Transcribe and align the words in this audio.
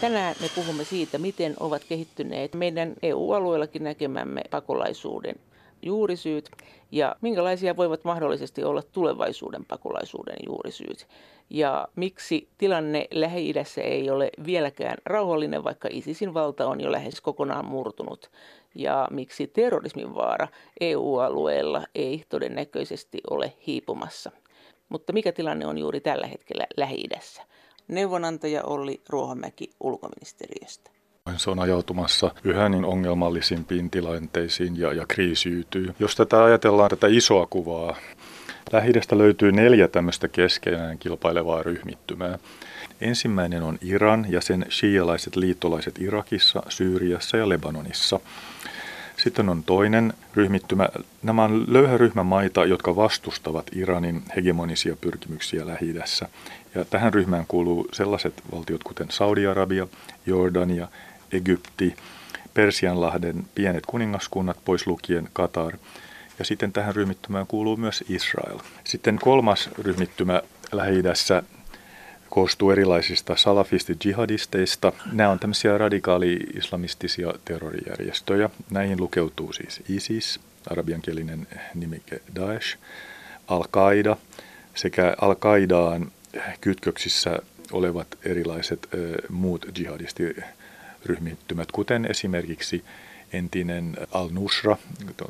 Tänään 0.00 0.36
me 0.40 0.50
puhumme 0.54 0.84
siitä, 0.84 1.18
miten 1.18 1.54
ovat 1.60 1.82
kehittyneet 1.88 2.54
meidän 2.54 2.94
EU-alueellakin 3.02 3.84
näkemämme 3.84 4.42
pakolaisuuden 4.50 5.34
juurisyyt 5.82 6.50
ja 6.92 7.16
minkälaisia 7.20 7.76
voivat 7.76 8.04
mahdollisesti 8.04 8.64
olla 8.64 8.82
tulevaisuuden 8.82 9.64
pakolaisuuden 9.64 10.36
juurisyyt. 10.46 11.06
Ja 11.50 11.88
miksi 11.96 12.48
tilanne 12.58 13.08
Lähi-idässä 13.10 13.80
ei 13.80 14.10
ole 14.10 14.30
vieläkään 14.46 14.98
rauhallinen, 15.06 15.64
vaikka 15.64 15.88
ISISin 15.92 16.34
valta 16.34 16.66
on 16.66 16.80
jo 16.80 16.92
lähes 16.92 17.20
kokonaan 17.20 17.64
murtunut. 17.64 18.30
Ja 18.74 19.08
miksi 19.10 19.46
terrorismin 19.46 20.14
vaara 20.14 20.48
EU-alueella 20.80 21.86
ei 21.94 22.24
todennäköisesti 22.28 23.20
ole 23.30 23.52
hiipumassa. 23.66 24.30
Mutta 24.88 25.12
mikä 25.12 25.32
tilanne 25.32 25.66
on 25.66 25.78
juuri 25.78 26.00
tällä 26.00 26.26
hetkellä 26.26 26.66
Lähi-idässä? 26.76 27.42
Neuvonantaja 27.88 28.62
Olli 28.62 29.00
Ruohomäki 29.08 29.70
ulkoministeriöstä. 29.80 30.90
Se 31.36 31.50
on 31.50 31.58
ajautumassa 31.58 32.30
yhä 32.44 32.68
niin 32.68 32.84
ongelmallisimpiin 32.84 33.90
tilanteisiin 33.90 34.78
ja, 34.78 34.92
ja 34.92 35.06
kriisiytyy. 35.06 35.94
Jos 35.98 36.16
tätä 36.16 36.44
ajatellaan, 36.44 36.90
tätä 36.90 37.06
isoa 37.10 37.46
kuvaa, 37.46 37.96
lähi 38.72 38.92
löytyy 39.12 39.52
neljä 39.52 39.88
tämmöistä 39.88 40.28
keskenään 40.28 40.98
kilpailevaa 40.98 41.62
ryhmittymää. 41.62 42.38
Ensimmäinen 43.00 43.62
on 43.62 43.78
Iran 43.82 44.26
ja 44.28 44.40
sen 44.40 44.66
shialaiset 44.70 45.36
liittolaiset 45.36 45.98
Irakissa, 45.98 46.62
Syyriassa 46.68 47.36
ja 47.36 47.48
Lebanonissa. 47.48 48.20
Sitten 49.24 49.48
on 49.48 49.62
toinen 49.62 50.12
ryhmittymä. 50.34 50.88
Nämä 51.22 51.44
on 51.44 51.64
löyhä 51.68 51.98
ryhmä 51.98 52.22
maita, 52.22 52.64
jotka 52.64 52.96
vastustavat 52.96 53.66
Iranin 53.72 54.22
hegemonisia 54.36 54.96
pyrkimyksiä 55.00 55.66
lähi 55.66 55.94
Ja 56.74 56.84
tähän 56.84 57.14
ryhmään 57.14 57.44
kuuluu 57.48 57.88
sellaiset 57.92 58.42
valtiot 58.52 58.84
kuten 58.84 59.06
Saudi-Arabia, 59.10 59.86
Jordania, 60.26 60.88
Egypti, 61.32 61.96
Persianlahden 62.54 63.44
pienet 63.54 63.86
kuningaskunnat, 63.86 64.56
pois 64.64 64.86
lukien 64.86 65.28
Katar. 65.32 65.76
Ja 66.38 66.44
sitten 66.44 66.72
tähän 66.72 66.94
ryhmittymään 66.94 67.46
kuuluu 67.46 67.76
myös 67.76 68.04
Israel. 68.08 68.58
Sitten 68.84 69.18
kolmas 69.22 69.70
ryhmittymä 69.78 70.42
lähi 70.72 71.02
koostuu 72.34 72.70
erilaisista 72.70 73.36
salafisti-jihadisteista. 73.36 74.92
Nämä 75.12 75.30
on 75.30 75.38
tämmöisiä 75.38 75.78
radikaali-islamistisia 75.78 77.34
terrorijärjestöjä. 77.44 78.50
Näihin 78.70 79.00
lukeutuu 79.00 79.52
siis 79.52 79.82
ISIS, 79.88 80.40
arabiankielinen 80.70 81.46
nimike 81.74 82.20
Daesh, 82.34 82.78
Al-Qaida 83.48 84.16
sekä 84.74 85.14
Al-Qaidaan 85.20 86.12
kytköksissä 86.60 87.38
olevat 87.72 88.06
erilaiset 88.24 88.88
ö, 88.94 89.22
muut 89.28 89.66
jihadistiryhmittymät, 89.78 91.72
kuten 91.72 92.06
esimerkiksi 92.10 92.84
entinen 93.34 93.96
Al-Nusra, 94.12 94.76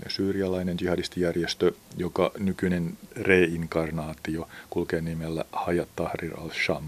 syyrialainen 0.08 0.76
jihadistijärjestö, 0.80 1.72
joka 1.96 2.30
nykyinen 2.38 2.98
reinkarnaatio 3.16 4.48
kulkee 4.70 5.00
nimellä 5.00 5.44
Hayat 5.52 5.88
Tahrir 5.96 6.32
al-Sham. 6.40 6.84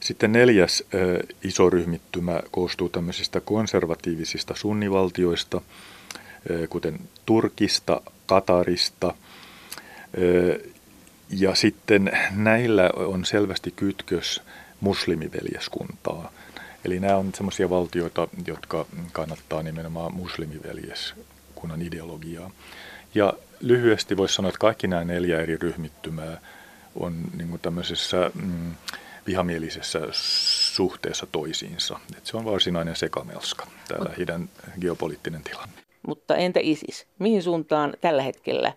Sitten 0.00 0.32
neljäs 0.32 0.84
iso 1.44 1.70
ryhmittymä 1.70 2.40
koostuu 2.50 2.88
tämmöisistä 2.88 3.40
konservatiivisista 3.40 4.54
sunnivaltioista, 4.56 5.60
kuten 6.68 7.00
Turkista, 7.26 8.00
Katarista. 8.26 9.14
Ja 11.30 11.54
sitten 11.54 12.10
näillä 12.30 12.90
on 12.96 13.24
selvästi 13.24 13.70
kytkös 13.70 14.42
muslimiveljeskuntaa. 14.80 16.32
Eli 16.84 17.00
nämä 17.00 17.16
on 17.16 17.34
sellaisia 17.34 17.70
valtioita, 17.70 18.28
jotka 18.46 18.86
kannattaa 19.12 19.62
nimenomaan 19.62 20.14
muslimiveljeskunnan 20.14 21.82
ideologiaa. 21.82 22.50
Ja 23.14 23.32
lyhyesti 23.60 24.16
voisi 24.16 24.34
sanoa, 24.34 24.48
että 24.48 24.58
kaikki 24.58 24.86
nämä 24.86 25.04
neljä 25.04 25.40
eri 25.40 25.56
ryhmittymää 25.56 26.40
on 26.94 27.24
niin 27.36 27.48
kuin 27.48 27.60
tämmöisessä 27.60 28.30
mm, 28.34 28.74
vihamielisessä 29.26 30.00
suhteessa 30.72 31.26
toisiinsa. 31.32 32.00
Et 32.16 32.26
se 32.26 32.36
on 32.36 32.44
varsinainen 32.44 32.96
sekamelska, 32.96 33.66
tämä 33.88 34.14
hidän 34.18 34.48
geopoliittinen 34.80 35.42
tilanne. 35.42 35.74
Mutta 36.06 36.36
entä 36.36 36.60
ISIS? 36.62 37.06
Mihin 37.18 37.42
suuntaan 37.42 37.94
tällä 38.00 38.22
hetkellä 38.22 38.72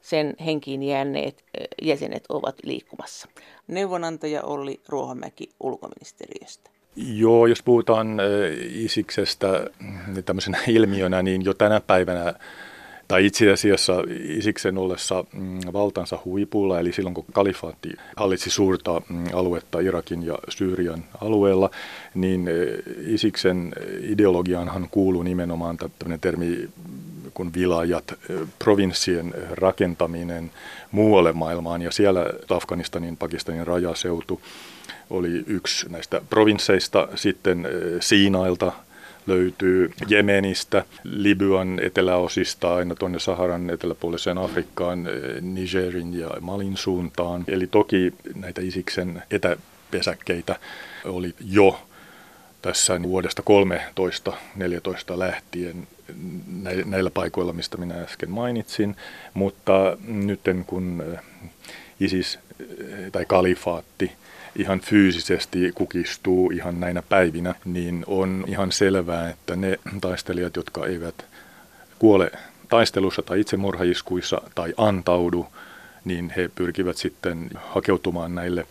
sen 0.00 0.34
henkiin 0.44 0.82
jääneet 0.82 1.44
jäsenet 1.82 2.24
ovat 2.28 2.56
liikkumassa? 2.62 3.28
Neuvonantaja 3.68 4.42
Olli 4.42 4.80
Ruohomäki 4.88 5.48
ulkoministeriöstä. 5.60 6.75
Joo, 6.96 7.46
jos 7.46 7.62
puhutaan 7.62 8.18
Isiksestä 8.70 9.66
niin 10.14 10.24
tämmöisenä 10.24 10.58
ilmiönä, 10.68 11.22
niin 11.22 11.44
jo 11.44 11.54
tänä 11.54 11.80
päivänä 11.80 12.34
tai 13.08 13.26
itse 13.26 13.52
asiassa 13.52 13.92
Isiksen 14.20 14.78
ollessa 14.78 15.24
mm, 15.32 15.60
valtansa 15.72 16.18
huipulla, 16.24 16.80
eli 16.80 16.92
silloin 16.92 17.14
kun 17.14 17.24
kalifaatti 17.32 17.92
hallitsi 18.16 18.50
suurta 18.50 19.02
mm, 19.08 19.24
aluetta 19.32 19.80
Irakin 19.80 20.22
ja 20.22 20.38
Syyrian 20.48 21.04
alueella, 21.20 21.70
niin 22.14 22.50
Isiksen 23.06 23.72
ideologiaanhan 24.02 24.88
kuuluu 24.90 25.22
nimenomaan 25.22 25.76
tämmöinen 25.76 26.20
termi 26.20 26.68
kuin 27.34 27.54
vilajat, 27.54 28.14
provinssien 28.58 29.34
rakentaminen 29.50 30.50
muualle 30.90 31.32
maailmaan, 31.32 31.82
ja 31.82 31.90
siellä 31.90 32.26
Afganistanin, 32.50 33.16
Pakistanin 33.16 33.66
rajaseutu 33.66 34.40
oli 35.10 35.44
yksi 35.46 35.88
näistä 35.88 36.20
provinsseista, 36.30 37.08
sitten 37.14 37.68
Siinailta 38.00 38.72
löytyy 39.26 39.90
Jemenistä, 40.08 40.84
Libyan 41.04 41.80
eteläosista 41.82 42.74
aina 42.74 42.94
tuonne 42.94 43.18
Saharan 43.18 43.70
eteläpuoliseen 43.70 44.38
Afrikkaan, 44.38 45.08
Nigerin 45.40 46.18
ja 46.18 46.30
Malin 46.40 46.76
suuntaan. 46.76 47.44
Eli 47.48 47.66
toki 47.66 48.12
näitä 48.34 48.60
Isiksen 48.60 49.22
etäpesäkkeitä 49.30 50.56
oli 51.04 51.34
jo 51.50 51.80
tässä 52.62 53.02
vuodesta 53.02 53.42
13-14 55.12 55.18
lähtien 55.18 55.88
näillä 56.84 57.10
paikoilla, 57.10 57.52
mistä 57.52 57.76
minä 57.76 57.94
äsken 57.94 58.30
mainitsin, 58.30 58.96
mutta 59.34 59.96
nyt 60.06 60.40
kun 60.66 61.02
ISIS 62.00 62.38
tai 63.12 63.24
kalifaatti 63.24 64.12
ihan 64.56 64.80
fyysisesti 64.80 65.72
kukistuu 65.74 66.50
ihan 66.50 66.80
näinä 66.80 67.02
päivinä, 67.02 67.54
niin 67.64 68.04
on 68.06 68.44
ihan 68.46 68.72
selvää, 68.72 69.30
että 69.30 69.56
ne 69.56 69.78
taistelijat, 70.00 70.56
jotka 70.56 70.86
eivät 70.86 71.24
kuole 71.98 72.30
taistelussa 72.68 73.22
tai 73.22 73.40
itsemurhaiskuissa 73.40 74.42
tai 74.54 74.74
antaudu, 74.76 75.46
niin 76.04 76.32
he 76.36 76.50
pyrkivät 76.54 76.96
sitten 76.96 77.50
hakeutumaan 77.54 78.34
näille 78.34 78.66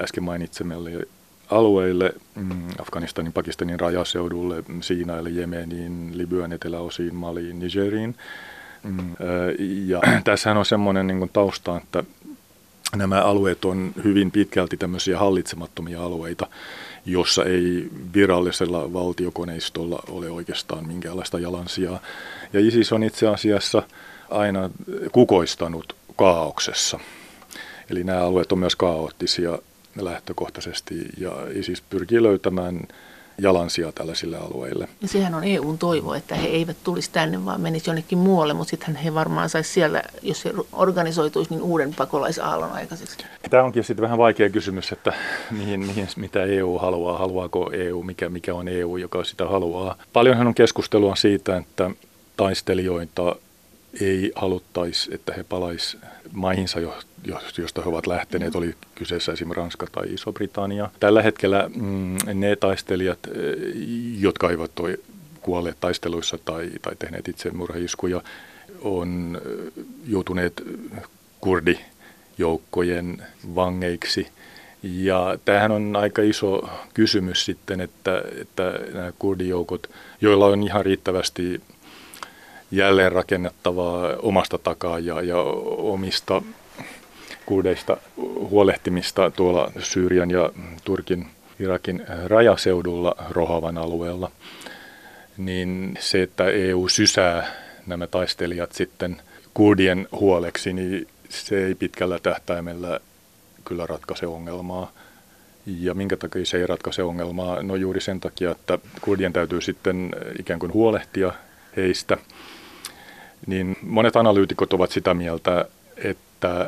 äsken 0.00 0.24
mainitsemille 0.24 1.06
alueille, 1.50 2.12
mm, 2.34 2.68
Afganistanin, 2.80 3.32
Pakistanin 3.32 3.80
rajaseudulle, 3.80 4.64
Siinaille, 4.80 5.30
Jemeniin, 5.30 6.10
Libyan 6.14 6.52
eteläosiin, 6.52 7.14
Maliin, 7.14 7.58
Nigeriin. 7.58 8.14
Mm, 8.82 9.16
ja 9.86 10.00
tässähän 10.24 10.58
on 10.58 10.66
semmoinen 10.66 11.06
niin 11.06 11.30
tausta, 11.32 11.76
että 11.76 12.04
nämä 12.96 13.22
alueet 13.22 13.64
on 13.64 13.92
hyvin 14.04 14.30
pitkälti 14.30 14.76
tämmöisiä 14.76 15.18
hallitsemattomia 15.18 16.02
alueita, 16.02 16.46
jossa 17.06 17.44
ei 17.44 17.88
virallisella 18.14 18.92
valtiokoneistolla 18.92 20.02
ole 20.10 20.30
oikeastaan 20.30 20.86
minkäänlaista 20.86 21.38
jalansijaa. 21.38 22.00
Ja 22.52 22.60
ISIS 22.60 22.92
on 22.92 23.02
itse 23.02 23.28
asiassa 23.28 23.82
aina 24.30 24.70
kukoistanut 25.12 25.96
kaauksessa. 26.16 26.98
Eli 27.90 28.04
nämä 28.04 28.20
alueet 28.20 28.52
on 28.52 28.58
myös 28.58 28.76
kaoottisia 28.76 29.58
lähtökohtaisesti 29.96 30.94
ja 31.18 31.32
ISIS 31.54 31.80
pyrkii 31.80 32.22
löytämään 32.22 32.80
jalansia 33.38 33.92
tällaisille 33.92 34.36
alueille. 34.36 34.88
Ja 35.02 35.08
sehän 35.08 35.34
on 35.34 35.44
EUn 35.44 35.78
toivo, 35.78 36.14
että 36.14 36.34
he 36.34 36.46
eivät 36.46 36.76
tulisi 36.84 37.10
tänne, 37.12 37.44
vaan 37.44 37.60
menisi 37.60 37.90
jonnekin 37.90 38.18
muualle, 38.18 38.54
mutta 38.54 38.70
sitten 38.70 38.96
he 38.96 39.14
varmaan 39.14 39.48
saisi 39.48 39.72
siellä, 39.72 40.02
jos 40.22 40.42
se 40.42 40.52
organisoituisi, 40.72 41.50
niin 41.50 41.62
uuden 41.62 41.94
pakolaisaallon 41.94 42.72
aikaiseksi. 42.72 43.18
Tämä 43.50 43.62
onkin 43.62 43.84
sitten 43.84 44.02
vähän 44.02 44.18
vaikea 44.18 44.50
kysymys, 44.50 44.92
että 44.92 45.12
mihin, 45.50 45.80
mihin, 45.80 46.08
mitä 46.16 46.42
EU 46.42 46.78
haluaa, 46.78 47.18
haluaako 47.18 47.70
EU, 47.72 48.02
mikä, 48.02 48.28
mikä 48.28 48.54
on 48.54 48.68
EU, 48.68 48.96
joka 48.96 49.24
sitä 49.24 49.46
haluaa. 49.46 49.96
Paljonhan 50.12 50.46
on 50.46 50.54
keskustelua 50.54 51.16
siitä, 51.16 51.56
että 51.56 51.90
taistelijoita 52.36 53.36
ei 54.00 54.32
haluttaisi, 54.34 55.14
että 55.14 55.32
he 55.36 55.44
palaisi 55.44 55.98
maihinsa, 56.32 56.80
josta 57.58 57.82
he 57.82 57.88
ovat 57.88 58.06
lähteneet, 58.06 58.54
oli 58.54 58.74
kyseessä 58.94 59.32
esimerkiksi 59.32 59.60
Ranska 59.60 59.86
tai 59.92 60.14
Iso-Britannia. 60.14 60.90
Tällä 61.00 61.22
hetkellä 61.22 61.70
mm, 61.74 62.16
ne 62.34 62.56
taistelijat, 62.56 63.18
eh, 63.26 63.32
jotka 64.20 64.50
eivät 64.50 64.80
ole 64.80 64.98
kuolleet 65.40 65.76
taisteluissa 65.80 66.38
tai, 66.44 66.70
tai 66.82 66.96
tehneet 66.98 67.28
itsemurhaiskuja, 67.28 68.20
on 68.80 69.40
eh, 69.44 69.84
joutuneet 70.06 70.62
kurdijoukkojen 71.40 73.22
vangeiksi. 73.54 74.28
Ja 74.82 75.38
tämähän 75.44 75.72
on 75.72 75.96
aika 75.96 76.22
iso 76.22 76.68
kysymys 76.94 77.44
sitten, 77.44 77.80
että, 77.80 78.22
että 78.40 78.78
nämä 78.94 79.12
kurdijoukot, 79.18 79.90
joilla 80.20 80.46
on 80.46 80.62
ihan 80.62 80.84
riittävästi 80.84 81.60
jälleenrakennettavaa 82.72 84.16
omasta 84.22 84.58
takaa 84.58 84.98
ja, 84.98 85.22
ja 85.22 85.38
omista 85.76 86.42
kurdeista 87.46 87.96
huolehtimista 88.50 89.30
tuolla 89.30 89.72
Syyrian 89.78 90.30
ja 90.30 90.50
Turkin, 90.84 91.26
Irakin 91.60 92.04
rajaseudulla 92.26 93.14
Rohavan 93.30 93.78
alueella, 93.78 94.30
niin 95.36 95.98
se, 96.00 96.22
että 96.22 96.44
EU 96.44 96.88
sysää 96.88 97.46
nämä 97.86 98.06
taistelijat 98.06 98.72
sitten 98.72 99.22
kurdien 99.54 100.08
huoleksi, 100.12 100.72
niin 100.72 101.08
se 101.28 101.66
ei 101.66 101.74
pitkällä 101.74 102.18
tähtäimellä 102.18 103.00
kyllä 103.64 103.86
ratkaise 103.86 104.26
ongelmaa. 104.26 104.92
Ja 105.66 105.94
minkä 105.94 106.16
takia 106.16 106.46
se 106.46 106.56
ei 106.56 106.66
ratkaise 106.66 107.02
ongelmaa? 107.02 107.62
No 107.62 107.76
juuri 107.76 108.00
sen 108.00 108.20
takia, 108.20 108.50
että 108.50 108.78
kurdien 109.00 109.32
täytyy 109.32 109.60
sitten 109.60 110.10
ikään 110.38 110.60
kuin 110.60 110.72
huolehtia 110.72 111.32
heistä. 111.76 112.18
Niin 113.46 113.76
monet 113.82 114.16
analyytikot 114.16 114.72
ovat 114.72 114.90
sitä 114.90 115.14
mieltä, 115.14 115.64
että 115.96 116.66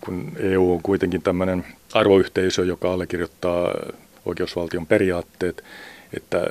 kun 0.00 0.32
EU 0.38 0.72
on 0.72 0.82
kuitenkin 0.82 1.22
tämmöinen 1.22 1.64
arvoyhteisö, 1.92 2.64
joka 2.64 2.92
allekirjoittaa 2.92 3.74
oikeusvaltion 4.24 4.86
periaatteet, 4.86 5.64
että 6.16 6.46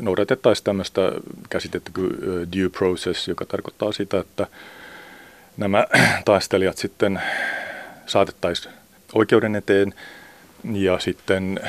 noudatettaisiin 0.00 0.64
tämmöistä 0.64 1.12
käsitettä 1.50 1.90
kuin 1.94 2.10
due 2.56 2.68
process, 2.78 3.28
joka 3.28 3.44
tarkoittaa 3.44 3.92
sitä, 3.92 4.18
että 4.18 4.46
nämä 5.56 5.86
taistelijat 6.24 6.78
sitten 6.78 7.22
saatettaisiin 8.06 8.74
oikeuden 9.14 9.56
eteen 9.56 9.94
ja 10.72 10.98
sitten 10.98 11.60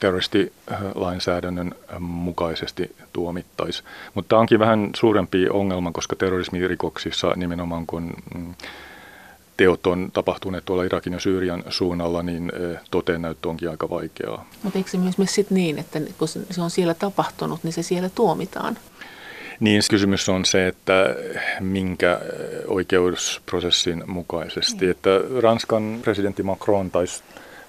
terroristilainsäädännön 0.00 1.74
mukaisesti 1.98 2.96
tuomittaisi. 3.12 3.82
Mutta 4.14 4.28
tämä 4.28 4.40
onkin 4.40 4.58
vähän 4.58 4.90
suurempi 4.96 5.48
ongelma, 5.48 5.92
koska 5.92 6.16
terrorismirikoksissa 6.16 7.32
nimenomaan 7.36 7.86
kun 7.86 8.12
mm, 8.34 8.54
teot 9.56 9.86
on 9.86 10.10
tapahtuneet 10.12 10.64
tuolla 10.64 10.84
Irakin 10.84 11.12
ja 11.12 11.20
Syyrian 11.20 11.64
suunnalla, 11.68 12.22
niin 12.22 12.52
toteen 12.90 13.22
näyttö 13.22 13.48
onkin 13.48 13.70
aika 13.70 13.90
vaikeaa. 13.90 14.48
Mutta 14.62 14.78
eikö 14.78 14.90
se 14.90 14.98
myös 14.98 15.16
sitten 15.26 15.54
niin, 15.54 15.78
että 15.78 16.00
kun 16.18 16.28
se 16.28 16.62
on 16.62 16.70
siellä 16.70 16.94
tapahtunut, 16.94 17.64
niin 17.64 17.72
se 17.72 17.82
siellä 17.82 18.08
tuomitaan? 18.08 18.78
Niin 19.60 19.82
kysymys 19.90 20.28
on 20.28 20.44
se, 20.44 20.66
että 20.66 21.14
minkä 21.60 22.20
oikeusprosessin 22.66 24.02
mukaisesti. 24.06 24.84
Mm. 24.84 24.90
Että 24.90 25.10
Ranskan 25.42 25.98
presidentti 26.02 26.42
Macron 26.42 26.90
taisi, 26.90 27.22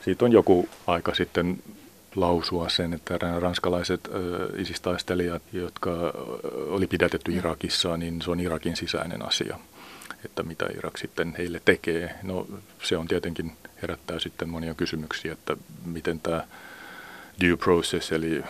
siitä 0.05 0.25
on 0.25 0.31
joku 0.31 0.69
aika 0.87 1.15
sitten 1.15 1.57
lausua 2.17 2.69
sen, 2.69 2.93
että 2.93 3.17
ranskalaiset 3.39 4.09
isistaistelijat, 4.57 5.41
jotka 5.53 5.91
oli 6.67 6.87
pidätetty 6.87 7.31
Irakissa, 7.31 7.97
niin 7.97 8.21
se 8.21 8.31
on 8.31 8.39
Irakin 8.39 8.75
sisäinen 8.75 9.25
asia 9.25 9.59
että 10.25 10.43
mitä 10.43 10.65
Irak 10.77 10.97
sitten 10.97 11.35
heille 11.37 11.61
tekee. 11.65 12.15
No 12.23 12.47
se 12.83 12.97
on 12.97 13.07
tietenkin 13.07 13.51
herättää 13.81 14.19
sitten 14.19 14.49
monia 14.49 14.73
kysymyksiä, 14.73 15.33
että 15.33 15.57
miten 15.85 16.19
tämä 16.19 16.43
due 17.41 17.57
process 17.57 18.11
eli 18.11 18.43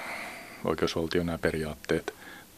oikeusvaltion 0.66 1.25
nämä 1.25 1.38
periaatteet 1.38 2.13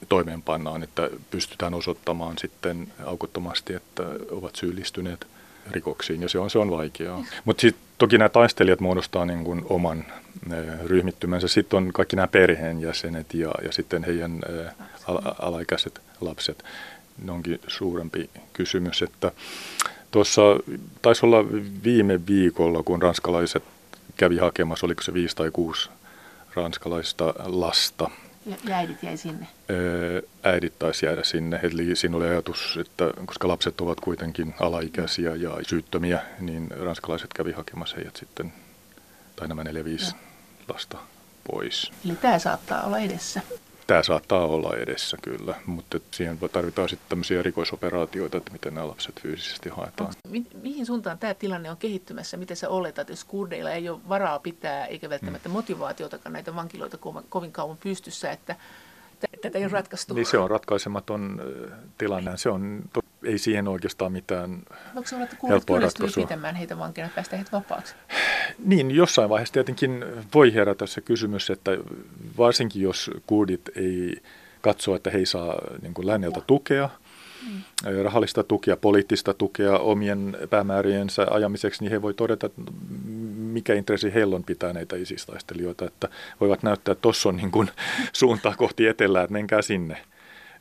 toimeenpannaan, 0.10 0.84
että 0.84 1.10
pystytään 1.32 1.74
osoittamaan 1.74 2.38
sitten 2.38 2.94
aukottomasti, 3.06 3.74
että 3.74 4.04
ovat 4.32 4.56
syyllistyneet 4.56 5.28
rikoksiin 5.72 6.22
ja 6.22 6.30
se 6.30 6.40
on, 6.40 6.50
se 6.50 6.60
on 6.60 6.72
vaikeaa. 6.72 7.26
Mutta 7.46 7.62
sitten 7.62 7.84
toki 7.98 8.18
nämä 8.18 8.30
taistelijat 8.30 8.80
muodostaa 8.80 9.26
niin 9.26 9.44
kuin 9.44 9.62
oman 9.70 10.06
ryhmittymänsä. 10.86 11.48
Sitten 11.48 11.78
on 11.78 11.94
kaikki 11.94 12.16
nämä 12.16 12.28
perheenjäsenet 12.28 13.34
ja, 13.34 13.52
ja 13.64 13.72
sitten 13.72 14.04
heidän 14.04 14.42
ala, 15.08 15.36
alaikäiset 15.40 16.02
lapset 16.22 16.64
ne 17.24 17.32
onkin 17.32 17.60
suurempi 17.68 18.30
kysymys. 18.54 19.02
Että 19.02 19.32
tuossa 20.12 20.42
taisi 21.02 21.26
olla 21.26 21.46
viime 21.84 22.20
viikolla, 22.28 22.84
kun 22.84 23.02
ranskalaiset 23.02 23.64
kävi 24.18 24.38
hakemassa, 24.38 24.86
oliko 24.86 25.02
se 25.02 25.14
viisi 25.14 25.36
tai 25.36 25.52
kuusi 25.52 25.90
ranskalaista 26.56 27.34
lasta. 27.38 28.10
Ja 28.50 28.76
äidit 28.76 29.04
jäi 29.04 29.18
sinne? 29.18 29.48
Äidit 30.44 30.80
taisi 30.80 31.06
jäädä 31.06 31.24
sinne. 31.24 31.60
Eli 31.64 31.96
siinä 31.96 32.18
oli 32.18 32.28
ajatus, 32.28 32.78
että 32.82 33.04
koska 33.26 33.48
lapset 33.48 33.82
ovat 33.82 34.00
kuitenkin 34.00 34.56
alaikäisiä 34.60 35.36
ja 35.36 35.52
syyttömiä, 35.68 36.22
niin 36.40 36.68
ranskalaiset 36.72 37.34
kävi 37.34 37.52
hakemassa 37.52 37.96
heidät 37.96 38.16
sitten, 38.16 38.54
tai 39.36 39.48
nämä 39.48 39.64
neljä 39.64 39.86
viisi 39.86 40.16
lasta 40.68 40.98
pois. 41.52 41.92
Eli 42.06 42.16
tämä 42.16 42.40
saattaa 42.40 42.84
olla 42.84 43.00
edessä. 43.00 43.42
Tämä 43.90 44.04
saattaa 44.04 44.46
olla 44.46 44.76
edessä 44.78 45.18
kyllä, 45.22 45.56
mutta 45.66 46.00
siihen 46.12 46.40
tarvitaan 46.52 46.90
sitten 46.90 47.10
tämmöisiä 47.10 47.42
rikoisoperaatioita, 47.42 48.38
että 48.38 48.52
miten 48.52 48.74
nämä 48.74 48.88
lapset 48.88 49.22
fyysisesti 49.22 49.70
haetaan. 49.70 50.14
Mi- 50.28 50.48
mihin 50.62 50.86
suuntaan 50.86 51.18
tämä 51.18 51.34
tilanne 51.34 51.72
on 51.72 51.78
kehittymässä? 51.78 52.38
Miten 52.38 52.58
sä 52.58 52.70
oletat, 52.70 53.10
jos 53.10 53.24
kurdeilla 53.24 53.72
ei 53.72 53.90
ole 53.90 54.00
varaa 54.10 54.40
pitää 54.40 54.86
eikä 54.86 55.10
välttämättä 55.10 55.50
mm. 55.50 55.54
motivaatiotakaan 55.54 56.34
näitä 56.34 56.56
vankiloita 56.56 56.98
ko- 56.98 57.24
kovin 57.30 57.52
kauan 57.52 57.78
pystyssä, 57.78 58.32
että 58.32 58.56
tätä 59.42 59.58
ei 59.58 59.64
ole 59.64 59.72
ratkaistu? 59.72 60.14
Niin 60.14 60.26
se 60.26 60.38
on 60.38 60.50
ratkaisematon 60.50 61.42
tilanne. 61.98 62.38
Se 62.38 62.50
on, 62.50 62.82
ei 63.24 63.38
siihen 63.38 63.68
oikeastaan 63.68 64.12
mitään 64.12 64.64
Onko 64.96 65.08
se 65.08 65.16
olla, 65.16 65.24
että 65.24 65.36
kurdat 65.66 65.94
pitämään 66.16 66.56
heitä 66.56 66.78
vankina, 66.78 67.10
päästä 67.16 67.36
heitä 67.36 67.52
vapaaksi? 67.52 67.96
Niin, 68.66 68.92
jossain 68.92 69.30
vaiheessa 69.30 69.54
tietenkin 69.54 70.06
voi 70.34 70.54
herätä 70.54 70.86
se 70.86 71.02
kysymys, 71.02 71.50
että 71.50 71.72
varsinkin 72.38 72.82
jos 72.82 73.12
kurdit 73.28 73.70
ei 73.76 74.22
katso, 74.62 74.96
että 74.96 75.10
he 75.10 75.26
saa 75.26 75.62
niin 75.82 75.94
kuin 75.94 76.08
länneltä 76.08 76.42
tukea, 76.48 76.90
mm. 77.48 77.62
rahallista 78.04 78.44
tukea, 78.44 78.78
poliittista 78.78 79.34
tukea 79.34 79.80
omien 79.80 80.38
päämääriensä 80.50 81.28
ajamiseksi, 81.30 81.84
niin 81.84 81.92
he 81.92 82.02
voi 82.02 82.14
todeta, 82.14 82.46
että 82.46 82.62
mikä 83.38 83.74
intressi 83.74 84.14
heillä 84.14 84.36
on 84.36 84.44
pitää 84.44 84.74
näitä 84.74 84.96
isistaistelijoita, 84.96 85.86
että 85.86 86.08
voivat 86.40 86.64
näyttää, 86.64 86.92
että 86.92 87.02
tuossa 87.02 87.30
on 87.30 87.38
niin 87.38 87.52
kuin 87.52 87.70
suuntaa 88.14 88.56
kohti 88.58 88.88
etelää, 88.88 89.24
että 89.24 89.34
menkää 89.34 89.62
sinne. 89.62 89.98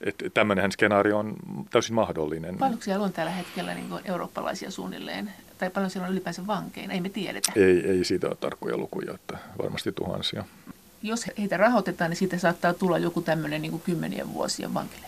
Että 0.00 0.30
tämmöinen 0.30 0.72
skenaario 0.72 1.18
on 1.18 1.36
täysin 1.70 1.94
mahdollinen. 1.94 2.58
Paljonko 2.58 2.84
siellä 2.84 3.04
on 3.04 3.12
tällä 3.12 3.30
hetkellä 3.30 3.74
niin 3.74 3.88
eurooppalaisia 4.04 4.70
suunnilleen 4.70 5.32
tai 5.58 5.70
paljon 5.70 5.90
siellä 5.90 6.06
on 6.06 6.12
ylipäänsä 6.12 6.46
vankeina, 6.46 6.94
ei 6.94 7.00
me 7.00 7.08
tiedetä. 7.08 7.52
Ei, 7.56 7.90
ei 7.90 8.04
siitä 8.04 8.26
ole 8.26 8.36
tarkkoja 8.40 8.76
lukuja, 8.76 9.14
että 9.14 9.38
varmasti 9.62 9.92
tuhansia. 9.92 10.44
Jos 11.02 11.26
heitä 11.38 11.56
rahoitetaan, 11.56 12.10
niin 12.10 12.18
siitä 12.18 12.38
saattaa 12.38 12.74
tulla 12.74 12.98
joku 12.98 13.22
tämmöinen 13.22 13.62
niin 13.62 13.80
kymmenien 13.80 14.32
vuosien 14.32 14.74
vankile. 14.74 15.06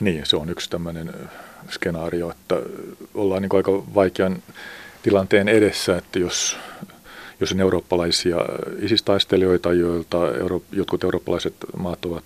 Niin, 0.00 0.26
se 0.26 0.36
on 0.36 0.48
yksi 0.50 0.70
tämmöinen 0.70 1.14
skenaario, 1.70 2.30
että 2.30 2.54
ollaan 3.14 3.42
niin 3.42 3.56
aika 3.56 3.72
vaikean 3.72 4.42
tilanteen 5.02 5.48
edessä, 5.48 5.96
että 5.96 6.18
jos, 6.18 6.58
jos 7.40 7.52
on 7.52 7.60
eurooppalaisia 7.60 8.36
isistaistelijoita, 8.78 9.72
joilta 9.72 10.36
euro, 10.36 10.62
jotkut 10.72 11.04
eurooppalaiset 11.04 11.54
maat 11.76 12.04
ovat 12.04 12.24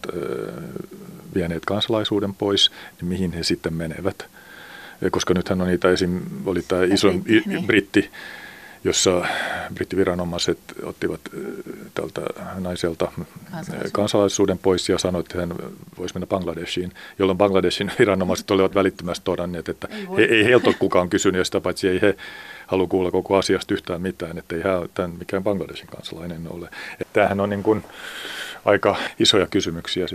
vieneet 1.34 1.64
kansalaisuuden 1.64 2.34
pois, 2.34 2.70
niin 3.00 3.08
mihin 3.08 3.32
he 3.32 3.42
sitten 3.42 3.74
menevät– 3.74 4.26
koska 5.10 5.34
nythän 5.34 5.60
on 5.60 5.68
niitä 5.68 5.90
esim. 5.90 6.20
oli 6.46 6.62
tämä 6.62 6.82
iso 6.84 7.08
niin. 7.46 7.66
britti, 7.66 8.10
jossa 8.84 9.26
brittiviranomaiset 9.74 10.58
ottivat 10.82 11.20
tältä 11.94 12.20
naiselta 12.58 13.12
kansalaisuuden. 13.50 13.92
kansalaisuuden 13.92 14.58
pois 14.58 14.88
ja 14.88 14.98
sanoivat, 14.98 15.26
että 15.26 15.38
hän 15.38 15.54
voisi 15.98 16.14
mennä 16.14 16.26
Bangladeshiin, 16.26 16.92
jolloin 17.18 17.38
Bangladeshin 17.38 17.92
viranomaiset 17.98 18.50
olivat 18.50 18.74
välittömästi 18.74 19.24
todanneet, 19.24 19.68
että 19.68 19.88
ei, 19.90 20.06
he, 20.16 20.22
ei 20.22 20.44
heiltä 20.44 20.68
ole 20.68 20.76
kukaan 20.78 21.10
kysynyt 21.10 21.38
ja 21.38 21.44
sitä 21.44 21.60
paitsi 21.60 21.88
ei 21.88 22.00
he 22.02 22.16
halua 22.66 22.86
kuulla 22.86 23.10
koko 23.10 23.36
asiasta 23.36 23.74
yhtään 23.74 24.02
mitään, 24.02 24.38
että 24.38 24.56
ei 24.56 24.62
hän 24.62 24.88
tämän 24.94 25.10
mikään 25.18 25.44
Bangladeshin 25.44 25.88
kansalainen 25.88 26.42
ole. 26.50 26.68
Että 26.92 27.12
tämähän 27.12 27.40
on 27.40 27.50
niin 27.50 27.62
kuin 27.62 27.84
aika 28.64 28.96
isoja 29.18 29.46
kysymyksiä. 29.46 30.06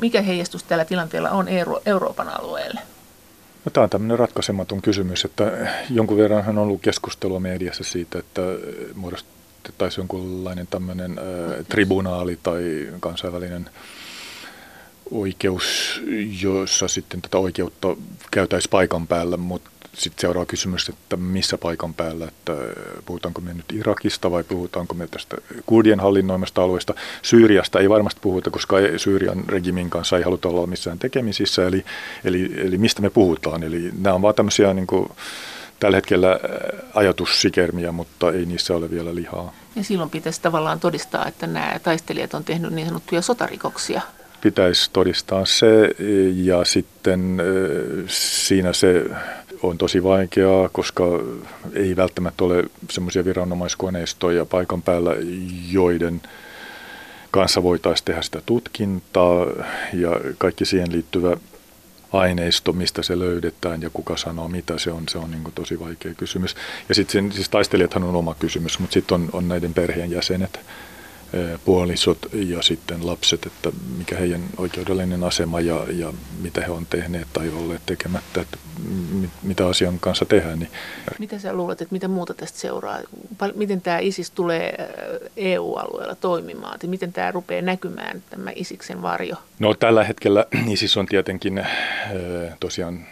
Mikä 0.00 0.22
heijastus 0.22 0.62
tällä 0.62 0.84
tilanteella 0.84 1.30
on 1.30 1.46
Euroopan 1.86 2.28
alueelle? 2.28 2.80
No, 3.64 3.70
tämä 3.70 3.84
on 3.84 3.90
tämmöinen 3.90 4.18
ratkaisematon 4.18 4.82
kysymys, 4.82 5.24
että 5.24 5.52
jonkun 5.90 6.18
verran 6.18 6.48
on 6.48 6.58
ollut 6.58 6.80
keskustelua 6.82 7.40
mediassa 7.40 7.84
siitä, 7.84 8.18
että 8.18 8.42
muodostettaisiin 8.94 10.00
jonkunlainen 10.00 10.66
tämmöinen 10.66 11.18
äh, 11.18 11.66
tribunaali 11.68 12.38
tai 12.42 12.88
kansainvälinen 13.00 13.70
oikeus, 15.10 16.00
jossa 16.40 16.88
sitten 16.88 17.22
tätä 17.22 17.38
oikeutta 17.38 17.96
käytäisiin 18.30 18.70
paikan 18.70 19.06
päällä, 19.06 19.36
mutta 19.36 19.70
sitten 19.94 20.20
seuraava 20.20 20.46
kysymys, 20.46 20.88
että 20.88 21.16
missä 21.16 21.58
paikan 21.58 21.94
päällä, 21.94 22.28
että 22.28 22.52
puhutaanko 23.06 23.40
me 23.40 23.54
nyt 23.54 23.72
Irakista 23.72 24.30
vai 24.30 24.44
puhutaanko 24.44 24.94
me 24.94 25.06
tästä 25.06 25.36
kurdien 25.66 26.00
hallinnoimasta 26.00 26.62
alueesta. 26.62 26.94
Syyriasta 27.22 27.80
ei 27.80 27.90
varmasti 27.90 28.20
puhuta, 28.22 28.50
koska 28.50 28.76
Syyrian 28.96 29.44
regimin 29.48 29.90
kanssa 29.90 30.16
ei 30.16 30.22
haluta 30.22 30.48
olla 30.48 30.66
missään 30.66 30.98
tekemisissä, 30.98 31.66
eli, 31.66 31.84
eli, 32.24 32.52
eli 32.56 32.78
mistä 32.78 33.02
me 33.02 33.10
puhutaan. 33.10 33.62
Eli 33.62 33.90
nämä 34.00 34.14
on 34.14 34.22
vaan 34.22 34.34
tämmöisiä 34.34 34.74
niin 34.74 34.86
kuin, 34.86 35.08
tällä 35.80 35.96
hetkellä 35.96 36.40
ajatussikermiä, 36.94 37.92
mutta 37.92 38.32
ei 38.32 38.46
niissä 38.46 38.74
ole 38.74 38.90
vielä 38.90 39.14
lihaa. 39.14 39.52
Ja 39.76 39.84
silloin 39.84 40.10
pitäisi 40.10 40.40
tavallaan 40.42 40.80
todistaa, 40.80 41.26
että 41.26 41.46
nämä 41.46 41.80
taistelijat 41.82 42.34
on 42.34 42.44
tehnyt 42.44 42.72
niin 42.72 42.86
sanottuja 42.86 43.22
sotarikoksia. 43.22 44.00
Pitäisi 44.40 44.90
todistaa 44.92 45.44
se 45.44 45.94
ja 46.34 46.64
sitten 46.64 47.42
siinä 48.06 48.72
se 48.72 49.04
on 49.62 49.78
tosi 49.78 50.02
vaikeaa, 50.02 50.68
koska 50.68 51.04
ei 51.72 51.96
välttämättä 51.96 52.44
ole 52.44 52.64
semmoisia 52.90 53.24
viranomaiskoneistoja 53.24 54.44
paikan 54.44 54.82
päällä, 54.82 55.10
joiden 55.70 56.22
kanssa 57.30 57.62
voitaisiin 57.62 58.04
tehdä 58.04 58.22
sitä 58.22 58.42
tutkintaa 58.46 59.46
ja 59.92 60.20
kaikki 60.38 60.64
siihen 60.64 60.92
liittyvä 60.92 61.36
aineisto, 62.12 62.72
mistä 62.72 63.02
se 63.02 63.18
löydetään 63.18 63.82
ja 63.82 63.90
kuka 63.90 64.16
sanoo 64.16 64.48
mitä, 64.48 64.78
se 64.78 64.92
on, 64.92 65.08
se 65.08 65.18
on 65.18 65.30
niin 65.30 65.52
tosi 65.54 65.80
vaikea 65.80 66.14
kysymys. 66.14 66.56
Ja 66.88 66.94
sitten 66.94 67.32
siis 67.32 67.48
taistelijathan 67.48 68.04
on 68.04 68.16
oma 68.16 68.34
kysymys, 68.34 68.78
mutta 68.78 68.94
sitten 68.94 69.14
on, 69.14 69.28
on 69.32 69.48
näiden 69.48 69.74
perheenjäsenet, 69.74 70.60
puolisot 71.64 72.18
ja 72.32 72.62
sitten 72.62 73.06
lapset, 73.06 73.46
että 73.46 73.72
mikä 73.98 74.16
heidän 74.16 74.42
oikeudellinen 74.56 75.24
asema 75.24 75.60
ja, 75.60 75.86
ja 75.92 76.12
mitä 76.42 76.60
he 76.60 76.70
on 76.70 76.86
tehneet 76.86 77.28
tai 77.32 77.48
olleet 77.48 77.82
tekemättä, 77.86 78.40
että 78.40 78.58
mitä 79.42 79.66
asian 79.66 79.98
kanssa 79.98 80.24
tehdään. 80.24 80.58
Niin. 80.58 80.70
Mitä 81.18 81.38
sä 81.38 81.52
luulet, 81.52 81.82
että 81.82 81.92
mitä 81.92 82.08
muuta 82.08 82.34
tästä 82.34 82.58
seuraa? 82.58 82.98
Miten 83.54 83.82
tämä 83.82 83.98
ISIS 83.98 84.30
tulee 84.30 84.90
EU-alueella 85.36 86.14
toimimaan? 86.14 86.78
Tai 86.78 86.88
miten 86.88 87.12
tämä 87.12 87.30
rupeaa 87.30 87.62
näkymään, 87.62 88.22
tämä 88.30 88.50
ISIKsen 88.54 89.02
varjo? 89.02 89.36
No 89.58 89.74
tällä 89.74 90.04
hetkellä 90.04 90.46
ISIS 90.68 90.96
on 90.96 91.06
tietenkin 91.06 91.66
tosiaan 92.60 93.06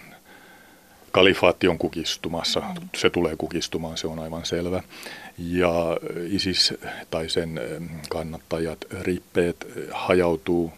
kalifaatti 1.12 1.68
on 1.68 1.78
kukistumassa. 1.78 2.62
Se 2.96 3.10
tulee 3.10 3.36
kukistumaan, 3.36 3.96
se 3.96 4.06
on 4.06 4.18
aivan 4.18 4.46
selvä. 4.46 4.82
Ja 5.38 5.96
ISIS 6.30 6.74
tai 7.10 7.28
sen 7.28 7.60
kannattajat, 8.08 8.78
rippeet 9.00 9.66
hajautuu 9.90 10.72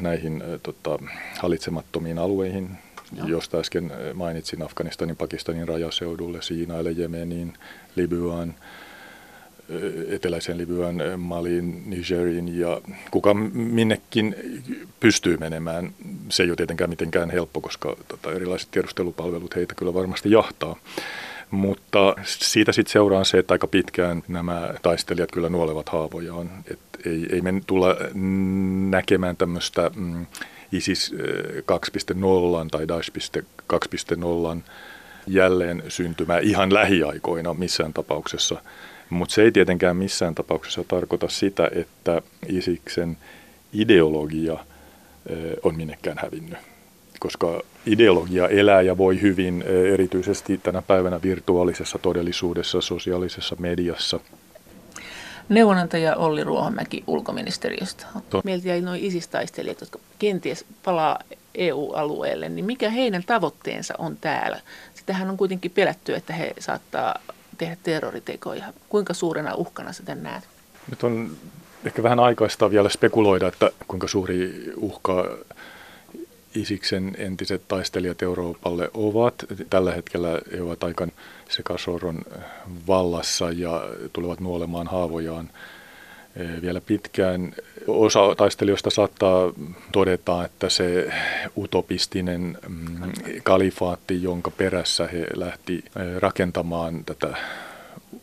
näihin 0.00 0.42
tota, 0.62 0.98
hallitsemattomiin 1.38 2.18
alueihin, 2.18 2.70
Joo. 3.16 3.26
josta 3.26 3.58
äsken 3.58 3.92
mainitsin 4.14 4.62
Afganistanin, 4.62 5.16
Pakistanin 5.16 5.68
rajaseudulle, 5.68 6.42
Siinaille, 6.42 6.90
Jemeniin, 6.90 7.52
Libyaan, 7.96 8.54
eteläisen 10.08 10.58
Libyan, 10.58 11.02
Maliin, 11.16 11.90
Nigeriin 11.90 12.58
ja 12.58 12.80
kuka 13.10 13.34
minnekin 13.54 14.36
pystyy 15.00 15.36
menemään. 15.36 15.94
Se 16.28 16.42
ei 16.42 16.50
ole 16.50 16.56
tietenkään 16.56 16.90
mitenkään 16.90 17.30
helppo, 17.30 17.60
koska 17.60 17.96
tota, 18.08 18.32
erilaiset 18.32 18.70
tiedustelupalvelut 18.70 19.56
heitä 19.56 19.74
kyllä 19.74 19.94
varmasti 19.94 20.30
jahtaa. 20.30 20.76
Mutta 21.50 22.14
siitä 22.24 22.72
sitten 22.72 22.92
seuraa 22.92 23.24
se, 23.24 23.38
että 23.38 23.54
aika 23.54 23.66
pitkään 23.66 24.22
nämä 24.28 24.74
taistelijat 24.82 25.32
kyllä 25.32 25.48
nuolevat 25.48 25.88
haavojaan. 25.88 26.50
Et 26.70 26.78
ei, 27.06 27.26
ei 27.32 27.40
me 27.40 27.62
tulla 27.66 27.96
näkemään 28.90 29.36
tämmöistä 29.36 29.90
mm, 29.96 30.26
ISIS 30.72 31.14
2.0 31.14 32.68
tai 32.70 32.88
Daesh 32.88 33.12
2.0 33.72 34.62
jälleen 35.26 35.82
syntymää 35.88 36.38
ihan 36.38 36.74
lähiaikoina 36.74 37.54
missään 37.54 37.92
tapauksessa. 37.92 38.62
Mutta 39.10 39.34
se 39.34 39.42
ei 39.42 39.52
tietenkään 39.52 39.96
missään 39.96 40.34
tapauksessa 40.34 40.84
tarkoita 40.88 41.28
sitä, 41.28 41.70
että 41.72 42.22
Isiksen 42.48 43.16
ideologia 43.72 44.64
on 45.62 45.76
minnekään 45.76 46.18
hävinnyt 46.22 46.58
koska 47.20 47.62
ideologia 47.86 48.48
elää 48.48 48.82
ja 48.82 48.98
voi 48.98 49.20
hyvin 49.20 49.62
erityisesti 49.92 50.58
tänä 50.58 50.82
päivänä 50.82 51.20
virtuaalisessa 51.22 51.98
todellisuudessa, 51.98 52.80
sosiaalisessa 52.80 53.56
mediassa. 53.58 54.20
Neuvonantaja 55.48 56.16
Olli 56.16 56.44
Ruohomäki 56.44 57.04
ulkoministeriöstä. 57.06 58.06
Meiltä 58.44 58.68
jäi 58.68 58.80
noin 58.80 59.04
isistaistelijat, 59.04 59.80
jotka 59.80 59.98
kenties 60.18 60.64
palaa 60.84 61.18
EU-alueelle, 61.54 62.48
niin 62.48 62.64
mikä 62.64 62.90
heidän 62.90 63.24
tavoitteensa 63.26 63.94
on 63.98 64.16
täällä? 64.20 64.60
Sitähän 64.94 65.30
on 65.30 65.36
kuitenkin 65.36 65.70
pelätty, 65.70 66.14
että 66.14 66.32
he 66.32 66.54
saattaa 66.58 67.14
tehdä 67.58 67.76
terroritekoja. 67.82 68.64
Kuinka 68.88 69.14
suurena 69.14 69.54
uhkana 69.54 69.92
sitä 69.92 70.14
näet? 70.14 70.44
Nyt 70.90 71.04
on 71.04 71.30
ehkä 71.84 72.02
vähän 72.02 72.20
aikaista 72.20 72.70
vielä 72.70 72.88
spekuloida, 72.88 73.48
että 73.48 73.70
kuinka 73.88 74.08
suuri 74.08 74.72
uhka 74.76 75.38
Isiksen 76.54 77.16
entiset 77.18 77.68
taistelijat 77.68 78.22
Euroopalle 78.22 78.90
ovat. 78.94 79.34
Tällä 79.70 79.92
hetkellä 79.92 80.40
he 80.52 80.62
ovat 80.62 80.84
aika 80.84 81.06
sekasoron 81.48 82.22
vallassa 82.86 83.50
ja 83.50 83.82
tulevat 84.12 84.40
nuolemaan 84.40 84.86
haavojaan 84.86 85.50
eh, 86.36 86.62
vielä 86.62 86.80
pitkään. 86.80 87.54
Osa 87.86 88.34
taistelijoista 88.36 88.90
saattaa 88.90 89.52
todeta, 89.92 90.44
että 90.44 90.68
se 90.68 91.12
utopistinen 91.56 92.58
mm, 92.68 93.12
kalifaatti, 93.42 94.22
jonka 94.22 94.50
perässä 94.50 95.06
he 95.06 95.26
lähti 95.34 95.74
eh, 95.84 96.16
rakentamaan 96.18 97.04
tätä 97.04 97.36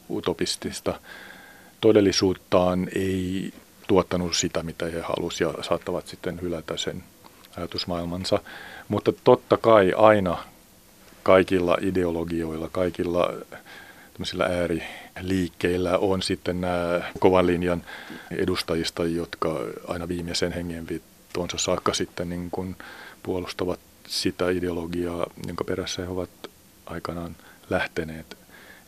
utopistista 0.09 0.99
todellisuuttaan, 1.81 2.89
ei 2.95 3.53
tuottanut 3.87 4.35
sitä, 4.35 4.63
mitä 4.63 4.85
he 4.85 5.01
halusivat 5.01 5.57
ja 5.57 5.63
saattavat 5.63 6.07
sitten 6.07 6.41
hylätä 6.41 6.77
sen 6.77 7.03
ajatusmaailmansa. 7.57 8.39
Mutta 8.87 9.13
totta 9.23 9.57
kai 9.57 9.93
aina 9.97 10.37
kaikilla 11.23 11.77
ideologioilla, 11.81 12.69
kaikilla 12.69 13.33
tämmöisillä 14.13 14.45
ääriliikkeillä 14.45 15.97
on 15.97 16.21
sitten 16.21 16.61
nämä 16.61 17.01
kovan 17.19 17.47
linjan 17.47 17.83
edustajista, 18.31 19.05
jotka 19.05 19.59
aina 19.87 20.07
viimeisen 20.07 20.51
hengenviittoonsa 20.51 21.57
saakka 21.57 21.93
sitten 21.93 22.29
niin 22.29 22.51
kuin 22.51 22.75
puolustavat 23.23 23.79
sitä 24.07 24.49
ideologiaa, 24.49 25.27
jonka 25.47 25.63
perässä 25.63 26.01
he 26.01 26.07
ovat 26.07 26.29
aikanaan 26.85 27.35
lähteneet 27.69 28.37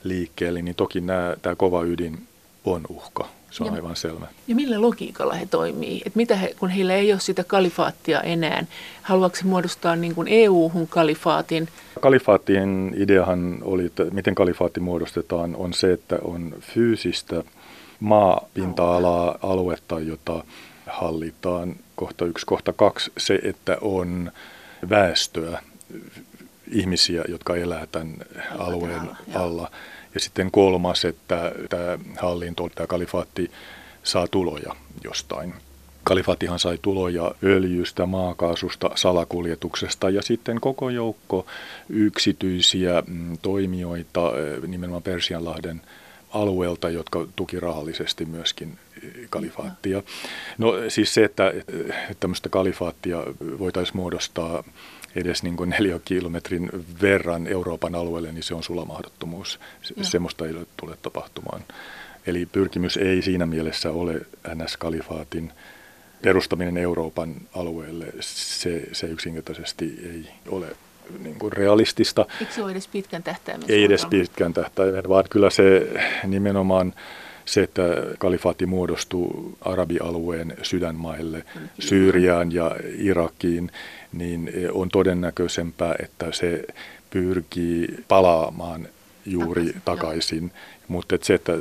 liikkeelle, 0.03 0.61
niin 0.61 0.75
toki 0.75 1.01
nämä, 1.01 1.35
tämä 1.41 1.55
kova 1.55 1.83
ydin 1.83 2.27
on 2.65 2.81
uhka. 2.89 3.29
Se 3.51 3.63
on 3.63 3.67
ja, 3.67 3.73
aivan 3.73 3.95
selvä. 3.95 4.27
Ja 4.47 4.55
millä 4.55 4.81
logiikalla 4.81 5.33
he 5.33 5.45
toimii? 5.45 6.01
Et 6.05 6.15
mitä 6.15 6.35
he, 6.35 6.55
kun 6.59 6.69
heillä 6.69 6.93
ei 6.95 7.11
ole 7.11 7.19
sitä 7.19 7.43
kalifaattia 7.43 8.21
enää, 8.21 8.65
haluaako 9.01 9.37
muodostaa 9.43 9.95
niin 9.95 10.15
kuin 10.15 10.27
EU-hun 10.27 10.87
kalifaatin? 10.87 11.67
Kalifaattien 11.99 12.93
ideahan 12.97 13.59
oli, 13.61 13.85
että 13.85 14.03
miten 14.03 14.35
kalifaatti 14.35 14.79
muodostetaan, 14.79 15.55
on 15.55 15.73
se, 15.73 15.93
että 15.93 16.17
on 16.21 16.55
fyysistä 16.59 17.43
maapinta-alaa, 17.99 19.37
aluetta, 19.41 19.99
jota 19.99 20.43
hallitaan. 20.87 21.75
Kohta 21.95 22.25
yksi, 22.25 22.45
kohta 22.45 22.73
kaksi, 22.73 23.11
se, 23.17 23.39
että 23.43 23.77
on 23.81 24.31
väestöä, 24.89 25.61
ihmisiä, 26.71 27.23
jotka 27.27 27.55
elää 27.55 27.87
tämän 27.91 28.15
alueen 28.57 29.01
alla. 29.35 29.71
Ja 30.19 30.23
sitten 30.23 30.51
kolmas, 30.51 31.05
että 31.05 31.51
tämä 31.69 31.97
hallinto, 32.17 32.69
tämä 32.75 32.87
kalifaatti 32.87 33.51
saa 34.03 34.27
tuloja 34.27 34.75
jostain. 35.03 35.53
Kalifaattihan 36.03 36.59
sai 36.59 36.79
tuloja 36.81 37.31
öljystä, 37.43 38.05
maakaasusta, 38.05 38.89
salakuljetuksesta 38.95 40.09
ja 40.09 40.21
sitten 40.21 40.61
koko 40.61 40.89
joukko 40.89 41.45
yksityisiä 41.89 43.03
mm, 43.07 43.37
toimijoita 43.41 44.31
nimenomaan 44.67 45.03
Persianlahden 45.03 45.81
alueelta, 46.29 46.89
jotka 46.89 47.27
tuki 47.35 47.59
rahallisesti 47.59 48.25
myöskin 48.25 48.77
eh, 49.03 49.11
kalifaattia. 49.29 50.03
No 50.57 50.73
siis 50.87 51.13
se, 51.13 51.23
että 51.23 51.53
tämmöistä 52.19 52.49
kalifaattia 52.49 53.17
voitaisiin 53.59 53.97
muodostaa 53.97 54.63
edes 55.15 55.43
niin 55.43 55.57
kuin 55.57 55.75
kilometrin 56.05 56.69
verran 57.01 57.47
Euroopan 57.47 57.95
alueelle, 57.95 58.31
niin 58.31 58.43
se 58.43 58.55
on 58.55 58.63
sulamahdottomuus. 58.63 59.59
Se, 59.81 59.93
semmoista 60.01 60.45
ei 60.45 60.53
tule 60.77 60.97
tapahtumaan. 61.01 61.63
Eli 62.27 62.45
pyrkimys 62.45 62.97
ei 62.97 63.21
siinä 63.21 63.45
mielessä 63.45 63.91
ole 63.91 64.21
NS-kalifaatin 64.47 65.51
perustaminen 66.21 66.77
Euroopan 66.77 67.35
alueelle. 67.55 68.05
Se, 68.19 68.83
se 68.91 69.07
yksinkertaisesti 69.07 69.99
ei 70.03 70.29
ole 70.47 70.67
niin 71.19 71.39
kuin 71.39 71.53
realistista. 71.53 72.25
Eikö 72.39 72.53
se 72.53 72.63
ole 72.63 72.71
edes 72.71 72.87
pitkän 72.87 73.23
tähtäimen? 73.23 73.71
Ei 73.71 73.83
edes 73.83 74.05
pitkän 74.05 74.53
tähtäimen, 74.53 75.03
vaan 75.09 75.23
kyllä 75.29 75.49
se 75.49 75.87
nimenomaan 76.27 76.93
se, 77.49 77.63
että 77.63 77.83
kalifaatti 78.17 78.65
muodostuu 78.65 79.57
arabialueen 79.61 80.57
sydänmaille, 80.61 81.45
Syyriaan 81.79 82.51
ja 82.51 82.75
Irakiin, 82.97 83.71
niin 84.13 84.51
on 84.71 84.89
todennäköisempää, 84.89 85.95
että 86.03 86.31
se 86.31 86.63
pyrkii 87.09 88.03
palaamaan 88.07 88.87
juuri 89.25 89.63
takaisin. 89.63 89.81
takaisin. 89.85 90.51
Mutta 90.87 91.15
et 91.15 91.23
se, 91.23 91.33
että 91.33 91.53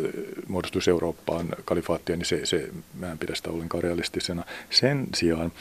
muodostuisi 0.48 0.90
Eurooppaan 0.90 1.48
kalifaattia, 1.64 2.16
niin 2.16 2.26
se, 2.26 2.46
se 2.46 2.68
mä 2.98 3.12
en 3.12 3.18
pidä 3.18 3.34
sitä 3.34 3.50
ollenkaan 3.50 3.82
realistisena. 3.82 4.44
Sen 4.70 5.06
sijaan 5.14 5.52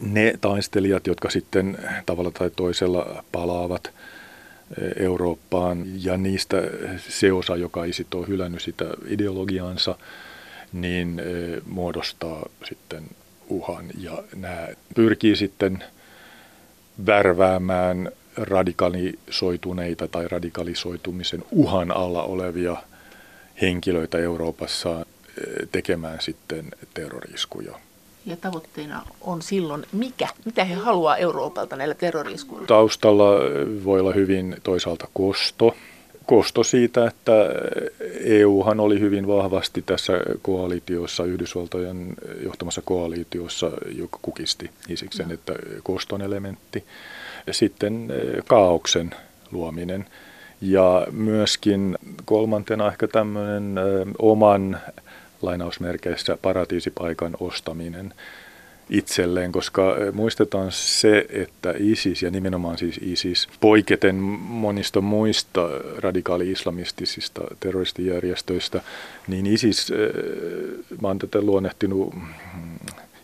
ne 0.00 0.34
taistelijat, 0.40 1.06
jotka 1.06 1.30
sitten 1.30 1.78
tavalla 2.06 2.30
tai 2.30 2.50
toisella 2.50 3.24
palaavat 3.32 3.90
Eurooppaan 4.96 5.84
ja 6.04 6.16
niistä 6.16 6.56
se 7.08 7.32
osa, 7.32 7.56
joka 7.56 7.84
ei 7.84 7.92
sitten 7.92 8.18
ole 8.20 8.28
hylännyt 8.28 8.62
sitä 8.62 8.84
ideologiaansa, 9.06 9.98
niin 10.72 11.22
muodostaa 11.66 12.48
sitten 12.64 13.04
uhan 13.48 13.86
ja 13.98 14.22
nämä 14.36 14.68
pyrkii 14.94 15.36
sitten 15.36 15.84
värväämään 17.06 18.12
radikalisoituneita 18.36 20.08
tai 20.08 20.28
radikalisoitumisen 20.28 21.44
uhan 21.50 21.96
alla 21.96 22.22
olevia 22.22 22.76
henkilöitä 23.62 24.18
Euroopassa 24.18 25.06
tekemään 25.72 26.20
sitten 26.20 26.70
terroriskuja. 26.94 27.85
Ja 28.26 28.36
tavoitteena 28.36 29.02
on 29.20 29.42
silloin 29.42 29.84
mikä? 29.92 30.28
Mitä 30.44 30.64
he 30.64 30.74
haluaa 30.74 31.16
Euroopalta 31.16 31.76
näillä 31.76 31.94
terroriskuilla? 31.94 32.66
Taustalla 32.66 33.30
voi 33.84 34.00
olla 34.00 34.12
hyvin 34.12 34.56
toisaalta 34.62 35.08
kosto. 35.14 35.76
Kosto 36.26 36.64
siitä, 36.64 37.06
että 37.06 37.32
EUhan 38.24 38.80
oli 38.80 39.00
hyvin 39.00 39.26
vahvasti 39.26 39.82
tässä 39.82 40.12
koalitiossa, 40.42 41.24
Yhdysvaltojen 41.24 42.14
johtamassa 42.44 42.82
koalitiossa, 42.84 43.70
joka 43.96 44.18
kukisti 44.22 44.70
Isiksen, 44.88 45.30
että 45.30 45.52
koston 45.82 46.22
elementti. 46.22 46.84
Sitten 47.50 48.10
eh, 48.10 48.44
kaauksen 48.46 49.14
luominen. 49.52 50.06
Ja 50.60 51.06
myöskin 51.10 51.98
kolmantena 52.24 52.88
ehkä 52.88 53.08
tämmöinen 53.08 53.78
eh, 53.78 54.06
oman 54.18 54.80
lainausmerkeissä 55.42 56.38
paratiisipaikan 56.42 57.36
ostaminen 57.40 58.14
itselleen, 58.90 59.52
koska 59.52 59.96
muistetaan 60.12 60.72
se, 60.72 61.26
että 61.30 61.74
ISIS 61.78 62.22
ja 62.22 62.30
nimenomaan 62.30 62.78
siis 62.78 62.98
ISIS 63.02 63.48
poiketen 63.60 64.14
monista 64.14 65.00
muista 65.00 65.68
radikaali-islamistisista 65.98 67.40
terroristijärjestöistä, 67.60 68.80
niin 69.28 69.46
ISIS, 69.46 69.92
mä 71.02 71.08
oon 71.08 71.18
tätä 71.18 71.42
luonnehtinut 71.42 72.14
mm, 72.14 72.20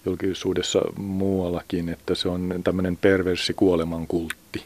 julkisuudessa 0.06 0.80
muuallakin, 0.96 1.88
että 1.88 2.14
se 2.14 2.28
on 2.28 2.60
tämmöinen 2.64 2.96
perversi 2.96 3.54
kuolemankultti. 3.54 4.64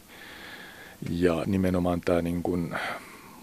Ja 1.10 1.42
nimenomaan 1.46 2.00
tämä 2.00 2.22
niin 2.22 2.42
kuin 2.42 2.74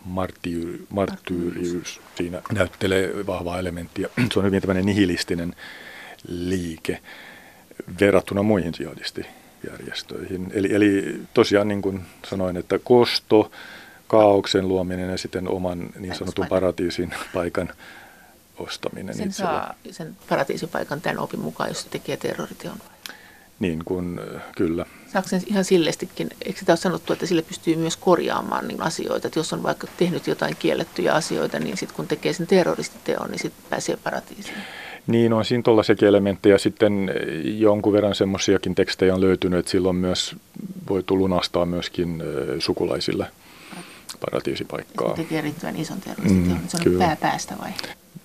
marttyyri, 0.05 0.85
marttyyriys 0.89 2.01
siinä 2.15 2.41
näyttelee 2.51 3.25
vahvaa 3.27 3.59
elementtiä. 3.59 4.09
Se 4.33 4.39
on 4.39 4.45
hyvin 4.45 4.61
tämmöinen 4.61 4.85
nihilistinen 4.85 5.55
liike 6.27 7.01
verrattuna 7.99 8.43
muihin 8.43 8.73
jihadistijärjestöihin. 8.79 10.51
Eli, 10.53 10.73
eli 10.73 11.19
tosiaan 11.33 11.67
niin 11.67 11.81
kuin 11.81 12.01
sanoin, 12.25 12.57
että 12.57 12.79
kosto, 12.79 13.51
kaauksen 14.07 14.67
luominen 14.67 15.09
ja 15.09 15.17
sitten 15.17 15.47
oman 15.47 15.89
niin 15.99 16.15
sanotun 16.15 16.47
paratiisin 16.47 17.13
paikan 17.33 17.73
ostaminen 18.57 19.15
sen 19.15 19.29
itselle. 19.29 19.51
saa 19.51 19.75
sen 19.91 20.17
paratiisipaikan 20.29 21.01
tämän 21.01 21.19
opin 21.19 21.39
mukaan, 21.39 21.69
jos 21.69 21.85
tekee 21.85 22.17
terroriteon 22.17 22.77
niin 23.63 23.85
kuin, 23.85 24.19
kyllä. 24.57 24.85
Saako 25.13 25.27
sen 25.27 25.41
ihan 25.45 25.65
sillestikin, 25.65 26.29
eikö 26.45 26.59
sitä 26.59 26.71
ole 26.71 26.77
sanottu, 26.77 27.13
että 27.13 27.25
sille 27.25 27.41
pystyy 27.41 27.75
myös 27.75 27.97
korjaamaan 27.97 28.67
niin 28.67 28.81
asioita, 28.81 29.27
että 29.27 29.39
jos 29.39 29.53
on 29.53 29.63
vaikka 29.63 29.87
tehnyt 29.97 30.27
jotain 30.27 30.55
kiellettyjä 30.59 31.13
asioita, 31.13 31.59
niin 31.59 31.77
sitten 31.77 31.95
kun 31.95 32.07
tekee 32.07 32.33
sen 32.33 32.47
terroristiteon, 32.47 33.31
niin 33.31 33.39
sitten 33.39 33.65
pääsee 33.69 33.97
paratiisiin? 34.03 34.57
Niin, 35.07 35.33
on 35.33 35.45
siinä 35.45 35.63
tuollaisiakin 35.63 36.07
elementtejä. 36.07 36.57
Sitten 36.57 37.11
jonkun 37.43 37.93
verran 37.93 38.15
semmoisiakin 38.15 38.75
tekstejä 38.75 39.15
on 39.15 39.21
löytynyt, 39.21 39.59
että 39.59 39.71
silloin 39.71 39.95
myös 39.95 40.35
voi 40.89 41.03
lunastaa 41.09 41.65
myöskin 41.65 42.23
sukulaisille 42.59 43.25
paratiisipaikkaa. 44.25 45.15
Se 45.15 45.23
tekee 45.23 45.41
riittävän 45.41 45.75
ison 45.75 46.01
terroristiteon, 46.01 46.57
mm, 46.57 46.67
se 46.67 46.77
on 46.77 46.83
kyllä. 46.83 47.17
päästä 47.21 47.55
vai? 47.61 47.71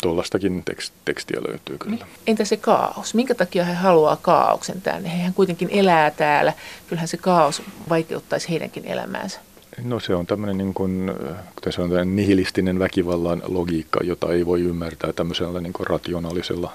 tuollastakin 0.02 0.64
tekstiä 1.04 1.40
löytyy 1.48 1.78
kyllä. 1.78 2.06
Entä 2.26 2.44
se 2.44 2.56
kaos? 2.56 3.14
Minkä 3.14 3.34
takia 3.34 3.64
he 3.64 3.74
haluaa 3.74 4.16
kaauksen 4.16 4.82
tänne? 4.82 5.12
Hehän 5.12 5.34
kuitenkin 5.34 5.68
elää 5.70 6.10
täällä. 6.10 6.52
Kyllähän 6.88 7.08
se 7.08 7.16
kaos 7.16 7.62
vaikeuttaisi 7.88 8.48
heidänkin 8.48 8.84
elämäänsä. 8.84 9.40
No 9.84 10.00
se 10.00 10.14
on 10.14 10.26
tämmöinen, 10.26 10.58
niin 10.58 10.74
kuin, 10.74 11.12
kuten 11.54 11.72
sanotaan, 11.72 12.16
nihilistinen 12.16 12.78
väkivallan 12.78 13.42
logiikka, 13.44 14.00
jota 14.04 14.32
ei 14.32 14.46
voi 14.46 14.60
ymmärtää 14.60 15.12
tämmöisellä 15.12 15.60
niin 15.60 15.72
kuin 15.72 15.86
rationaalisella 15.86 16.72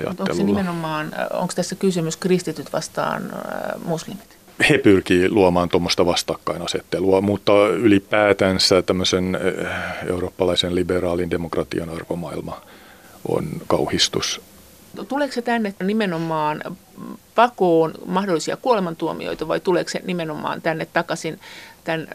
ajattelulla. 0.00 0.22
Onko 0.22 0.34
se 0.34 0.42
nimenomaan, 0.42 1.12
onko 1.32 1.52
tässä 1.56 1.74
kysymys 1.74 2.16
kristityt 2.16 2.72
vastaan 2.72 3.22
äh, 3.34 3.82
muslimit? 3.84 4.37
He 4.70 4.78
pyrkii 4.78 5.30
luomaan 5.30 5.68
tuommoista 5.68 6.06
vastakkainasettelua, 6.06 7.20
mutta 7.20 7.52
ylipäätänsä 7.68 8.82
tämmöisen 8.82 9.34
eh, 9.34 9.66
eurooppalaisen 10.06 10.74
liberaalin 10.74 11.30
demokratian 11.30 11.90
arvomaailma 11.90 12.60
on 13.28 13.48
kauhistus. 13.66 14.40
Tuleeko 15.08 15.34
se 15.34 15.42
tänne 15.42 15.74
nimenomaan 15.82 16.62
pakoon 17.34 17.94
mahdollisia 18.06 18.56
kuolemantuomioita 18.56 19.48
vai 19.48 19.60
tuleeko 19.60 19.90
se 19.90 20.00
nimenomaan 20.04 20.62
tänne 20.62 20.86
takaisin 20.92 21.40
tämän 21.84 22.08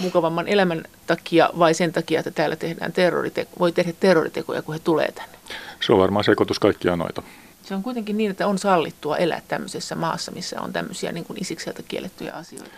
mukavamman 0.00 0.48
elämän 0.48 0.84
takia 1.06 1.50
vai 1.58 1.74
sen 1.74 1.92
takia, 1.92 2.18
että 2.18 2.30
täällä 2.30 2.56
tehdään 2.56 2.92
terrorite- 2.92 3.46
voi 3.58 3.72
tehdä 3.72 3.92
terroritekoja, 4.00 4.62
kun 4.62 4.74
he 4.74 4.80
tulee 4.84 5.12
tänne? 5.12 5.38
Se 5.80 5.92
on 5.92 5.98
varmaan 5.98 6.24
sekoitus 6.24 6.58
kaikkia 6.58 6.96
noita. 6.96 7.22
Se 7.68 7.74
on 7.74 7.82
kuitenkin 7.82 8.16
niin, 8.16 8.30
että 8.30 8.46
on 8.46 8.58
sallittua 8.58 9.16
elää 9.16 9.42
tämmöisessä 9.48 9.94
maassa, 9.94 10.32
missä 10.32 10.60
on 10.60 10.72
tämmöisiä 10.72 11.12
niin 11.12 11.24
kuin 11.24 11.42
isikseltä 11.42 11.82
kiellettyjä 11.88 12.32
asioita. 12.32 12.70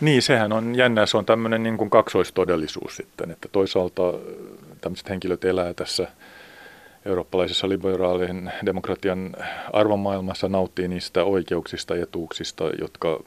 Niin, 0.00 0.22
sehän 0.22 0.52
on 0.52 0.74
jännä. 0.74 1.06
Se 1.06 1.16
on 1.16 1.24
tämmöinen 1.24 1.62
niin 1.62 1.76
kuin 1.76 1.90
kaksoistodellisuus 1.90 2.96
sitten, 2.96 3.30
että 3.30 3.48
toisaalta 3.52 4.02
tämmöiset 4.80 5.08
henkilöt 5.08 5.44
elää 5.44 5.74
tässä 5.74 6.08
eurooppalaisessa 7.04 7.68
liberaalin 7.68 8.52
demokratian 8.66 9.36
arvomaailmassa, 9.72 10.48
nauttii 10.48 10.88
niistä 10.88 11.24
oikeuksista 11.24 11.96
ja 11.96 12.02
etuuksista, 12.02 12.64
jotka 12.80 13.20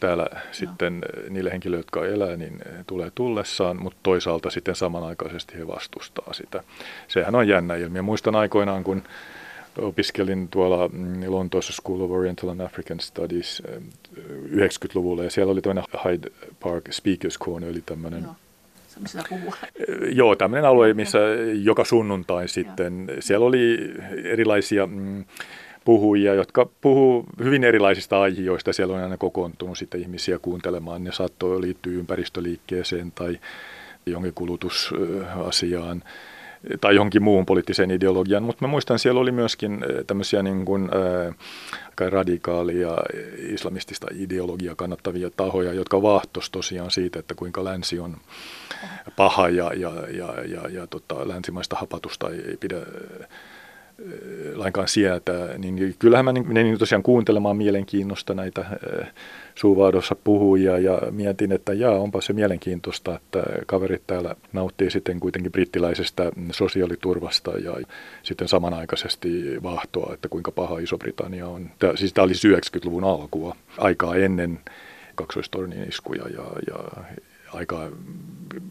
täällä 0.00 0.26
no. 0.34 0.40
sitten 0.52 1.04
niille 1.30 1.50
henkilöille, 1.50 1.80
jotka 1.80 2.06
elää, 2.06 2.36
niin 2.36 2.58
tulee 2.86 3.12
tullessaan, 3.14 3.82
mutta 3.82 3.98
toisaalta 4.02 4.50
sitten 4.50 4.76
samanaikaisesti 4.76 5.58
he 5.58 5.66
vastustaa 5.66 6.32
sitä. 6.32 6.62
Sehän 7.08 7.34
on 7.34 7.48
jännä 7.48 7.76
ilmiö. 7.76 8.02
Muistan 8.02 8.36
aikoinaan, 8.36 8.84
kun 8.84 9.02
opiskelin 9.78 10.48
tuolla 10.48 10.88
mm, 10.88 11.22
Lontoossa 11.26 11.72
School 11.72 12.00
of 12.00 12.10
Oriental 12.10 12.48
and 12.48 12.60
African 12.60 13.00
Studies 13.00 13.62
90-luvulla 14.46 15.24
ja 15.24 15.30
siellä 15.30 15.52
oli 15.52 15.62
tämmöinen 15.62 15.84
Hyde 16.04 16.30
Park 16.62 16.92
Speakers 16.92 17.38
Corner, 17.38 17.70
eli 17.70 17.82
tämmöinen 17.86 18.22
Joo. 18.22 18.34
Joo, 20.12 20.36
tämmöinen 20.36 20.70
alue, 20.70 20.94
missä 20.94 21.18
joka 21.62 21.84
sunnuntai 21.84 22.48
sitten, 22.48 23.06
siellä 23.20 23.46
oli 23.46 23.94
erilaisia 24.24 24.86
mm, 24.86 25.24
puhujia, 25.84 26.34
jotka 26.34 26.68
puhuu 26.80 27.24
hyvin 27.44 27.64
erilaisista 27.64 28.20
aiheista. 28.20 28.72
Siellä 28.72 28.96
on 28.96 29.02
aina 29.02 29.16
kokoontunut 29.16 29.78
sitten 29.78 30.00
ihmisiä 30.00 30.38
kuuntelemaan. 30.38 31.04
Ne 31.04 31.12
saattoi 31.12 31.60
liittyä 31.60 31.92
ympäristöliikkeeseen 31.92 33.12
tai 33.12 33.38
jonkin 34.06 34.34
kulutusasiaan 34.34 36.02
tai 36.80 36.94
johonkin 36.94 37.22
muuhun 37.22 37.46
poliittiseen 37.46 37.90
ideologiaan, 37.90 38.42
mutta 38.42 38.64
mä 38.64 38.68
muistan, 38.68 38.98
siellä 38.98 39.20
oli 39.20 39.32
myöskin 39.32 39.72
äh, 39.72 40.04
tämmöisiä 40.06 40.42
niin 40.42 40.64
kuin, 40.64 40.90
ää, 40.92 41.26
äh, 41.26 42.08
radikaalia 42.10 42.96
islamistista 43.38 44.06
ideologiaa 44.14 44.74
kannattavia 44.74 45.30
tahoja, 45.36 45.72
jotka 45.72 46.02
vaahtos 46.02 46.50
tosiaan 46.50 46.90
siitä, 46.90 47.18
että 47.18 47.34
kuinka 47.34 47.64
länsi 47.64 48.00
on 48.00 48.16
paha 49.16 49.48
ja, 49.48 49.72
ja, 49.74 49.92
ja, 50.10 50.34
ja, 50.44 50.68
ja 50.68 50.86
tota, 50.86 51.28
länsimaista 51.28 51.76
hapatusta 51.76 52.30
ei, 52.30 52.40
ei 52.48 52.56
pidä 52.56 52.76
lainkaan 54.54 54.88
sietää, 54.88 55.58
niin 55.58 55.96
kyllähän 55.98 56.24
mä 56.24 56.32
menin 56.32 56.78
tosiaan 56.78 57.02
kuuntelemaan 57.02 57.56
mielenkiinnosta 57.56 58.34
näitä 58.34 58.64
suuvaadossa 59.54 60.16
puhujia 60.24 60.78
ja 60.78 60.98
mietin, 61.10 61.52
että 61.52 61.72
jaa, 61.72 61.98
onpa 61.98 62.20
se 62.20 62.32
mielenkiintoista, 62.32 63.16
että 63.16 63.42
kaverit 63.66 64.02
täällä 64.06 64.34
nauttii 64.52 64.90
sitten 64.90 65.20
kuitenkin 65.20 65.52
brittiläisestä 65.52 66.32
sosiaaliturvasta 66.52 67.50
ja 67.50 67.76
sitten 68.22 68.48
samanaikaisesti 68.48 69.62
vahtoa, 69.62 70.14
että 70.14 70.28
kuinka 70.28 70.52
paha 70.52 70.78
Iso-Britannia 70.78 71.46
on. 71.46 71.70
Tämä, 71.78 71.96
siis 71.96 72.12
tämä 72.12 72.24
oli 72.24 72.32
90-luvun 72.32 73.04
alkua, 73.04 73.56
aikaa 73.78 74.16
ennen 74.16 74.60
kaksoistornin 75.14 75.88
iskuja 75.88 76.28
ja, 76.28 76.44
ja 76.66 77.04
aikaa, 77.52 77.90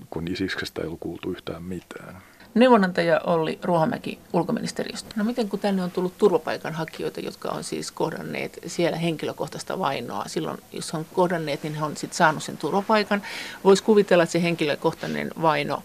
kun 0.10 0.28
Isiksestä 0.28 0.82
ei 0.82 0.88
ollut 0.88 1.00
kuultu 1.00 1.32
yhtään 1.32 1.64
mitään. 1.64 2.16
Neuvonantaja 2.54 3.22
Olli 3.24 3.60
Ruohamäki 3.64 4.20
ulkoministeriöstä. 4.34 5.10
No 5.16 5.24
miten 5.24 5.50
kun 5.50 5.60
tänne 5.60 5.84
on 5.84 5.92
tullut 5.92 6.18
turvapaikanhakijoita, 6.18 7.20
jotka 7.20 7.50
on 7.50 7.64
siis 7.64 7.92
kohdanneet 7.92 8.60
siellä 8.68 8.98
henkilökohtaista 8.98 9.80
vainoa. 9.80 10.24
Silloin 10.28 10.58
jos 10.72 10.94
on 10.94 11.06
kohdanneet, 11.14 11.64
niin 11.64 11.76
he 11.76 11.86
on 11.86 11.98
sitten 11.98 12.18
saanut 12.18 12.44
sen 12.44 12.58
turvapaikan. 12.58 13.22
Voisi 13.64 13.84
kuvitella, 13.84 14.24
että 14.24 14.34
se 14.34 14.44
henkilökohtainen 14.44 15.32
vaino 15.42 15.84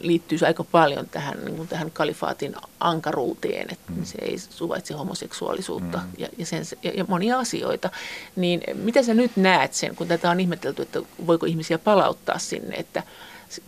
liittyy 0.00 0.38
aika 0.46 0.64
paljon 0.64 1.08
tähän, 1.08 1.44
niin 1.44 1.56
kuin 1.56 1.68
tähän 1.68 1.90
kalifaatin 1.90 2.54
ankaruuteen, 2.80 3.66
että 3.72 3.92
mm. 3.92 4.04
se 4.04 4.18
ei 4.20 4.38
suvaitse 4.38 4.94
homoseksuaalisuutta 4.94 5.98
mm. 5.98 6.04
ja, 6.18 6.28
ja, 6.38 6.46
sen, 6.46 6.64
ja, 6.82 6.90
ja 6.94 7.04
monia 7.08 7.38
asioita. 7.38 7.90
Niin 8.36 8.60
mitä 8.74 9.02
sä 9.02 9.14
nyt 9.14 9.36
näet 9.36 9.74
sen, 9.74 9.96
kun 9.96 10.08
tätä 10.08 10.30
on 10.30 10.40
ihmetelty, 10.40 10.82
että 10.82 11.00
voiko 11.26 11.46
ihmisiä 11.46 11.78
palauttaa 11.78 12.38
sinne, 12.38 12.76
että 12.76 13.02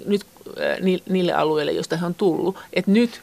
nyt 0.07 0.27
äh, 0.49 1.01
niille 1.09 1.33
alueille, 1.33 1.73
joista 1.73 1.97
he 1.97 2.07
on 2.07 2.15
tullut, 2.15 2.57
että 2.73 2.91
nyt 2.91 3.23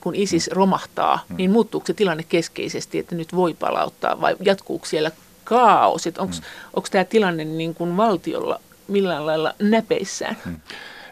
kun, 0.00 0.14
ISIS 0.14 0.50
mm. 0.50 0.56
romahtaa, 0.56 1.24
mm. 1.28 1.36
niin 1.36 1.50
muuttuuko 1.50 1.86
se 1.86 1.94
tilanne 1.94 2.24
keskeisesti, 2.28 2.98
että 2.98 3.14
nyt 3.14 3.34
voi 3.36 3.54
palauttaa 3.54 4.20
vai 4.20 4.36
jatkuuko 4.40 4.86
siellä 4.86 5.10
kaos, 5.44 6.06
että 6.06 6.22
onko 6.22 6.34
mm. 6.76 6.82
tämä 6.90 7.04
tilanne 7.04 7.44
niin 7.44 7.74
kuin 7.74 7.96
valtiolla 7.96 8.60
millään 8.88 9.26
lailla 9.26 9.54
näpeissään? 9.58 10.36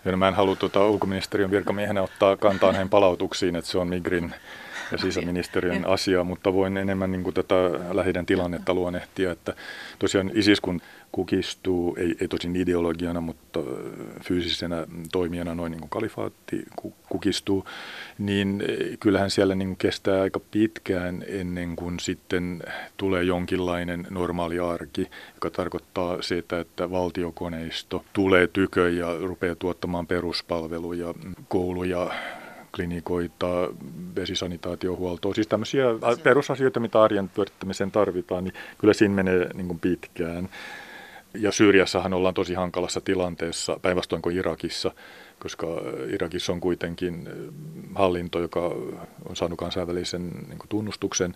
Ja 0.05 0.13
no, 0.13 0.19
mä 0.19 0.29
en 0.29 0.35
halua 0.35 0.57
tuota 0.57 0.87
ulkoministeriön 0.87 1.51
virkamiehenä 1.51 2.03
ottaa 2.03 2.37
kantaa 2.37 2.73
näihin 2.73 2.89
palautuksiin, 2.89 3.57
että 3.57 3.71
se 3.71 3.79
on 3.79 3.89
Migrin 3.89 4.35
ja 4.93 4.99
sisäministeriön 4.99 5.87
asia, 5.87 6.25
mutta 6.25 6.53
voin 6.53 6.77
enemmän 6.77 7.13
niin 7.13 7.23
kuin 7.23 7.35
tätä 7.35 7.55
lähiden 7.93 8.27
tilannetta 8.27 8.75
luonnehtia, 8.75 9.33
että 9.33 9.55
tosiaan 9.99 10.31
ISIS 10.35 10.61
kun 10.61 10.81
kukistuu, 11.13 11.97
ei, 11.99 12.15
ei 12.21 12.29
tosin 12.29 12.57
ideologiana, 12.57 13.21
mutta 13.21 13.61
fyysisenä 14.25 14.87
toimijana 15.13 15.55
noin 15.55 15.71
niin 15.71 15.81
kuin 15.81 15.91
kalifaatti 15.91 16.65
kukistuu, 17.09 17.65
niin 18.19 18.63
kyllähän 19.01 19.31
siellä 19.31 19.55
niin 19.55 19.69
kuin 19.69 19.77
kestää 19.77 20.23
aika 20.23 20.41
pitkään 20.51 21.25
ennen 21.27 21.77
kuin 21.77 22.01
sitten 22.01 22.63
tulee 22.97 23.23
jonkinlainen 23.23 24.07
normaali 24.11 24.59
arki, 24.59 25.11
joka 25.35 25.51
tarkoittaa 25.51 26.23
sitä, 26.23 26.61
että 26.61 26.91
valtiokoneisto 26.91 28.05
tulee 28.13 28.47
tykö 28.47 28.91
ja 28.91 29.07
rupeaa 29.21 29.55
tuottamaan 29.55 30.07
peruspalveluja, 30.07 31.15
kouluja, 31.49 32.11
klinikoita, 32.77 33.47
vesisanitaatiohuoltoa, 34.17 35.35
siis 35.35 35.47
tämmöisiä 35.47 35.85
perusasioita, 36.23 36.81
mitä 36.81 37.03
arjen 37.03 37.29
pyörittämiseen 37.29 37.91
tarvitaan, 37.91 38.45
niin 38.45 38.55
kyllä 38.79 38.95
siinä 38.95 39.15
menee 39.15 39.47
niin 39.55 39.67
kuin 39.67 39.81
pitkään. 39.81 40.49
Ja 41.35 41.53
Syyriassahan 41.53 42.13
ollaan 42.13 42.35
tosi 42.35 42.55
hankalassa 42.55 43.01
tilanteessa, 43.01 43.79
päinvastoin 43.83 44.23
kuin 44.23 44.37
Irakissa, 44.37 44.91
koska 45.39 45.67
Irakissa 46.09 46.53
on 46.53 46.61
kuitenkin 46.61 47.29
hallinto, 47.95 48.41
joka 48.41 48.61
on 49.29 49.37
saanut 49.37 49.59
kansainvälisen 49.59 50.31
niin 50.49 50.59
kuin 50.59 50.69
tunnustuksen. 50.69 51.35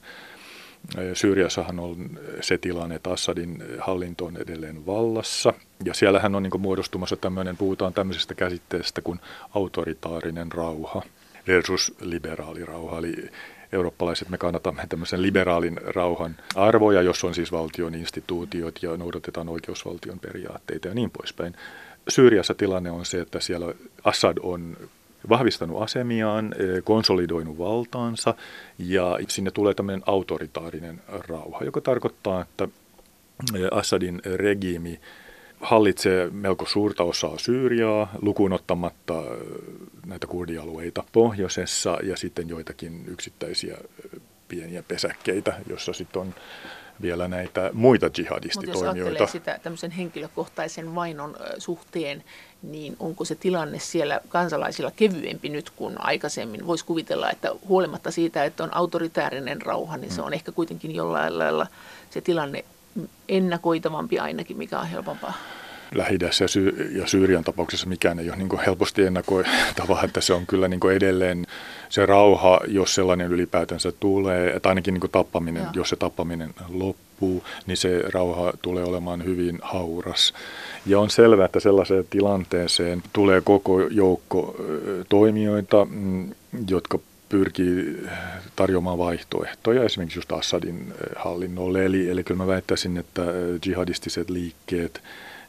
Syyriassahan 1.14 1.80
on 1.80 2.18
se 2.40 2.58
tilanne, 2.58 2.94
että 2.94 3.10
Assadin 3.10 3.62
hallinto 3.78 4.24
on 4.24 4.36
edelleen 4.36 4.86
vallassa. 4.86 5.54
Ja 5.84 5.94
siellähän 5.94 6.34
on 6.34 6.42
niin 6.42 6.50
kuin 6.50 6.60
muodostumassa 6.60 7.16
tämmöinen, 7.16 7.56
puhutaan 7.56 7.92
tämmöisestä 7.92 8.34
käsitteestä 8.34 9.00
kuin 9.00 9.20
autoritaarinen 9.54 10.52
rauha 10.52 11.02
versus 11.46 11.94
liberaali 12.00 12.64
rauha. 12.64 12.98
Eli 12.98 13.14
eurooppalaiset 13.72 14.28
me 14.28 14.38
kannatamme 14.38 14.86
tämmöisen 14.88 15.22
liberaalin 15.22 15.80
rauhan 15.84 16.36
arvoja, 16.54 17.02
jos 17.02 17.24
on 17.24 17.34
siis 17.34 17.52
valtion 17.52 17.94
instituutiot 17.94 18.82
ja 18.82 18.96
noudatetaan 18.96 19.48
oikeusvaltion 19.48 20.18
periaatteita 20.18 20.88
ja 20.88 20.94
niin 20.94 21.10
poispäin. 21.10 21.56
Syyriassa 22.08 22.54
tilanne 22.54 22.90
on 22.90 23.06
se, 23.06 23.20
että 23.20 23.40
siellä 23.40 23.74
Assad 24.04 24.38
on 24.42 24.76
vahvistanut 25.28 25.82
asemiaan, 25.82 26.54
e, 26.58 26.82
konsolidoinut 26.82 27.58
valtaansa 27.58 28.34
ja 28.78 29.18
sinne 29.28 29.50
tulee 29.50 29.74
tämmöinen 29.74 30.02
autoritaarinen 30.06 31.00
rauha, 31.28 31.64
joka 31.64 31.80
tarkoittaa, 31.80 32.42
että 32.42 32.68
e, 33.54 33.58
Assadin 33.70 34.22
regiimi 34.36 35.00
hallitsee 35.62 36.30
melko 36.30 36.66
suurta 36.66 37.04
osaa 37.04 37.38
Syyriaa, 37.38 38.10
lukuun 38.22 38.52
ottamatta 38.52 39.22
näitä 40.06 40.26
kurdialueita 40.26 41.04
pohjoisessa 41.12 41.98
ja 42.02 42.16
sitten 42.16 42.48
joitakin 42.48 43.04
yksittäisiä 43.06 43.78
pieniä 44.48 44.82
pesäkkeitä, 44.82 45.54
jossa 45.68 45.92
sitten 45.92 46.22
on 46.22 46.34
vielä 47.02 47.28
näitä 47.28 47.70
muita 47.72 48.10
jihadistitoimijoita. 48.18 49.10
Mutta 49.10 49.22
jos 49.22 49.32
sitä 49.32 49.60
tämmöisen 49.62 49.90
henkilökohtaisen 49.90 50.94
vainon 50.94 51.36
suhteen, 51.58 52.24
niin 52.62 52.96
onko 53.00 53.24
se 53.24 53.34
tilanne 53.34 53.78
siellä 53.78 54.20
kansalaisilla 54.28 54.90
kevyempi 54.90 55.48
nyt 55.48 55.70
kuin 55.70 55.94
aikaisemmin? 55.98 56.66
Voisi 56.66 56.84
kuvitella, 56.84 57.30
että 57.30 57.52
huolimatta 57.68 58.10
siitä, 58.10 58.44
että 58.44 58.64
on 58.64 58.76
autoritäärinen 58.76 59.62
rauha, 59.62 59.96
niin 59.96 60.10
se 60.10 60.20
mm. 60.20 60.26
on 60.26 60.34
ehkä 60.34 60.52
kuitenkin 60.52 60.94
jollain 60.94 61.38
lailla 61.38 61.66
se 62.10 62.20
tilanne 62.20 62.64
ennakoitavampi 63.28 64.18
ainakin, 64.18 64.56
mikä 64.56 64.80
on 64.80 64.86
helpompaa 64.86 65.34
lähi 65.94 66.18
ja, 66.40 66.48
Sy- 66.48 66.92
ja 66.98 67.06
Syyrian 67.06 67.44
tapauksessa 67.44 67.86
mikään 67.86 68.18
ei 68.18 68.28
ole 68.30 68.36
niin 68.36 68.60
helposti 68.66 69.02
ennakoitavaa, 69.02 70.04
että 70.04 70.20
se 70.20 70.32
on 70.32 70.46
kyllä 70.46 70.68
niin 70.68 70.80
edelleen 70.96 71.46
se 71.88 72.06
rauha, 72.06 72.60
jos 72.66 72.94
sellainen 72.94 73.32
ylipäätänsä 73.32 73.92
tulee, 74.00 74.56
että 74.56 74.68
ainakin 74.68 74.94
niin 74.94 75.10
tappaminen, 75.12 75.62
Joo. 75.62 75.72
jos 75.74 75.88
se 75.88 75.96
tappaminen 75.96 76.54
loppuu, 76.68 77.44
niin 77.66 77.76
se 77.76 78.02
rauha 78.12 78.52
tulee 78.62 78.84
olemaan 78.84 79.24
hyvin 79.24 79.58
hauras. 79.62 80.34
Ja 80.86 81.00
on 81.00 81.10
selvää, 81.10 81.46
että 81.46 81.60
sellaiseen 81.60 82.04
tilanteeseen 82.10 83.02
tulee 83.12 83.40
koko 83.40 83.80
joukko 83.80 84.56
toimijoita, 85.08 85.86
mm, 85.90 86.30
jotka 86.68 86.98
pyrkii 87.32 87.96
tarjoamaan 88.56 88.98
vaihtoehtoja 88.98 89.84
esimerkiksi 89.84 90.18
just 90.18 90.32
Assadin 90.32 90.94
hallinnolle. 91.16 91.84
Eli, 91.84 92.10
eli 92.10 92.24
kyllä 92.24 92.38
mä 92.38 92.46
väittäisin, 92.46 92.96
että 92.96 93.22
jihadistiset 93.66 94.30
liikkeet, 94.30 95.02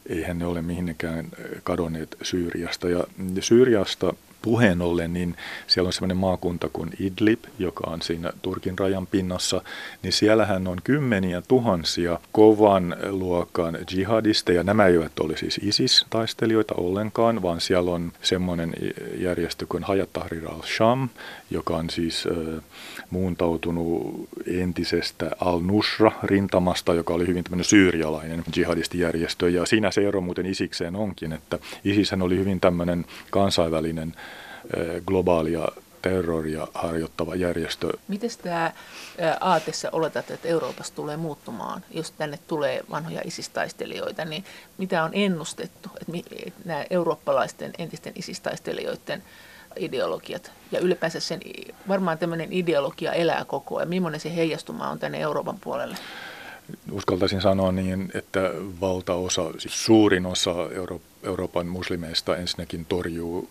eihän 0.08 0.38
ne 0.38 0.46
ole 0.46 0.62
mihinkään 0.62 1.28
kadonneet 1.64 2.16
Syyriasta. 2.22 2.88
Ja 2.88 3.04
Syyriasta 3.40 4.14
puheen 4.44 4.82
ollen, 4.82 5.12
niin 5.12 5.36
siellä 5.66 5.86
on 5.86 5.92
sellainen 5.92 6.16
maakunta 6.16 6.68
kuin 6.72 6.90
Idlib, 7.00 7.44
joka 7.58 7.90
on 7.90 8.02
siinä 8.02 8.30
Turkin 8.42 8.78
rajan 8.78 9.06
pinnassa, 9.06 9.62
niin 10.02 10.12
siellähän 10.12 10.66
on 10.66 10.78
kymmeniä 10.84 11.42
tuhansia 11.48 12.18
kovan 12.32 12.96
luokan 13.10 13.78
jihadisteja. 13.90 14.64
Nämä 14.64 14.86
eivät 14.86 15.20
ole 15.20 15.36
siis 15.36 15.60
ISIS-taistelijoita 15.62 16.74
ollenkaan, 16.76 17.42
vaan 17.42 17.60
siellä 17.60 17.90
on 17.90 18.12
semmoinen 18.22 18.72
järjestö 19.18 19.66
kuin 19.68 19.84
Hayat 19.84 20.12
Tahrir 20.12 20.48
al-Sham, 20.48 21.08
joka 21.50 21.76
on 21.76 21.90
siis 21.90 22.24
äh, 22.26 22.62
muuntautunut 23.10 24.28
entisestä 24.46 25.30
al-Nusra-rintamasta, 25.40 26.94
joka 26.94 27.14
oli 27.14 27.26
hyvin 27.26 27.44
tämmöinen 27.44 27.64
syyrialainen 27.64 28.44
jihadistijärjestö. 28.56 29.50
Ja 29.50 29.66
siinä 29.66 29.90
se 29.90 30.08
ero 30.08 30.20
muuten 30.20 30.46
Isikseen 30.46 30.96
onkin, 30.96 31.32
että 31.32 31.58
ISIShän 31.84 32.22
oli 32.22 32.38
hyvin 32.38 32.60
tämmöinen 32.60 33.04
kansainvälinen 33.30 34.14
globaalia 35.06 35.68
terroria 36.02 36.68
harjoittava 36.74 37.34
järjestö. 37.34 37.88
Miten 38.08 38.30
tämä 38.42 38.72
aatessa 39.40 39.88
oletat, 39.92 40.30
että 40.30 40.48
Euroopassa 40.48 40.94
tulee 40.94 41.16
muuttumaan, 41.16 41.84
jos 41.90 42.10
tänne 42.10 42.38
tulee 42.46 42.84
vanhoja 42.90 43.20
isistaistelijoita, 43.24 44.24
niin 44.24 44.44
mitä 44.78 45.04
on 45.04 45.10
ennustettu, 45.12 45.88
että 46.00 46.12
nämä 46.64 46.84
eurooppalaisten 46.90 47.72
entisten 47.78 48.12
isistaistelijoiden 48.16 49.22
ideologiat 49.76 50.52
ja 50.72 50.80
ylipäänsä 50.80 51.20
sen, 51.20 51.40
varmaan 51.88 52.18
tämmöinen 52.18 52.52
ideologia 52.52 53.12
elää 53.12 53.44
koko 53.44 53.76
ajan. 53.76 53.88
Millainen 53.88 54.20
se 54.20 54.36
heijastuma 54.36 54.90
on 54.90 54.98
tänne 54.98 55.20
Euroopan 55.20 55.58
puolelle? 55.60 55.96
Uskaltaisin 56.92 57.40
sanoa 57.40 57.72
niin, 57.72 58.10
että 58.14 58.40
valtaosa, 58.80 59.42
siis 59.58 59.84
suurin 59.84 60.26
osa 60.26 60.54
Euro- 60.70 61.00
Euroopan 61.22 61.66
muslimeista 61.66 62.36
ensinnäkin 62.36 62.86
torjuu 62.86 63.48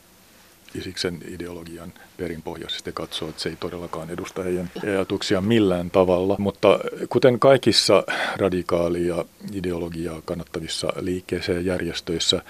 Isiksen 0.76 1.20
ideologian 1.28 1.94
perinpohjaisesti 2.18 2.92
katsoo, 2.94 3.30
että 3.30 3.42
se 3.42 3.50
ei 3.50 3.56
todellakaan 3.56 4.10
edusta 4.10 4.44
heidän 4.44 4.72
ajatuksia 4.84 5.42
millään 5.42 5.92
tavalla. 5.92 6.36
Mutta 6.40 6.80
kuten 7.10 7.40
kaikissa 7.40 8.04
radikaalia 8.38 9.26
ideologiaa 9.54 10.22
kannattavissa 10.26 10.88
liikkeissä 11.00 11.52
ja 11.54 11.62
järjestöissä, 11.62 12.42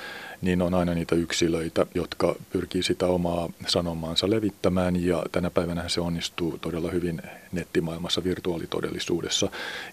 niin 0.41 0.61
on 0.61 0.73
aina 0.73 0.93
niitä 0.93 1.15
yksilöitä, 1.15 1.85
jotka 1.95 2.35
pyrkii 2.51 2.83
sitä 2.83 3.07
omaa 3.07 3.49
sanomaansa 3.67 4.29
levittämään 4.29 5.05
ja 5.05 5.23
tänä 5.31 5.49
päivänä 5.49 5.89
se 5.89 6.01
onnistuu 6.01 6.57
todella 6.57 6.91
hyvin 6.91 7.21
nettimaailmassa, 7.51 8.23
virtuaalitodellisuudessa. 8.23 9.49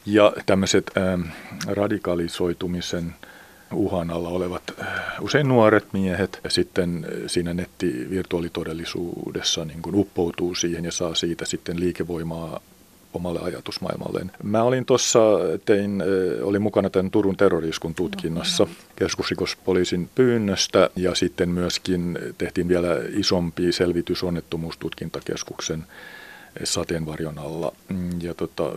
Ja 0.07 0.33
tämmöiset 0.47 0.91
ähm, 0.97 1.23
radikalisoitumisen 1.67 3.15
uhan 3.73 4.11
alla 4.11 4.29
olevat 4.29 4.63
äh, 4.81 4.87
usein 5.21 5.49
nuoret 5.49 5.93
miehet. 5.93 6.41
Sitten 6.49 7.05
äh, 7.05 7.11
siinä 7.27 7.55
nettivirtuaalitodellisuudessa 7.55 9.65
niin 9.65 9.83
kuin 9.83 9.97
uppoutuu 9.97 10.55
siihen 10.55 10.85
ja 10.85 10.93
saa 10.93 11.15
siitä 11.15 11.45
sitten 11.45 11.81
liikevoimaa 11.81 12.61
omalle 13.13 13.41
ajatusmaailmalleen. 13.43 14.31
Mä 14.43 14.63
olin 14.63 14.85
tuossa, 14.85 15.21
tein, 15.65 16.01
äh, 16.01 16.07
olin 16.47 16.63
mukana 16.63 16.91
tämän 16.91 17.11
Turun 17.11 17.37
terroriskun 17.37 17.95
tutkinnassa 17.95 18.67
keskusrikospoliisin 18.97 20.11
pyynnöstä. 20.15 20.91
Ja 20.97 21.15
sitten 21.15 21.49
myöskin 21.49 22.19
tehtiin 22.39 22.69
vielä 22.69 22.89
isompi 23.13 23.73
selvitys 23.73 24.23
onnettomuustutkintakeskuksen 24.23 25.85
sateenvarjon 26.65 27.39
alla. 27.39 27.73
Ja 28.23 28.35
tota, 28.35 28.73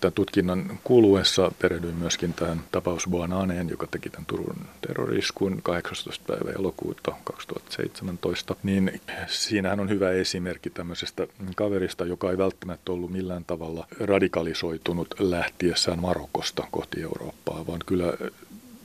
tämän 0.00 0.12
tutkinnan 0.12 0.78
kuluessa 0.84 1.52
perehdyin 1.62 1.94
myöskin 1.94 2.34
tähän 2.34 2.60
tapaus 2.72 3.06
Buananeen, 3.10 3.68
joka 3.68 3.86
teki 3.86 4.10
tämän 4.10 4.26
Turun 4.26 4.56
terroriskun 4.86 5.60
18. 5.62 6.24
päivä 6.26 6.50
elokuuta 6.58 7.12
2017. 7.24 8.56
Niin 8.62 9.00
siinähän 9.26 9.80
on 9.80 9.88
hyvä 9.88 10.10
esimerkki 10.10 10.70
tämmöisestä 10.70 11.26
kaverista, 11.56 12.04
joka 12.04 12.30
ei 12.30 12.38
välttämättä 12.38 12.92
ollut 12.92 13.12
millään 13.12 13.44
tavalla 13.44 13.86
radikalisoitunut 14.00 15.14
lähtiessään 15.18 16.00
Marokosta 16.00 16.66
kohti 16.70 17.02
Eurooppaa, 17.02 17.66
vaan 17.66 17.80
kyllä 17.86 18.12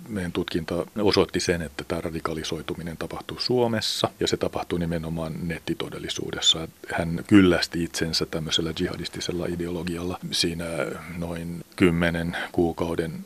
meidän 0.10 0.32
tutkinta 0.32 0.86
osoitti 1.02 1.40
sen, 1.40 1.62
että 1.62 1.84
tämä 1.84 2.02
radikalisoituminen 2.02 2.98
tapahtuu 2.98 3.40
Suomessa 3.40 4.10
ja 4.20 4.28
se 4.28 4.38
tapahtuu 4.38 4.78
nimenomaan 4.80 5.34
nettitodellisuudessa. 5.44 6.68
Hän 6.94 7.24
kyllästi 7.28 7.84
itsensä 7.84 8.26
tämmöisellä 8.26 8.74
jihadistisella 8.80 9.46
ideologialla 9.46 10.20
siinä 10.32 10.66
noin 11.18 11.66
kymmenen 11.76 12.38
kuukauden 12.52 13.26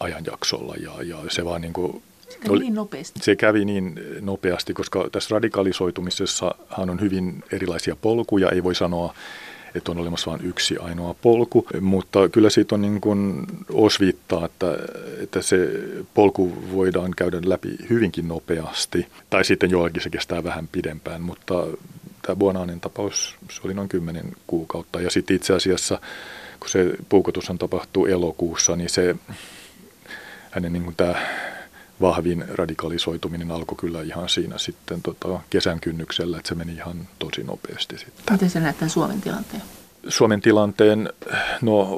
ajanjaksolla 0.00 0.74
ja, 0.74 1.02
ja 1.02 1.18
se 1.28 1.44
vaan 1.44 1.60
niin 1.60 1.72
kuin 1.72 2.02
se 2.28 2.38
kävi 2.38 2.58
niin 2.58 2.74
nopeasti. 2.74 3.20
Se 3.22 3.36
kävi 3.36 3.64
niin 3.64 4.00
nopeasti, 4.20 4.74
koska 4.74 5.08
tässä 5.12 5.34
radikalisoitumisessa 5.34 6.54
on 6.78 7.00
hyvin 7.00 7.44
erilaisia 7.52 7.96
polkuja. 7.96 8.50
Ei 8.50 8.64
voi 8.64 8.74
sanoa, 8.74 9.14
että 9.76 9.90
on 9.90 9.98
olemassa 9.98 10.30
vain 10.30 10.44
yksi 10.44 10.78
ainoa 10.78 11.14
polku, 11.22 11.66
mutta 11.80 12.28
kyllä 12.28 12.50
siitä 12.50 12.74
on 12.74 12.82
niin 12.82 13.00
kuin 13.00 13.46
osviittaa, 13.72 14.46
että, 14.46 14.66
että 15.22 15.42
se 15.42 15.68
polku 16.14 16.52
voidaan 16.72 17.10
käydä 17.16 17.38
läpi 17.44 17.76
hyvinkin 17.90 18.28
nopeasti, 18.28 19.06
tai 19.30 19.44
sitten 19.44 19.70
jollakin 19.70 20.02
se 20.02 20.10
kestää 20.10 20.44
vähän 20.44 20.68
pidempään, 20.68 21.22
mutta 21.22 21.66
tämä 22.22 22.36
Buonainen 22.36 22.80
tapaus, 22.80 23.36
se 23.50 23.60
oli 23.64 23.74
noin 23.74 23.88
kymmenen 23.88 24.32
kuukautta, 24.46 25.00
ja 25.00 25.10
sitten 25.10 25.36
itse 25.36 25.54
asiassa, 25.54 26.00
kun 26.60 26.68
se 26.68 26.94
puukotushan 27.08 27.58
tapahtuu 27.58 28.06
elokuussa, 28.06 28.76
niin 28.76 28.90
se 28.90 29.16
hänen 30.50 30.72
niin 30.72 30.84
kuin 30.84 30.96
tämä 30.96 31.14
vahvin 32.00 32.44
radikalisoituminen 32.48 33.50
alkoi 33.50 33.76
kyllä 33.76 34.02
ihan 34.02 34.28
siinä 34.28 34.58
sitten 34.58 35.02
tota, 35.02 35.40
kesän 35.50 35.80
kynnyksellä, 35.80 36.36
että 36.36 36.48
se 36.48 36.54
meni 36.54 36.72
ihan 36.72 37.08
tosi 37.18 37.42
nopeasti 37.42 37.98
sitten. 37.98 38.32
Miten 38.32 38.50
sä 38.50 38.60
näet 38.60 38.78
tämän 38.78 38.90
Suomen 38.90 39.20
tilanteen? 39.20 39.62
Suomen 40.08 40.40
tilanteen, 40.40 41.10
no 41.62 41.88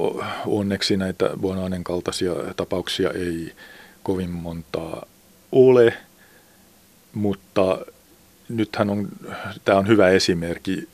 onneksi 0.46 0.96
näitä 0.96 1.30
Buonaanen 1.40 1.84
kaltaisia 1.84 2.32
tapauksia 2.56 3.10
ei 3.10 3.54
kovin 4.02 4.30
montaa 4.30 5.06
ole, 5.52 5.94
mutta 7.14 7.78
nythän 8.48 8.90
on, 8.90 9.08
tämä 9.64 9.78
on 9.78 9.88
hyvä 9.88 10.08
esimerkki, 10.08 10.88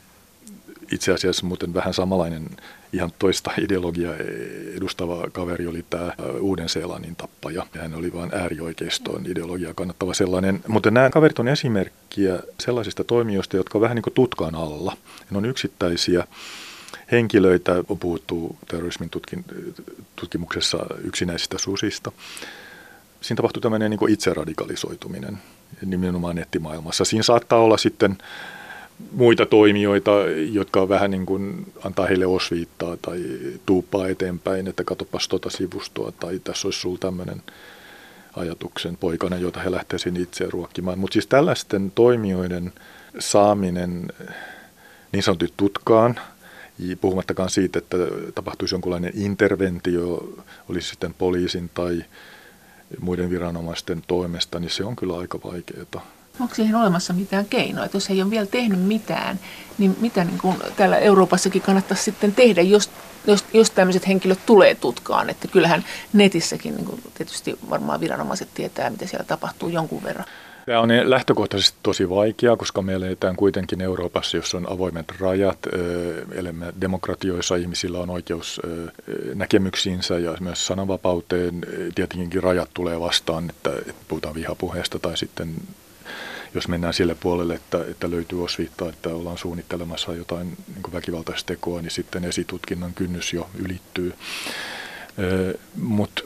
itse 0.92 1.12
asiassa 1.12 1.46
muuten 1.46 1.74
vähän 1.74 1.94
samanlainen 1.94 2.46
ihan 2.94 3.12
toista 3.18 3.50
ideologiaa 3.60 4.14
edustava 4.76 5.30
kaveri 5.32 5.66
oli 5.66 5.84
tämä 5.90 6.12
Uuden-Seelannin 6.40 7.16
tappaja. 7.16 7.66
Hän 7.80 7.94
oli 7.94 8.12
vain 8.12 8.34
äärioikeiston 8.34 9.26
ideologiaa 9.26 9.74
kannattava 9.74 10.14
sellainen. 10.14 10.60
Mutta 10.68 10.90
nämä 10.90 11.10
kaverit 11.10 11.38
on 11.38 11.48
esimerkkiä 11.48 12.38
sellaisista 12.60 13.04
toimijoista, 13.04 13.56
jotka 13.56 13.78
on 13.78 13.82
vähän 13.82 13.94
niin 13.94 14.02
kuin 14.02 14.14
tutkan 14.14 14.54
alla. 14.54 14.96
Ne 15.30 15.38
on 15.38 15.44
yksittäisiä 15.44 16.26
henkilöitä, 17.12 17.84
on 17.88 17.98
puhuttu 17.98 18.56
terrorismin 18.68 19.10
tutkin, 19.10 19.44
tutkimuksessa 20.16 20.86
yksinäisistä 21.04 21.58
susista. 21.58 22.12
Siinä 23.20 23.36
tapahtuu 23.36 23.60
tämmöinen 23.60 23.90
niin 23.90 24.10
itseradikalisoituminen 24.10 25.38
nimenomaan 25.86 26.36
nettimaailmassa. 26.36 27.04
Siinä 27.04 27.22
saattaa 27.22 27.58
olla 27.58 27.76
sitten 27.76 28.18
muita 29.12 29.46
toimijoita, 29.46 30.10
jotka 30.52 30.88
vähän 30.88 31.10
niin 31.10 31.26
kuin 31.26 31.72
antaa 31.84 32.06
heille 32.06 32.26
osviittaa 32.26 32.96
tai 32.96 33.24
tuuppaa 33.66 34.08
eteenpäin, 34.08 34.68
että 34.68 34.84
katsopas 34.84 35.28
tuota 35.28 35.50
sivustoa 35.50 36.12
tai 36.12 36.38
tässä 36.38 36.68
olisi 36.68 36.80
sinulla 36.80 36.98
tämmöinen 36.98 37.42
ajatuksen 38.36 38.96
poikana, 38.96 39.36
jota 39.36 39.60
he 39.60 39.70
lähtisivät 39.70 40.18
itse 40.18 40.46
ruokkimaan. 40.50 40.98
Mutta 40.98 41.12
siis 41.12 41.26
tällaisten 41.26 41.92
toimijoiden 41.94 42.72
saaminen 43.18 44.08
niin 45.12 45.22
sanotusti 45.22 45.54
tutkaan, 45.56 46.20
puhumattakaan 47.00 47.50
siitä, 47.50 47.78
että 47.78 47.96
tapahtuisi 48.34 48.74
jonkunlainen 48.74 49.12
interventio, 49.14 50.34
olisi 50.68 50.88
sitten 50.88 51.14
poliisin 51.14 51.70
tai 51.74 52.04
muiden 53.00 53.30
viranomaisten 53.30 54.02
toimesta, 54.06 54.60
niin 54.60 54.70
se 54.70 54.84
on 54.84 54.96
kyllä 54.96 55.18
aika 55.18 55.38
vaikeaa. 55.44 56.06
Onko 56.40 56.54
siihen 56.54 56.74
olemassa 56.74 57.12
mitään 57.12 57.44
keinoa? 57.44 57.84
Että 57.84 57.96
jos 57.96 58.10
ei 58.10 58.22
ole 58.22 58.30
vielä 58.30 58.46
tehnyt 58.46 58.80
mitään, 58.82 59.40
niin 59.78 59.96
mitä 60.00 60.24
niin 60.24 60.38
kuin 60.38 60.56
täällä 60.76 60.98
Euroopassakin 60.98 61.62
kannattaisi 61.62 62.02
sitten 62.02 62.34
tehdä, 62.34 62.62
jos, 62.62 62.90
jos, 63.26 63.44
jos 63.52 63.70
tämmöiset 63.70 64.08
henkilöt 64.08 64.46
tulee 64.46 64.74
tutkaan? 64.74 65.30
Että 65.30 65.48
kyllähän 65.48 65.84
netissäkin 66.12 66.74
niin 66.76 66.86
kuin 66.86 67.02
tietysti 67.14 67.58
varmaan 67.70 68.00
viranomaiset 68.00 68.48
tietää, 68.54 68.90
mitä 68.90 69.06
siellä 69.06 69.24
tapahtuu 69.24 69.68
jonkun 69.68 70.02
verran. 70.02 70.26
Tämä 70.66 70.80
on 70.80 70.88
lähtökohtaisesti 71.04 71.78
tosi 71.82 72.10
vaikeaa, 72.10 72.56
koska 72.56 72.82
me 72.82 72.92
eletään 72.92 73.36
kuitenkin 73.36 73.80
Euroopassa, 73.80 74.36
jossa 74.36 74.56
on 74.56 74.72
avoimet 74.72 75.12
rajat. 75.20 75.58
Elämme 76.32 76.72
demokratioissa, 76.80 77.56
ihmisillä 77.56 77.98
on 77.98 78.10
oikeus 78.10 78.60
näkemyksiinsä 79.34 80.18
ja 80.18 80.36
myös 80.40 80.66
sananvapauteen. 80.66 81.60
Tietenkin 81.94 82.42
rajat 82.42 82.70
tulee 82.74 83.00
vastaan, 83.00 83.50
että 83.50 83.70
puhutaan 84.08 84.34
vihapuheesta 84.34 84.98
tai 84.98 85.16
sitten 85.16 85.54
jos 86.54 86.68
mennään 86.68 86.94
sille 86.94 87.14
puolelle, 87.14 87.54
että, 87.54 87.78
että 87.90 88.10
löytyy 88.10 88.44
osviittaa, 88.44 88.88
että 88.88 89.08
ollaan 89.08 89.38
suunnittelemassa 89.38 90.14
jotain 90.14 90.56
niin 90.74 90.92
väkivaltaista 90.92 91.46
tekoa, 91.46 91.82
niin 91.82 91.90
sitten 91.90 92.24
esitutkinnan 92.24 92.94
kynnys 92.94 93.32
jo 93.32 93.48
ylittyy. 93.58 94.12
Mutta 95.76 96.22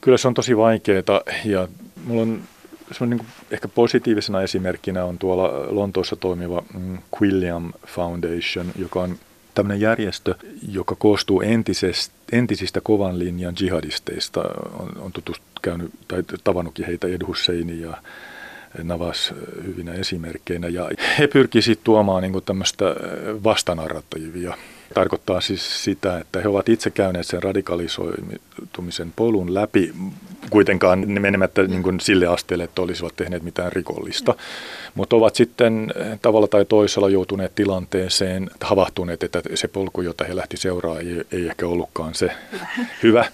kyllä 0.00 0.18
se 0.18 0.28
on 0.28 0.34
tosi 0.34 0.56
vaikeaa 0.56 1.20
ja 1.44 1.68
mulla 2.04 2.22
on 2.22 2.40
niin 3.00 3.18
kuin 3.18 3.28
ehkä 3.50 3.68
positiivisena 3.68 4.42
esimerkkinä 4.42 5.04
on 5.04 5.18
tuolla 5.18 5.74
Lontoossa 5.74 6.16
toimiva 6.16 6.62
mm, 6.74 6.98
Quilliam 7.20 7.72
Foundation, 7.86 8.72
joka 8.78 9.00
on 9.02 9.18
tämmöinen 9.54 9.80
järjestö, 9.80 10.34
joka 10.68 10.94
koostuu 10.94 11.40
entisest, 11.40 12.12
entisistä 12.32 12.80
kovan 12.80 13.18
linjan 13.18 13.54
jihadisteista. 13.60 14.40
On, 14.78 14.92
on 14.98 15.12
tutust, 15.12 15.42
käynyt 15.62 15.90
tai 16.08 16.22
tavannutkin 16.44 16.86
heitä 16.86 17.06
Ed 17.06 17.26
Husseini 17.26 17.80
ja 17.80 17.96
Navas 18.82 19.34
hyvinä 19.66 19.92
esimerkkeinä. 19.92 20.68
Ja 20.68 20.90
he 21.18 21.26
pyrkisivät 21.26 21.78
tuomaan 21.84 22.22
niin 22.22 22.42
tämmöistä 22.44 22.84
vastanarratiivia. 23.44 24.54
Tarkoittaa 24.94 25.40
siis 25.40 25.84
sitä, 25.84 26.18
että 26.18 26.40
he 26.40 26.48
ovat 26.48 26.68
itse 26.68 26.90
käyneet 26.90 27.26
sen 27.26 27.42
radikalisoitumisen 27.42 29.12
polun 29.16 29.54
läpi, 29.54 29.94
kuitenkaan 30.50 31.04
menemättä 31.08 31.62
niin 31.62 31.82
kuin 31.82 32.00
sille 32.00 32.26
asteelle, 32.26 32.64
että 32.64 32.82
olisivat 32.82 33.16
tehneet 33.16 33.42
mitään 33.42 33.72
rikollista, 33.72 34.34
mutta 34.94 35.16
ovat 35.16 35.34
sitten 35.34 35.92
tavalla 36.22 36.46
tai 36.46 36.64
toisella 36.64 37.08
joutuneet 37.08 37.54
tilanteeseen, 37.54 38.50
havahtuneet, 38.60 39.22
että 39.22 39.42
se 39.54 39.68
polku, 39.68 40.00
jota 40.00 40.24
he 40.24 40.36
lähti 40.36 40.56
seuraa, 40.56 40.98
ei, 40.98 41.24
ei 41.32 41.46
ehkä 41.46 41.66
ollutkaan 41.66 42.14
se 42.14 42.30
hyvä, 43.02 43.24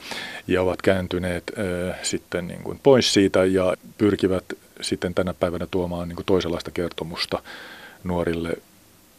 ja 0.47 0.63
ovat 0.63 0.83
kääntyneet 0.83 1.45
äh, 1.59 1.99
sitten 2.03 2.49
niin 2.49 2.63
kuin 2.63 2.81
pois 2.83 3.15
siitä 3.15 3.45
ja 3.45 3.77
pyrkivät 3.99 4.45
sitten 4.81 5.15
tänä 5.15 5.35
päivänä 5.35 5.67
tuomaan 5.71 6.09
niin 6.09 6.17
kuin 6.17 6.27
toisenlaista 6.27 6.71
kertomusta 6.71 7.43
nuorille 8.05 8.53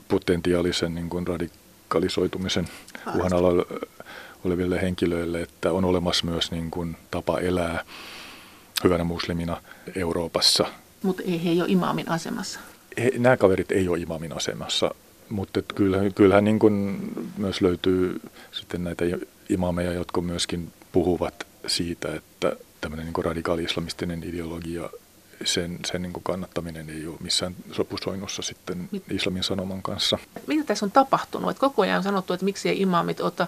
potentiaalisen 0.07 0.95
niin 0.95 1.09
kuin 1.09 1.27
radikalisoitumisen 1.27 2.67
uhan 3.15 3.33
alla 3.33 3.65
oleville 4.43 4.81
henkilöille, 4.81 5.41
että 5.41 5.71
on 5.71 5.85
olemassa 5.85 6.25
myös 6.25 6.51
niin 6.51 6.71
kuin 6.71 6.97
tapa 7.11 7.39
elää 7.39 7.85
hyvänä 8.83 9.03
muslimina 9.03 9.61
Euroopassa. 9.95 10.65
Mutta 11.03 11.23
ei 11.23 11.45
he 11.45 11.61
ole 11.61 11.71
imaamin 11.71 12.09
asemassa. 12.09 12.59
He, 12.97 13.11
nämä 13.17 13.37
kaverit 13.37 13.71
ei 13.71 13.87
ole 13.87 13.99
imaamin 13.99 14.37
asemassa, 14.37 14.95
mutta 15.29 15.61
kyllähän, 15.61 16.13
kyllähän 16.13 16.43
niin 16.43 16.59
kuin 16.59 16.97
myös 17.37 17.61
löytyy 17.61 18.21
sitten 18.51 18.83
näitä 18.83 19.05
imaameja, 19.49 19.93
jotka 19.93 20.21
myöskin 20.21 20.73
puhuvat 20.91 21.47
siitä, 21.67 22.15
että 22.15 22.55
tämmöinen 22.81 23.05
niin 23.05 23.25
radikaali-islamistinen 23.25 24.23
ideologia 24.23 24.89
sen, 25.43 25.79
sen 25.85 26.01
niin 26.01 26.13
kuin 26.13 26.23
kannattaminen 26.23 26.89
ei 26.89 27.07
ole 27.07 27.15
missään 27.19 27.55
sopusoinnussa 27.71 28.41
sitten 28.41 28.89
islamin 29.09 29.43
sanoman 29.43 29.81
kanssa. 29.81 30.17
Mitä 30.47 30.63
tässä 30.63 30.85
on 30.85 30.91
tapahtunut? 30.91 31.49
Että 31.49 31.61
koko 31.61 31.81
ajan 31.81 31.97
on 31.97 32.03
sanottu, 32.03 32.33
että 32.33 32.45
miksi 32.45 32.69
ei 32.69 32.81
imaamit 32.81 33.21
ota 33.21 33.47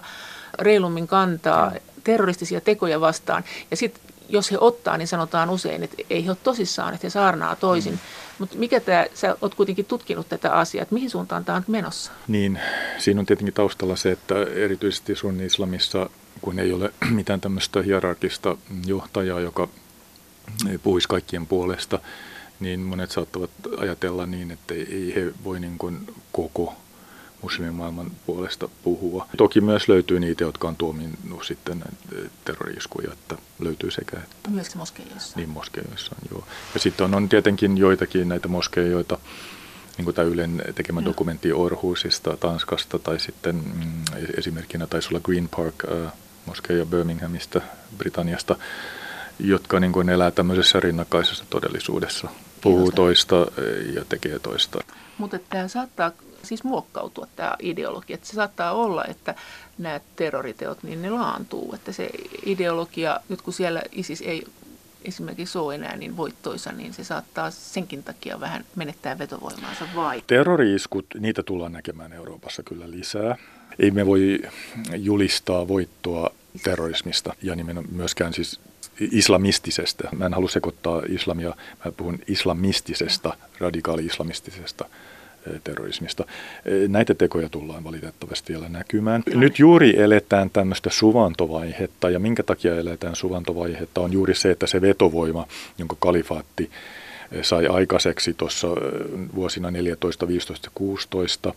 reilummin 0.58 1.06
kantaa 1.06 1.72
terroristisia 2.04 2.60
tekoja 2.60 3.00
vastaan. 3.00 3.44
Ja 3.70 3.76
sitten 3.76 4.02
jos 4.28 4.50
he 4.50 4.56
ottaa, 4.60 4.96
niin 4.96 5.08
sanotaan 5.08 5.50
usein, 5.50 5.82
että 5.82 5.96
ei 6.10 6.24
he 6.24 6.30
ole 6.30 6.38
tosissaan, 6.42 6.94
että 6.94 7.06
he 7.06 7.10
saarnaa 7.10 7.56
toisin. 7.56 7.92
Mm. 7.92 7.98
Mutta 8.38 8.56
mikä 8.56 8.80
tämä, 8.80 9.06
sä 9.14 9.36
olet 9.40 9.54
kuitenkin 9.54 9.84
tutkinut 9.84 10.28
tätä 10.28 10.52
asiaa, 10.52 10.82
että 10.82 10.94
mihin 10.94 11.10
suuntaan 11.10 11.44
tämä 11.44 11.56
on 11.56 11.64
menossa? 11.66 12.12
Niin, 12.28 12.60
siinä 12.98 13.20
on 13.20 13.26
tietenkin 13.26 13.54
taustalla 13.54 13.96
se, 13.96 14.12
että 14.12 14.34
erityisesti 14.42 15.14
sunni-islamissa, 15.14 16.10
kun 16.40 16.58
ei 16.58 16.72
ole 16.72 16.92
mitään 17.10 17.40
tämmöistä 17.40 17.82
hierarkista 17.82 18.56
johtajaa, 18.86 19.40
joka 19.40 19.68
puhuisi 20.82 21.08
kaikkien 21.08 21.46
puolesta, 21.46 21.98
niin 22.60 22.80
monet 22.80 23.10
saattavat 23.10 23.50
ajatella 23.78 24.26
niin, 24.26 24.50
että 24.50 24.74
ei 24.74 25.12
he 25.16 25.32
voi 25.44 25.60
niin 25.60 25.78
kuin 25.78 26.14
koko 26.32 26.74
muslimimaailman 27.42 28.10
puolesta 28.26 28.68
puhua. 28.84 29.26
Toki 29.36 29.60
myös 29.60 29.88
löytyy 29.88 30.20
niitä, 30.20 30.44
jotka 30.44 30.68
on 30.68 30.76
tuominnut 30.76 31.44
sitten 31.44 31.84
terroriiskuja, 32.44 33.12
että 33.12 33.36
löytyy 33.58 33.90
sekä 33.90 34.16
että. 34.16 34.50
Myös 34.50 34.74
moskeijoissa. 34.74 35.36
Niin 35.36 35.48
moskeijoissa, 35.48 36.16
joo. 36.30 36.44
Ja 36.74 36.80
sitten 36.80 37.04
on, 37.04 37.14
on 37.14 37.28
tietenkin 37.28 37.78
joitakin 37.78 38.28
näitä 38.28 38.48
moskeijoita, 38.48 39.18
niin 39.96 40.04
kuin 40.04 40.14
tämä 40.14 40.28
Ylen 40.28 40.62
tekemä 40.74 41.04
dokumentti 41.04 41.52
Orhusista 41.52 42.36
Tanskasta, 42.36 42.98
tai 42.98 43.20
sitten 43.20 43.54
mm, 43.54 44.04
esimerkkinä 44.38 44.86
taisi 44.86 45.08
olla 45.08 45.20
Green 45.20 45.48
Park 45.56 45.74
äh, 45.84 46.12
moskeija 46.46 46.86
Birminghamista, 46.86 47.60
Britanniasta, 47.98 48.56
jotka 49.38 49.80
niin 49.80 49.92
kuin 49.92 50.08
elää 50.08 50.30
tämmöisessä 50.30 50.80
rinnakkaisessa 50.80 51.44
todellisuudessa. 51.50 52.28
Puhuu 52.60 52.92
toista 52.92 53.36
ja 53.94 54.04
tekee 54.08 54.38
toista. 54.38 54.78
Mutta 55.18 55.38
tämä 55.50 55.68
saattaa 55.68 56.12
siis 56.42 56.64
muokkautua 56.64 57.26
tämä 57.36 57.56
ideologia. 57.60 58.14
Että 58.14 58.26
se 58.26 58.32
saattaa 58.32 58.72
olla, 58.72 59.04
että 59.04 59.34
nämä 59.78 60.00
terroriteot, 60.16 60.82
niin 60.82 61.02
ne 61.02 61.10
laantuu. 61.10 61.74
Että 61.74 61.92
se 61.92 62.10
ideologia, 62.46 63.20
nyt 63.28 63.42
kun 63.42 63.52
siellä 63.52 63.82
ISIS 63.92 64.20
ei 64.20 64.46
esimerkiksi 65.04 65.58
ole 65.58 65.74
enää 65.74 65.96
niin 65.96 66.16
voittoisa, 66.16 66.72
niin 66.72 66.94
se 66.94 67.04
saattaa 67.04 67.50
senkin 67.50 68.02
takia 68.02 68.40
vähän 68.40 68.64
menettää 68.76 69.18
vetovoimaansa 69.18 69.84
vai? 69.94 70.22
Terroriiskut, 70.26 71.06
niitä 71.18 71.42
tullaan 71.42 71.72
näkemään 71.72 72.12
Euroopassa 72.12 72.62
kyllä 72.62 72.90
lisää. 72.90 73.36
Ei 73.78 73.90
me 73.90 74.06
voi 74.06 74.40
julistaa 74.96 75.68
voittoa 75.68 76.30
terrorismista 76.64 77.34
ja 77.42 77.54
nimenomaan 77.54 77.94
myöskään 77.94 78.34
siis 78.34 78.60
islamistisesta. 79.00 80.08
Mä 80.16 80.26
en 80.26 80.34
halua 80.34 80.48
sekoittaa 80.48 81.02
islamia, 81.08 81.54
mä 81.84 81.92
puhun 81.92 82.18
islamistisesta, 82.26 83.36
radikaali-islamistisesta 83.58 84.84
eh, 85.46 85.60
terrorismista. 85.64 86.24
Eh, 86.64 86.88
näitä 86.88 87.14
tekoja 87.14 87.48
tullaan 87.48 87.84
valitettavasti 87.84 88.52
vielä 88.52 88.68
näkymään. 88.68 89.22
Nyt 89.34 89.58
juuri 89.58 90.00
eletään 90.00 90.50
tämmöistä 90.50 90.90
suvantovaihetta, 90.90 92.10
ja 92.10 92.18
minkä 92.18 92.42
takia 92.42 92.76
eletään 92.76 93.16
suvantovaihetta 93.16 94.00
on 94.00 94.12
juuri 94.12 94.34
se, 94.34 94.50
että 94.50 94.66
se 94.66 94.80
vetovoima, 94.80 95.46
jonka 95.78 95.96
kalifaatti 96.00 96.70
sai 97.42 97.66
aikaiseksi 97.66 98.34
tuossa 98.34 98.68
vuosina 99.34 99.70
14, 99.70 100.28
15 100.28 100.70
16, 100.74 101.54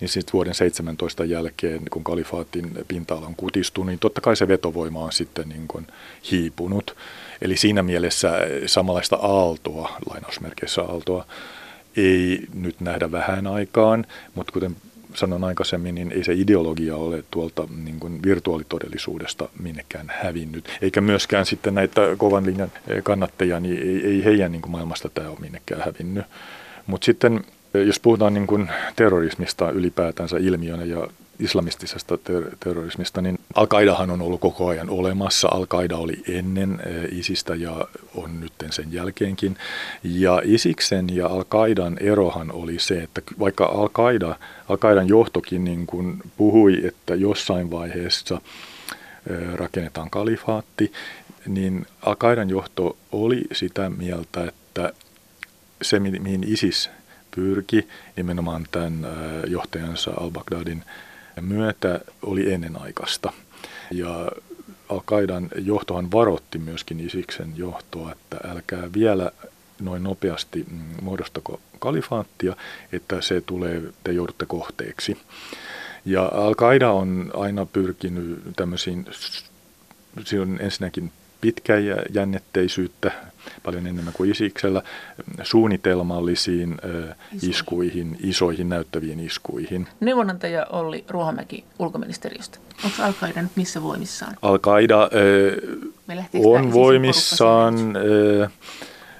niin 0.00 0.08
sitten 0.08 0.32
vuoden 0.32 0.54
17 0.54 1.24
jälkeen, 1.24 1.82
kun 1.90 2.04
kalifaatin 2.04 2.70
pinta-ala 2.88 3.26
on 3.26 3.34
kutistunut, 3.36 3.86
niin 3.86 3.98
totta 3.98 4.20
kai 4.20 4.36
se 4.36 4.48
vetovoima 4.48 5.00
on 5.00 5.12
sitten 5.12 5.48
niin 5.48 5.68
kuin 5.68 5.86
hiipunut. 6.30 6.96
Eli 7.42 7.56
siinä 7.56 7.82
mielessä 7.82 8.32
samanlaista 8.66 9.16
aaltoa, 9.16 9.96
lainausmerkeissä 10.10 10.82
aaltoa, 10.82 11.26
ei 11.96 12.46
nyt 12.54 12.80
nähdä 12.80 13.12
vähän 13.12 13.46
aikaan, 13.46 14.06
mutta 14.34 14.52
kuten 14.52 14.76
sanon 15.14 15.44
aikaisemmin, 15.44 15.94
niin 15.94 16.12
ei 16.12 16.24
se 16.24 16.32
ideologia 16.32 16.96
ole 16.96 17.24
tuolta 17.30 17.68
niin 17.84 18.00
kuin 18.00 18.22
virtuaalitodellisuudesta 18.22 19.48
minnekään 19.60 20.12
hävinnyt. 20.22 20.78
Eikä 20.82 21.00
myöskään 21.00 21.46
sitten 21.46 21.74
näitä 21.74 22.00
kovan 22.18 22.46
linjan 22.46 22.72
kannattajia, 23.02 23.60
niin 23.60 23.78
ei, 23.78 24.06
ei 24.06 24.24
heidän 24.24 24.52
niin 24.52 24.62
kuin 24.62 24.72
maailmasta 24.72 25.08
tämä 25.08 25.28
ole 25.28 25.38
minnekään 25.40 25.82
hävinnyt. 25.84 26.24
Mutta 26.86 27.04
sitten 27.04 27.44
jos 27.74 28.00
puhutaan 28.00 28.34
niin 28.34 28.46
kuin 28.46 28.68
terrorismista 28.96 29.70
ylipäätänsä 29.70 30.36
ilmiönä 30.36 30.84
ja 30.84 31.08
islamistisesta 31.38 32.18
ter- 32.18 32.56
terrorismista, 32.60 33.22
niin 33.22 33.38
Al-Qaidahan 33.54 34.10
on 34.10 34.22
ollut 34.22 34.40
koko 34.40 34.68
ajan 34.68 34.90
olemassa. 34.90 35.48
Al-Qaida 35.48 35.96
oli 35.96 36.22
ennen 36.28 36.80
eh, 36.86 37.18
ISIstä 37.18 37.54
ja 37.54 37.88
on 38.14 38.40
nyt 38.40 38.52
sen 38.70 38.92
jälkeenkin. 38.92 39.56
Ja 40.04 40.42
Isiksen 40.44 41.16
ja 41.16 41.26
Al-Qaidan 41.26 41.96
erohan 42.00 42.52
oli 42.52 42.78
se, 42.78 43.02
että 43.02 43.22
vaikka 43.38 43.64
Al-Qaida, 43.64 44.36
Al-Qaidan 44.68 45.08
johtokin 45.08 45.64
niin 45.64 45.86
kuin 45.86 46.18
puhui, 46.36 46.86
että 46.86 47.14
jossain 47.14 47.70
vaiheessa 47.70 48.40
eh, 49.30 49.54
rakennetaan 49.54 50.10
kalifaatti, 50.10 50.92
niin 51.46 51.86
Al-Qaidan 52.02 52.50
johto 52.50 52.96
oli 53.12 53.44
sitä 53.52 53.90
mieltä, 53.90 54.44
että 54.44 54.92
se, 55.82 56.00
mihin 56.00 56.44
ISIS 56.46 56.90
pyrki 57.34 57.88
nimenomaan 58.16 58.66
tämän 58.70 59.04
eh, 59.04 59.50
johtajansa 59.50 60.10
al-Baghdadin 60.10 60.84
myötä 61.40 62.00
oli 62.22 62.52
ennenaikaista. 62.52 63.32
Ja 63.90 64.28
Al-Qaidan 64.88 65.48
johtohan 65.56 66.12
varotti 66.12 66.58
myöskin 66.58 67.00
Isiksen 67.00 67.52
johtoa, 67.56 68.12
että 68.12 68.48
älkää 68.48 68.92
vielä 68.94 69.30
noin 69.80 70.02
nopeasti 70.02 70.66
mm, 70.70 70.80
muodostako 71.02 71.60
kalifaattia, 71.78 72.56
että 72.92 73.20
se 73.20 73.40
tulee, 73.40 73.82
te 74.04 74.12
joudutte 74.12 74.46
kohteeksi. 74.46 75.18
Ja 76.04 76.24
Al-Qaida 76.24 76.90
on 76.90 77.30
aina 77.34 77.66
pyrkinyt 77.66 78.42
tämmöisiin, 78.56 79.06
siinä 80.24 80.42
on 80.42 80.58
ensinnäkin 80.60 81.12
pitkäjännitteisyyttä 81.42 83.12
paljon 83.62 83.86
enemmän 83.86 84.14
kuin 84.14 84.30
Isiksellä, 84.30 84.82
suunnitelmallisiin 85.42 86.76
iskuihin, 87.42 88.16
isoihin 88.20 88.68
näyttäviin 88.68 89.20
iskuihin. 89.20 89.88
Neuvonantaja 90.00 90.66
Olli 90.70 91.04
Ruohamäki 91.08 91.64
ulkoministeriöstä. 91.78 92.58
Onko 92.84 92.96
Al-Qaida 93.02 93.42
nyt 93.42 93.52
missä 93.56 93.82
voimissaan? 93.82 94.36
Al-Qaida 94.42 95.10
äh, 96.08 96.26
on 96.44 96.72
voimissaan. 96.72 97.74
Äh, 98.42 98.52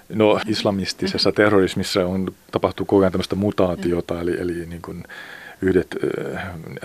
no, 0.09 0.41
islamistisessa 0.47 1.31
mm-hmm. 1.31 1.37
terrorismissa 1.37 2.07
on, 2.07 2.35
tapahtuu 2.51 2.87
koko 2.87 3.03
ajan 3.03 3.13
tämmöistä 3.13 3.37
mutaatiota, 3.37 4.15
mm-hmm. 4.15 4.29
eli, 4.29 4.41
eli 4.41 4.67
niin 4.67 4.83
kuin, 4.83 5.05
yhdet 5.62 5.96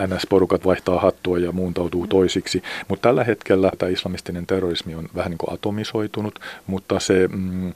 NS-porukat 0.08 0.66
vaihtaa 0.66 1.00
hattua 1.00 1.40
ja 1.40 1.52
muuntautuu 1.52 2.04
mm. 2.04 2.10
toisiksi. 2.10 2.64
Mutta 2.88 3.10
tällä 3.10 3.24
hetkellä 3.24 3.72
tämä 3.78 3.92
islamistinen 3.92 4.48
terrorismi 4.48 4.96
on 4.96 5.10
vähän 5.16 5.30
niin 5.30 5.38
kuin 5.38 5.54
atomisoitunut, 5.54 6.40
mutta 6.68 7.00
se 7.00 7.28
mm, 7.28 7.74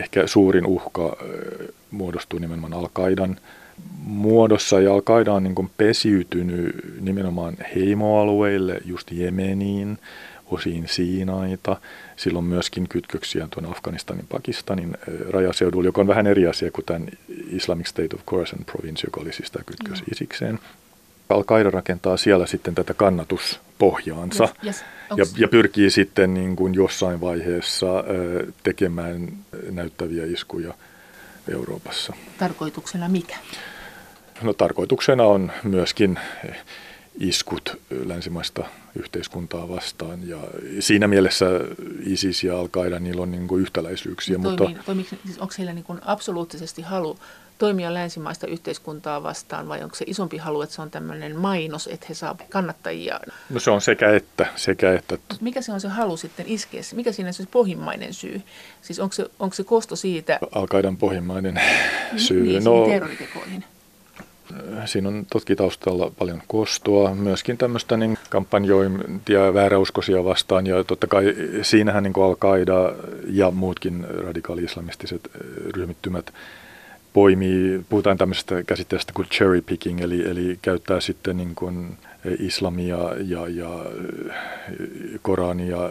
ehkä 0.00 0.26
suurin 0.26 0.66
uhka 0.66 1.16
muodostuu 1.90 2.38
nimenomaan 2.38 2.72
Al-Qaidan 2.72 3.36
muodossa 4.04 4.80
ja 4.80 4.90
Al-Qaida 4.94 5.32
on 5.32 5.42
niin 5.42 5.54
kuin 5.54 5.70
pesiytynyt 5.76 6.76
nimenomaan 7.00 7.56
heimoalueille, 7.74 8.80
just 8.84 9.10
Jemeniin, 9.10 9.98
osiin 10.50 10.84
Siinaita. 10.88 11.76
Silloin 12.18 12.44
myöskin 12.44 12.88
kytköksiä 12.88 13.48
tuon 13.50 13.70
Afganistanin 13.70 14.26
Pakistanin 14.28 14.96
rajaseudulla, 15.30 15.88
joka 15.88 16.00
on 16.00 16.06
vähän 16.06 16.26
eri 16.26 16.46
asia 16.46 16.70
kuin 16.70 16.84
tämän 16.84 17.08
Islamic 17.50 17.86
State 17.86 18.14
of 18.14 18.26
Khorasan 18.26 18.64
province, 18.64 19.06
joka 19.06 19.20
oli 19.20 19.32
siis 19.32 19.50
tämä 19.50 19.64
kytkös 19.64 20.00
mm. 20.00 20.06
isikseen. 20.12 20.58
Al-Qaida 21.28 21.70
rakentaa 21.70 22.16
siellä 22.16 22.46
sitten 22.46 22.74
tätä 22.74 22.94
kannatuspohjaansa 22.94 24.44
yes, 24.44 24.54
yes. 24.64 24.84
Ja, 25.16 25.24
ja 25.36 25.48
pyrkii 25.48 25.90
sitten 25.90 26.34
niin 26.34 26.56
kuin 26.56 26.74
jossain 26.74 27.20
vaiheessa 27.20 28.04
tekemään 28.62 29.28
näyttäviä 29.70 30.24
iskuja 30.26 30.74
Euroopassa. 31.52 32.12
Tarkoituksena 32.38 33.08
mikä? 33.08 33.36
No 34.42 34.52
tarkoituksena 34.52 35.24
on 35.24 35.52
myöskin 35.62 36.18
iskut 37.20 37.80
länsimaista 38.04 38.64
yhteiskuntaa 38.98 39.68
vastaan. 39.68 40.28
Ja 40.28 40.38
siinä 40.80 41.08
mielessä 41.08 41.46
ISIS 42.06 42.44
ja 42.44 42.54
Al-Qaida, 42.60 42.98
niillä 43.00 43.22
on 43.22 43.30
niin 43.30 43.48
kuin 43.48 43.62
yhtäläisyyksiä. 43.62 44.38
Toimii, 44.42 44.68
mutta... 44.68 44.84
toimii, 44.84 45.06
siis 45.24 45.38
onko 45.38 45.54
heillä 45.58 45.72
niin 45.72 45.84
kuin 45.84 46.00
absoluuttisesti 46.04 46.82
halu 46.82 47.18
toimia 47.58 47.94
länsimaista 47.94 48.46
yhteiskuntaa 48.46 49.22
vastaan 49.22 49.68
vai 49.68 49.82
onko 49.82 49.96
se 49.96 50.04
isompi 50.08 50.36
halu, 50.36 50.62
että 50.62 50.74
se 50.74 50.82
on 50.82 50.90
tämmöinen 50.90 51.36
mainos, 51.36 51.86
että 51.86 52.06
he 52.08 52.14
saa 52.14 52.36
kannattajia? 52.48 53.20
No 53.50 53.60
se 53.60 53.70
on 53.70 53.80
sekä 53.80 54.14
että. 54.14 54.46
Sekä 54.56 54.94
että. 54.94 55.18
Mikä 55.40 55.62
se 55.62 55.72
on 55.72 55.80
se 55.80 55.88
halu 55.88 56.16
sitten 56.16 56.46
iskeä? 56.48 56.80
Mikä 56.94 57.12
siinä 57.12 57.28
on 57.28 57.34
se 57.34 57.46
pohjimmainen 57.50 58.14
syy? 58.14 58.42
Siis 58.82 59.00
onko 59.00 59.12
se, 59.12 59.26
onko 59.38 59.54
se 59.54 59.64
kosto 59.64 59.96
siitä? 59.96 60.38
Al-Qaidan 60.52 60.96
pohjimmainen 60.96 61.60
syy. 62.16 62.42
Niin, 62.42 62.64
no, 62.64 62.86
terroritekoihin. 62.86 63.64
Siinä 64.84 65.08
on 65.08 65.26
toki 65.32 65.56
taustalla 65.56 66.12
paljon 66.18 66.42
kostoa, 66.46 67.14
myöskin 67.14 67.58
tämmöistä 67.58 67.96
niin 67.96 68.18
kampanjointia 68.30 69.54
vääräuskoisia 69.54 70.24
vastaan 70.24 70.66
ja 70.66 70.84
totta 70.84 71.06
kai 71.06 71.34
siinähän 71.62 72.02
niin 72.02 72.12
Al-Qaida 72.16 72.94
ja 73.26 73.50
muutkin 73.50 74.06
radikaali-islamistiset 74.24 75.30
ryhmittymät 75.76 76.32
poimii, 77.12 77.84
puhutaan 77.88 78.18
tämmöisestä 78.18 78.62
käsitteestä 78.62 79.12
kuin 79.12 79.28
cherry 79.28 79.60
picking, 79.60 80.00
eli, 80.00 80.28
eli 80.28 80.58
käyttää 80.62 81.00
sitten 81.00 81.36
niin 81.36 81.54
kuin 81.54 81.98
islamia 82.38 82.98
ja, 83.26 83.48
ja 83.48 83.68
Korania 85.22 85.90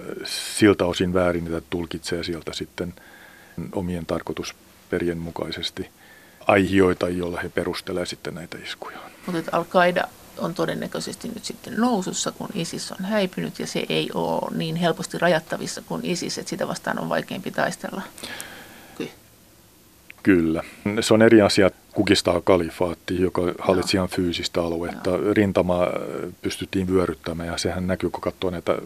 siltä 0.57 0.85
osin 0.85 1.13
väärin, 1.13 1.47
että 1.47 1.61
tulkitsee 1.69 2.23
sieltä 2.23 2.53
sitten 2.53 2.93
omien 3.71 4.05
tarkoitusperien 4.05 5.17
mukaisesti– 5.17 5.89
aihioita, 6.47 7.09
joilla 7.09 7.39
he 7.39 7.49
perustelevat 7.49 8.09
sitten 8.09 8.35
näitä 8.35 8.57
iskuja. 8.63 8.97
Mutta 9.25 9.51
Al-Qaida 9.51 10.07
on 10.37 10.53
todennäköisesti 10.53 11.27
nyt 11.27 11.45
sitten 11.45 11.73
nousussa, 11.77 12.31
kun 12.31 12.49
ISIS 12.53 12.91
on 12.91 13.05
häipynyt 13.05 13.59
ja 13.59 13.67
se 13.67 13.85
ei 13.89 14.09
ole 14.13 14.57
niin 14.57 14.75
helposti 14.75 15.17
rajattavissa 15.17 15.81
kuin 15.81 16.05
ISIS, 16.05 16.37
että 16.37 16.49
sitä 16.49 16.67
vastaan 16.67 16.99
on 16.99 17.09
vaikeampi 17.09 17.51
taistella. 17.51 18.01
Kyllä. 20.27 20.63
Se 21.01 21.13
on 21.13 21.21
eri 21.21 21.41
asia, 21.41 21.69
kukistaa 21.93 22.41
kalifaatti, 22.41 23.21
joka 23.21 23.41
hallitsi 23.59 23.97
ihan 23.97 24.09
fyysistä 24.09 24.61
aluetta. 24.61 25.09
Joo. 25.09 25.33
Rintama 25.33 25.83
äh, 25.83 25.89
pystyttiin 26.41 26.87
vyöryttämään 26.87 27.49
ja 27.49 27.57
sehän 27.57 27.87
näkyy, 27.87 28.09
kun 28.09 28.21
katsoo 28.21 28.49
näitä 28.49 28.71
äh, 28.71 28.79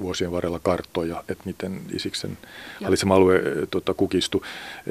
vuosien 0.00 0.32
varrella 0.32 0.58
karttoja, 0.58 1.24
että 1.28 1.44
miten 1.44 1.80
Isiksen 1.92 2.38
hallitsema 2.82 3.14
alue 3.14 3.36
äh, 3.36 3.42
tota, 3.70 3.94
kukistui. 3.94 4.40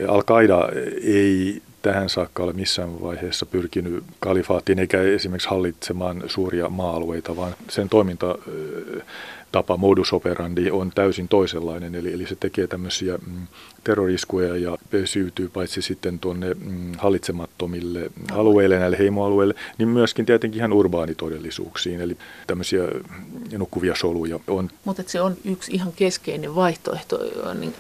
Al-Qaida 0.07 0.69
ei 1.03 1.61
tähän 1.88 2.09
saakka 2.09 2.43
ole 2.43 2.53
missään 2.53 3.01
vaiheessa 3.01 3.45
pyrkinyt 3.45 4.03
kalifaattiin 4.19 4.79
eikä 4.79 5.01
esimerkiksi 5.01 5.49
hallitsemaan 5.49 6.23
suuria 6.27 6.69
maa-alueita, 6.69 7.35
vaan 7.35 7.55
sen 7.69 7.89
toiminta 7.89 8.35
tapa, 9.51 9.77
modus 9.77 10.13
operandi 10.13 10.71
on 10.71 10.91
täysin 10.95 11.27
toisenlainen, 11.27 11.95
eli, 11.95 12.13
eli 12.13 12.27
se 12.27 12.35
tekee 12.35 12.67
tämmöisiä 12.67 13.17
mm, 13.17 13.47
terroriskuja 13.83 14.57
ja 14.57 14.77
pesiytyy 14.89 15.49
paitsi 15.49 15.81
sitten 15.81 16.19
tuonne 16.19 16.53
mm, 16.53 16.91
hallitsemattomille 16.97 18.11
alueille, 18.31 18.79
näille 18.79 18.97
heimoalueille, 18.97 19.53
niin 19.77 19.89
myöskin 19.89 20.25
tietenkin 20.25 20.59
ihan 20.59 20.73
urbaanitodellisuuksiin, 20.73 22.01
eli 22.01 22.17
tämmöisiä 22.47 22.83
nukkuvia 23.57 23.95
soluja 23.95 24.39
on. 24.47 24.69
Mutta 24.85 25.03
se 25.07 25.21
on 25.21 25.37
yksi 25.45 25.71
ihan 25.71 25.93
keskeinen 25.95 26.55
vaihtoehto 26.55 27.19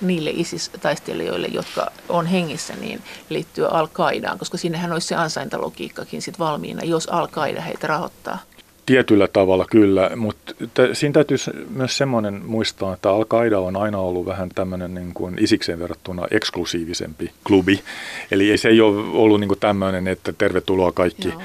niille 0.01 0.29
ISIS-taistelijoille, 0.29 1.47
jotka 1.47 1.91
on 2.09 2.25
hengissä, 2.25 2.73
niin 2.75 3.01
liittyy 3.29 3.65
Al-Qaidaan, 3.65 4.37
koska 4.39 4.57
sinnehän 4.57 4.93
olisi 4.93 5.07
se 5.07 5.15
ansaintalogiikkakin 5.15 6.21
sit 6.21 6.39
valmiina, 6.39 6.83
jos 6.83 7.09
Al-Qaida 7.09 7.61
heitä 7.61 7.87
rahoittaa. 7.87 8.39
Tietyllä 8.87 9.27
tavalla 9.27 9.65
kyllä, 9.69 10.11
mutta 10.15 10.53
t- 10.53 10.93
siinä 10.93 11.13
täytyy 11.13 11.37
myös 11.69 11.97
semmoinen 11.97 12.41
muistaa, 12.45 12.93
että 12.93 13.09
Al-Qaida 13.09 13.59
on 13.59 13.75
aina 13.75 13.97
ollut 13.97 14.25
vähän 14.25 14.49
tämmöinen 14.55 14.93
niin 14.93 15.13
kuin 15.13 15.35
isikseen 15.39 15.79
verrattuna 15.79 16.27
eksklusiivisempi 16.31 17.31
klubi. 17.43 17.79
Eli 18.31 18.57
se 18.57 18.69
ei 18.69 18.81
ole 18.81 18.97
ollut 19.11 19.39
niin 19.39 19.47
kuin 19.47 19.59
tämmöinen, 19.59 20.07
että 20.07 20.33
tervetuloa 20.33 20.91
kaikki. 20.91 21.27
Joo. 21.27 21.41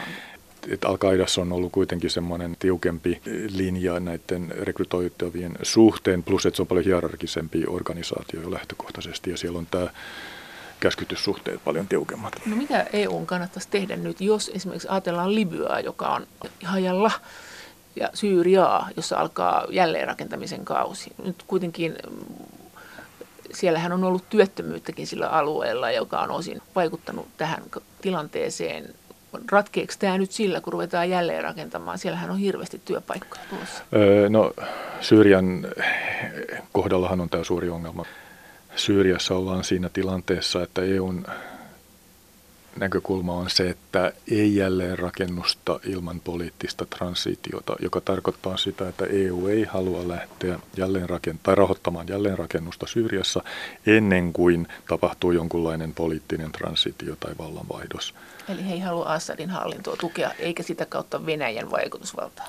Että 0.69 0.89
al 0.89 0.99
on 1.41 1.53
ollut 1.53 1.73
kuitenkin 1.73 2.11
semmoinen 2.11 2.57
tiukempi 2.59 3.21
linja 3.57 4.01
näiden 4.01 4.55
rekrytoitavien 4.61 5.53
suhteen, 5.63 6.23
plus 6.23 6.47
että 6.47 6.57
se 6.57 6.63
on 6.63 6.67
paljon 6.67 6.85
hierarkisempi 6.85 7.65
organisaatio 7.67 8.43
jo 8.43 8.51
lähtökohtaisesti, 8.51 9.31
ja 9.31 9.37
siellä 9.37 9.59
on 9.59 9.67
tämä 9.71 9.89
käskytyssuhteet 10.83 11.65
paljon 11.65 11.89
tiukemmat. 11.89 12.33
No 12.47 12.57
mitä 12.57 12.87
EUn 12.93 13.27
kannattaisi 13.27 13.69
tehdä 13.71 13.97
nyt, 13.97 14.21
jos 14.21 14.51
esimerkiksi 14.55 14.89
ajatellaan 14.89 15.35
Libyaa, 15.35 15.81
joka 15.81 16.09
on 16.09 16.27
hajalla, 16.65 17.11
ja 17.97 18.09
Syyriaa, 18.15 18.89
jossa 18.97 19.17
alkaa 19.17 19.67
jälleenrakentamisen 19.71 20.65
kausi. 20.65 21.13
Nyt 21.25 21.43
kuitenkin 21.47 21.95
mm, 22.11 22.47
siellähän 23.53 23.93
on 23.93 24.05
ollut 24.05 24.29
työttömyyttäkin 24.31 25.07
sillä 25.07 25.29
alueella, 25.29 25.91
joka 25.91 26.19
on 26.19 26.31
osin 26.31 26.63
vaikuttanut 26.75 27.29
tähän 27.37 27.63
tilanteeseen. 28.01 28.95
Ratkeeko 29.51 29.93
tämä 29.99 30.19
nyt 30.19 30.33
sillä, 30.33 30.61
kun 30.61 30.73
ruvetaan 30.73 31.11
jälleen 31.11 31.43
rakentamaan? 31.43 31.99
Siellähän 31.99 32.31
on 32.31 32.39
hirveästi 32.39 32.81
työpaikkoja 32.85 33.43
tulossa. 33.51 33.85
Öö, 33.95 34.29
no 34.29 34.53
Syyrian 35.01 35.67
kohdallahan 36.73 37.21
on 37.21 37.29
tämä 37.29 37.45
suuri 37.45 37.71
ongelma. 37.71 38.05
Syyriassa 38.77 39.35
ollaan 39.35 39.65
siinä 39.65 39.89
tilanteessa, 39.89 40.63
että 40.63 40.83
EUn 40.83 41.25
näkökulma 42.77 43.35
on 43.35 43.51
se, 43.51 43.71
että 43.71 44.13
ei 44.31 44.57
jälleen 44.57 44.99
rakennusta 44.99 45.81
ilman 45.87 46.21
poliittista 46.21 46.87
transitiota, 46.87 47.77
joka 47.81 48.01
tarkoittaa 48.01 48.57
sitä, 48.57 48.89
että 48.89 49.07
EU 49.07 49.47
ei 49.47 49.65
halua 49.65 50.09
lähteä 50.09 50.59
jälleen 50.77 51.09
tai 51.43 51.55
rahoittamaan 51.55 52.09
jälleenrakennusta 52.09 52.87
Syyriassa 52.87 53.43
ennen 53.87 54.33
kuin 54.33 54.69
tapahtuu 54.89 55.33
jonkunlainen 55.33 55.95
poliittinen 55.95 56.53
transitio 56.53 57.17
tai 57.17 57.35
vallanvaihdos. 57.39 58.15
Eli 58.49 58.69
he 58.69 58.73
ei 58.73 58.81
halua 58.81 59.07
Assadin 59.07 59.51
hallintoa 59.51 59.97
tukea, 59.97 60.31
eikä 60.39 60.63
sitä 60.63 60.87
kautta 60.87 61.27
Venäjän 61.27 61.71
vaikutusvaltaa. 61.71 62.49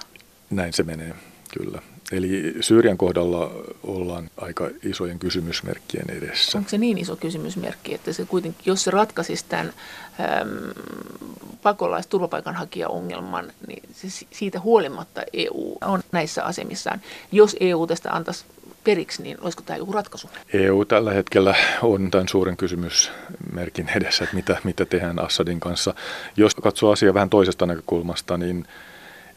Näin 0.49 0.73
se 0.73 0.83
menee, 0.83 1.15
kyllä. 1.59 1.81
Eli 2.13 2.53
Syyrian 2.61 2.97
kohdalla 2.97 3.51
ollaan 3.83 4.29
aika 4.37 4.69
isojen 4.83 5.19
kysymysmerkkien 5.19 6.09
edessä. 6.09 6.57
Onko 6.57 6.69
se 6.69 6.77
niin 6.77 6.97
iso 6.97 7.15
kysymysmerkki, 7.15 7.93
että 7.93 8.13
se 8.13 8.25
kuitenkin, 8.25 8.61
jos 8.65 8.83
se 8.83 8.91
ratkaisisi 8.91 9.45
tämän 9.49 9.67
äm, 9.67 9.73
pakolais- 11.63 12.07
turvapaikanhakijaongelman, 12.07 13.51
niin 13.67 13.83
se 13.93 14.25
siitä 14.31 14.59
huolimatta 14.59 15.21
EU 15.33 15.77
on 15.81 16.01
näissä 16.11 16.43
asemissaan. 16.43 17.01
Jos 17.31 17.55
EU 17.59 17.87
tästä 17.87 18.11
antaisi 18.11 18.45
periksi, 18.83 19.23
niin 19.23 19.37
olisiko 19.41 19.63
tämä 19.65 19.77
joku 19.77 19.91
ratkaisu? 19.91 20.29
EU 20.53 20.85
tällä 20.85 21.13
hetkellä 21.13 21.55
on 21.81 22.11
tämän 22.11 22.27
suuren 22.27 22.57
kysymysmerkin 22.57 23.89
edessä, 23.95 24.23
että 24.23 24.35
mitä, 24.35 24.57
mitä 24.63 24.85
tehdään 24.85 25.19
Assadin 25.19 25.59
kanssa. 25.59 25.93
Jos 26.37 26.55
katsoo 26.55 26.91
asiaa 26.91 27.13
vähän 27.13 27.29
toisesta 27.29 27.65
näkökulmasta, 27.65 28.37
niin 28.37 28.65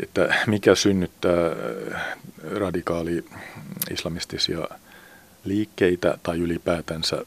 että 0.00 0.34
mikä 0.46 0.74
synnyttää 0.74 1.46
äh, 1.94 2.16
radikaali 2.52 3.24
islamistisia 3.90 4.68
liikkeitä 5.44 6.18
tai 6.22 6.38
ylipäätänsä 6.38 7.24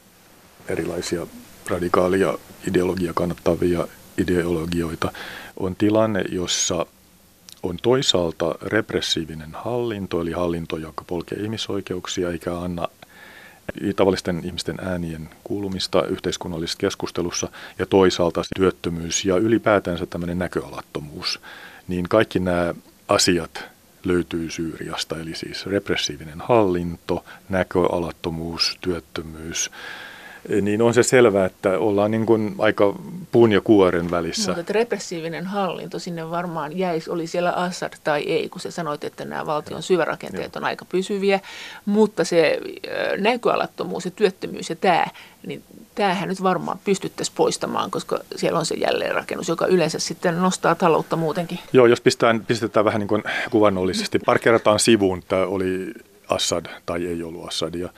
erilaisia 0.68 1.26
radikaalia 1.70 2.38
ideologia 2.68 3.12
kannattavia 3.14 3.86
ideologioita, 4.18 5.12
on 5.56 5.76
tilanne, 5.76 6.24
jossa 6.32 6.86
on 7.62 7.76
toisaalta 7.82 8.54
repressiivinen 8.62 9.50
hallinto, 9.52 10.20
eli 10.20 10.32
hallinto, 10.32 10.76
joka 10.76 11.04
polkee 11.06 11.38
ihmisoikeuksia 11.38 12.30
eikä 12.30 12.58
anna 12.58 12.88
tavallisten 13.96 14.40
ihmisten 14.44 14.76
äänien 14.80 15.30
kuulumista 15.44 16.04
yhteiskunnallisessa 16.04 16.78
keskustelussa, 16.78 17.48
ja 17.78 17.86
toisaalta 17.86 18.42
työttömyys 18.56 19.24
ja 19.24 19.36
ylipäätänsä 19.36 20.06
tämmöinen 20.06 20.38
näköalattomuus 20.38 21.40
niin 21.90 22.08
kaikki 22.08 22.38
nämä 22.38 22.74
asiat 23.08 23.64
löytyy 24.04 24.50
Syyriasta, 24.50 25.16
eli 25.16 25.34
siis 25.34 25.66
repressiivinen 25.66 26.40
hallinto, 26.40 27.24
näköalattomuus, 27.48 28.78
työttömyys, 28.80 29.70
niin 30.60 30.82
on 30.82 30.94
se 30.94 31.02
selvää, 31.02 31.46
että 31.46 31.78
ollaan 31.78 32.10
niin 32.10 32.26
kuin 32.26 32.54
aika 32.58 32.94
puun 33.32 33.52
ja 33.52 33.60
kuoren 33.60 34.10
välissä. 34.10 34.54
Mutta 34.56 34.72
repressiivinen 34.72 35.46
hallinto 35.46 35.98
sinne 35.98 36.30
varmaan 36.30 36.78
jäisi, 36.78 37.10
oli 37.10 37.26
siellä 37.26 37.52
Assad 37.52 37.92
tai 38.04 38.22
ei, 38.22 38.48
kun 38.48 38.60
sä 38.60 38.70
sanoit, 38.70 39.04
että 39.04 39.24
nämä 39.24 39.46
valtion 39.46 39.82
syvärakenteet 39.82 40.56
on 40.56 40.64
aika 40.64 40.84
pysyviä, 40.84 41.40
mutta 41.86 42.24
se 42.24 42.60
näköalattomuus 43.18 44.04
ja 44.04 44.10
työttömyys 44.10 44.70
ja 44.70 44.76
tämä, 44.76 45.06
niin 45.46 45.62
tämähän 45.94 46.28
nyt 46.28 46.42
varmaan 46.42 46.78
pystyttäisiin 46.84 47.36
poistamaan, 47.36 47.90
koska 47.90 48.18
siellä 48.36 48.58
on 48.58 48.66
se 48.66 48.74
jälleenrakennus, 48.74 49.48
joka 49.48 49.66
yleensä 49.66 49.98
sitten 49.98 50.42
nostaa 50.42 50.74
taloutta 50.74 51.16
muutenkin. 51.16 51.58
Joo, 51.72 51.86
jos 51.86 52.00
pistetään, 52.00 52.44
pistetään 52.44 52.84
vähän 52.84 53.00
niin 53.00 53.08
kuin 53.08 53.22
kuvannollisesti, 53.50 54.18
parkerataan 54.18 54.80
sivuun, 54.80 55.18
että 55.18 55.36
oli 55.36 55.92
Assad 56.28 56.66
tai 56.86 57.06
ei 57.06 57.22
ollut 57.22 57.48
Assadia 57.48 57.88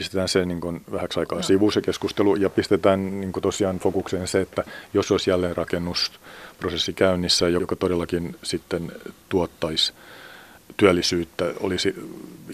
pistetään 0.00 0.28
se 0.28 0.44
niin 0.44 0.60
kuin 0.60 0.82
vähäksi 0.92 1.20
aikaa 1.20 1.42
sivuun 1.42 1.72
se 1.72 1.80
keskustelu 1.80 2.36
ja 2.36 2.50
pistetään 2.50 3.20
niin 3.20 3.32
kuin 3.32 3.42
tosiaan 3.42 3.78
fokukseen 3.78 4.28
se, 4.28 4.40
että 4.40 4.64
jos 4.94 5.10
olisi 5.10 5.30
jälleen 5.30 5.56
rakennusprosessi 5.56 6.92
käynnissä, 6.92 7.48
joka 7.48 7.76
todellakin 7.76 8.36
sitten 8.42 8.92
tuottaisi 9.28 9.92
työllisyyttä, 10.76 11.44
olisi 11.60 11.94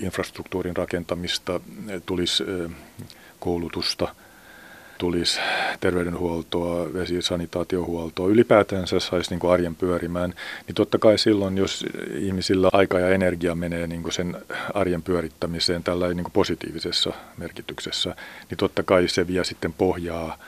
infrastruktuurin 0.03 0.77
rakentamista, 0.77 1.61
tulisi 2.07 2.45
koulutusta– 3.41 4.09
tulisi 4.99 5.41
terveydenhuoltoa, 5.81 6.93
vesisanitaatiohuoltoa, 6.93 8.29
ylipäätänsä 8.29 9.01
saisi 9.01 9.31
niin 9.31 9.41
kuin 9.41 9.53
arjen 9.53 9.75
pyörimään, 9.75 10.35
niin 10.67 10.75
totta 10.75 10.99
kai 10.99 11.19
silloin, 11.19 11.59
jos 11.59 11.87
ihmisillä 12.15 12.69
aika 12.73 13.01
ja 13.01 13.09
energia 13.09 13.55
menee 13.55 13.87
niin 13.87 14.03
kuin 14.03 14.13
sen 14.13 14.37
arjen 14.75 15.03
pyörittämiseen 15.03 15.83
tällä 15.83 16.09
niin 16.09 16.25
kuin 16.25 16.33
positiivisessa 16.33 17.13
merkityksessä, 17.37 18.17
niin 18.51 18.59
totta 18.59 18.83
kai 18.83 19.09
se 19.09 19.27
vie 19.27 19.45
sitten 19.45 19.73
pohjaa 19.73 20.39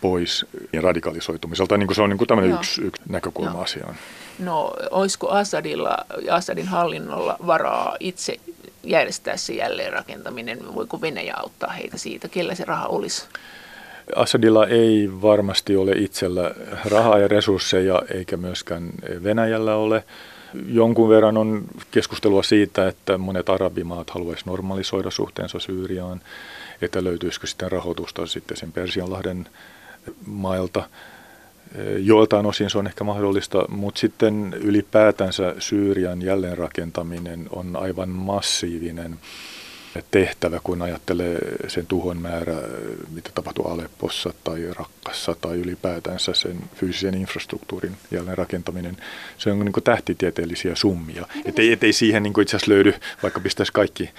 pois 0.00 0.46
radikalisoitumiselta, 0.82 1.76
niin 1.76 1.86
kuin 1.86 1.94
se 1.94 2.02
on 2.02 2.10
niin 2.10 2.18
kuin 2.18 2.28
tämmöinen 2.28 2.54
yksi, 2.54 2.82
yksi 2.82 3.02
näkökulma 3.08 3.50
Joo. 3.50 3.62
asiaan. 3.62 3.94
No, 4.38 4.72
olisiko 4.90 5.28
Assadilla 5.28 5.96
ja 6.22 6.34
Assadin 6.34 6.68
hallinnolla 6.68 7.36
varaa 7.46 7.96
itse 8.00 8.36
järjestää 8.84 9.36
se 9.36 9.52
jälleenrakentaminen? 9.52 10.74
Voiko 10.74 11.00
Venäjä 11.00 11.34
auttaa 11.36 11.72
heitä 11.72 11.98
siitä? 11.98 12.28
Kellä 12.28 12.54
se 12.54 12.64
raha 12.64 12.86
olisi? 12.86 13.26
Assadilla 14.16 14.66
ei 14.66 15.10
varmasti 15.22 15.76
ole 15.76 15.92
itsellä 15.92 16.54
rahaa 16.84 17.18
ja 17.18 17.28
resursseja, 17.28 18.02
eikä 18.14 18.36
myöskään 18.36 18.90
Venäjällä 19.22 19.74
ole. 19.74 20.04
Jonkun 20.66 21.08
verran 21.08 21.36
on 21.36 21.64
keskustelua 21.90 22.42
siitä, 22.42 22.88
että 22.88 23.18
monet 23.18 23.48
arabimaat 23.48 24.10
haluaisivat 24.10 24.46
normalisoida 24.46 25.10
suhteensa 25.10 25.58
Syyriaan, 25.58 26.20
että 26.82 27.04
löytyisikö 27.04 27.46
sitten 27.46 27.72
rahoitusta 27.72 28.26
sitten 28.26 28.56
sen 28.56 28.72
Persianlahden 28.72 29.46
mailta. 30.26 30.88
Joiltain 31.98 32.46
osin 32.46 32.70
se 32.70 32.78
on 32.78 32.86
ehkä 32.86 33.04
mahdollista, 33.04 33.64
mutta 33.68 34.00
sitten 34.00 34.54
ylipäätänsä 34.60 35.54
Syyrian 35.58 36.22
jälleenrakentaminen 36.22 37.46
on 37.50 37.76
aivan 37.76 38.08
massiivinen 38.08 39.18
tehtävä, 40.10 40.60
kun 40.64 40.82
ajattelee 40.82 41.38
sen 41.68 41.86
tuhon 41.86 42.16
määrä, 42.16 42.54
mitä 43.14 43.30
tapahtuu 43.34 43.66
Aleppossa 43.66 44.34
tai 44.44 44.66
Rakkassa 44.76 45.36
tai 45.40 45.56
ylipäätänsä 45.56 46.34
sen 46.34 46.56
fyysisen 46.74 47.14
infrastruktuurin 47.14 47.96
jälleen 48.10 48.38
rakentaminen. 48.38 48.96
Se 49.38 49.50
on 49.50 49.58
niin 49.58 49.72
kuin 49.72 49.84
tähtitieteellisiä 49.84 50.74
summia. 50.74 51.26
Ei, 51.56 51.72
et 51.72 51.84
ei 51.84 51.92
siihen 51.92 52.22
niin 52.22 52.32
kuin 52.32 52.42
itse 52.42 52.56
asiassa 52.56 52.72
löydy, 52.72 52.94
vaikka 53.22 53.40
pistäisi 53.40 53.72
kaikki 53.72 54.10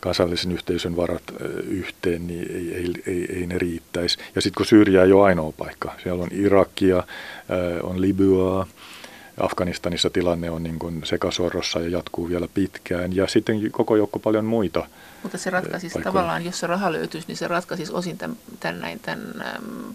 kansallisen 0.00 0.52
yhteisön 0.52 0.96
varat 0.96 1.22
yhteen, 1.68 2.26
niin 2.26 2.50
ei, 2.50 2.74
ei, 2.74 2.92
ei, 3.06 3.36
ei 3.36 3.46
ne 3.46 3.58
riittäisi. 3.58 4.18
Ja 4.34 4.42
sitten 4.42 4.56
kun 4.56 4.66
Syyriä 4.66 5.04
ei 5.04 5.12
ole 5.12 5.26
ainoa 5.26 5.52
paikka, 5.52 5.94
siellä 6.02 6.22
on 6.22 6.28
Irakia, 6.32 7.02
on 7.82 8.00
Libyaa, 8.00 8.66
Afganistanissa 9.40 10.10
tilanne 10.10 10.50
on 10.50 10.62
niin 10.62 10.78
kuin 10.78 11.00
sekasorrossa 11.04 11.80
ja 11.80 11.88
jatkuu 11.88 12.28
vielä 12.28 12.48
pitkään. 12.54 13.16
Ja 13.16 13.26
sitten 13.26 13.70
koko 13.70 13.96
joukko 13.96 14.18
paljon 14.18 14.44
muita 14.44 14.86
Mutta 15.22 15.38
se 15.38 15.50
ratkaisisi 15.50 15.92
paikkoja. 15.92 16.12
tavallaan, 16.12 16.44
jos 16.44 16.60
se 16.60 16.66
raha 16.66 16.92
löytyisi, 16.92 17.28
niin 17.28 17.36
se 17.36 17.48
ratkaisisi 17.48 17.92
osin 17.92 18.18
tämän, 18.18 18.36
tämän, 18.60 18.80
näin, 18.80 19.00
tämän 19.00 19.34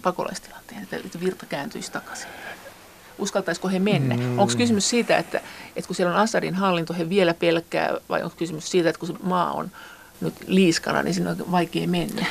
pakolaistilanteen, 0.02 0.82
että 0.82 1.20
virta 1.20 1.46
kääntyisi 1.46 1.92
takaisin. 1.92 2.28
Uskaltaisiko 3.18 3.68
he 3.68 3.78
mennä? 3.78 4.16
Mm. 4.16 4.38
Onko 4.38 4.52
kysymys 4.56 4.90
siitä, 4.90 5.16
että, 5.16 5.40
että 5.76 5.86
kun 5.86 5.96
siellä 5.96 6.14
on 6.14 6.20
Assadin 6.20 6.54
hallinto, 6.54 6.94
he 6.94 7.08
vielä 7.08 7.34
pelkää, 7.34 7.96
vai 8.08 8.22
onko 8.22 8.36
kysymys 8.38 8.70
siitä, 8.70 8.88
että 8.88 8.98
kun 8.98 9.08
se 9.08 9.14
maa 9.22 9.52
on 9.52 9.70
nyt 10.20 10.34
liiskana, 10.46 11.02
niin 11.02 11.14
sinne 11.14 11.30
on 11.30 11.50
vaikea 11.50 11.88
mennä? 11.88 12.26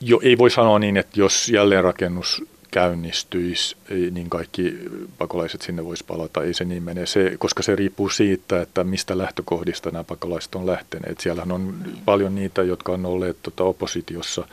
Jo, 0.00 0.20
ei 0.22 0.38
voi 0.38 0.50
sanoa 0.50 0.78
niin, 0.78 0.96
että 0.96 1.20
jos 1.20 1.48
jälleenrakennus 1.48 2.42
käynnistyisi, 2.70 3.76
niin 4.10 4.30
kaikki 4.30 4.78
pakolaiset 5.18 5.62
sinne 5.62 5.84
voisi 5.84 6.04
palata. 6.04 6.42
Ei 6.42 6.54
se 6.54 6.64
niin 6.64 6.82
mene, 6.82 7.06
se, 7.06 7.36
koska 7.38 7.62
se 7.62 7.76
riippuu 7.76 8.08
siitä, 8.08 8.62
että 8.62 8.84
mistä 8.84 9.18
lähtökohdista 9.18 9.90
nämä 9.90 10.04
pakolaiset 10.04 10.54
on 10.54 10.66
lähteneet. 10.66 11.20
Siellähän 11.20 11.52
on 11.52 11.74
niin. 11.84 11.98
paljon 12.04 12.34
niitä, 12.34 12.62
jotka 12.62 12.92
on 12.92 13.06
olleet 13.06 13.36
tota, 13.42 13.64
oppositiossa 13.64 14.48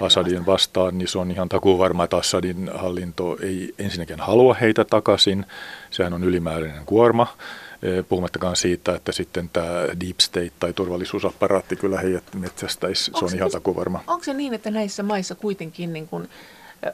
Assadin 0.00 0.46
vastaan, 0.46 0.98
niin 0.98 1.08
se 1.08 1.18
on 1.18 1.30
ihan 1.30 1.48
takuu 1.48 1.78
varma, 1.78 2.04
että 2.04 2.16
Assadin 2.16 2.70
hallinto 2.74 3.36
ei 3.42 3.74
ensinnäkään 3.78 4.20
halua 4.20 4.54
heitä 4.54 4.84
takaisin. 4.84 5.46
Sehän 5.90 6.12
on 6.12 6.24
ylimääräinen 6.24 6.86
kuorma 6.86 7.36
e, 7.82 8.02
puhumattakaan 8.02 8.56
siitä, 8.56 8.94
että 8.94 9.12
sitten 9.12 9.50
tämä 9.52 9.70
deep 10.00 10.20
state 10.20 10.52
tai 10.60 10.72
turvallisuusapparaatti 10.72 11.76
kyllä 11.76 12.00
heidät 12.00 12.24
metsästäisi, 12.34 13.10
se 13.18 13.24
on 13.24 13.34
ihan 13.34 13.50
takuvarma. 13.50 14.00
Onko 14.06 14.24
se 14.24 14.34
niin, 14.34 14.54
että 14.54 14.70
näissä 14.70 15.02
maissa 15.02 15.34
kuitenkin 15.34 15.92
niin 15.92 16.08
kun 16.08 16.28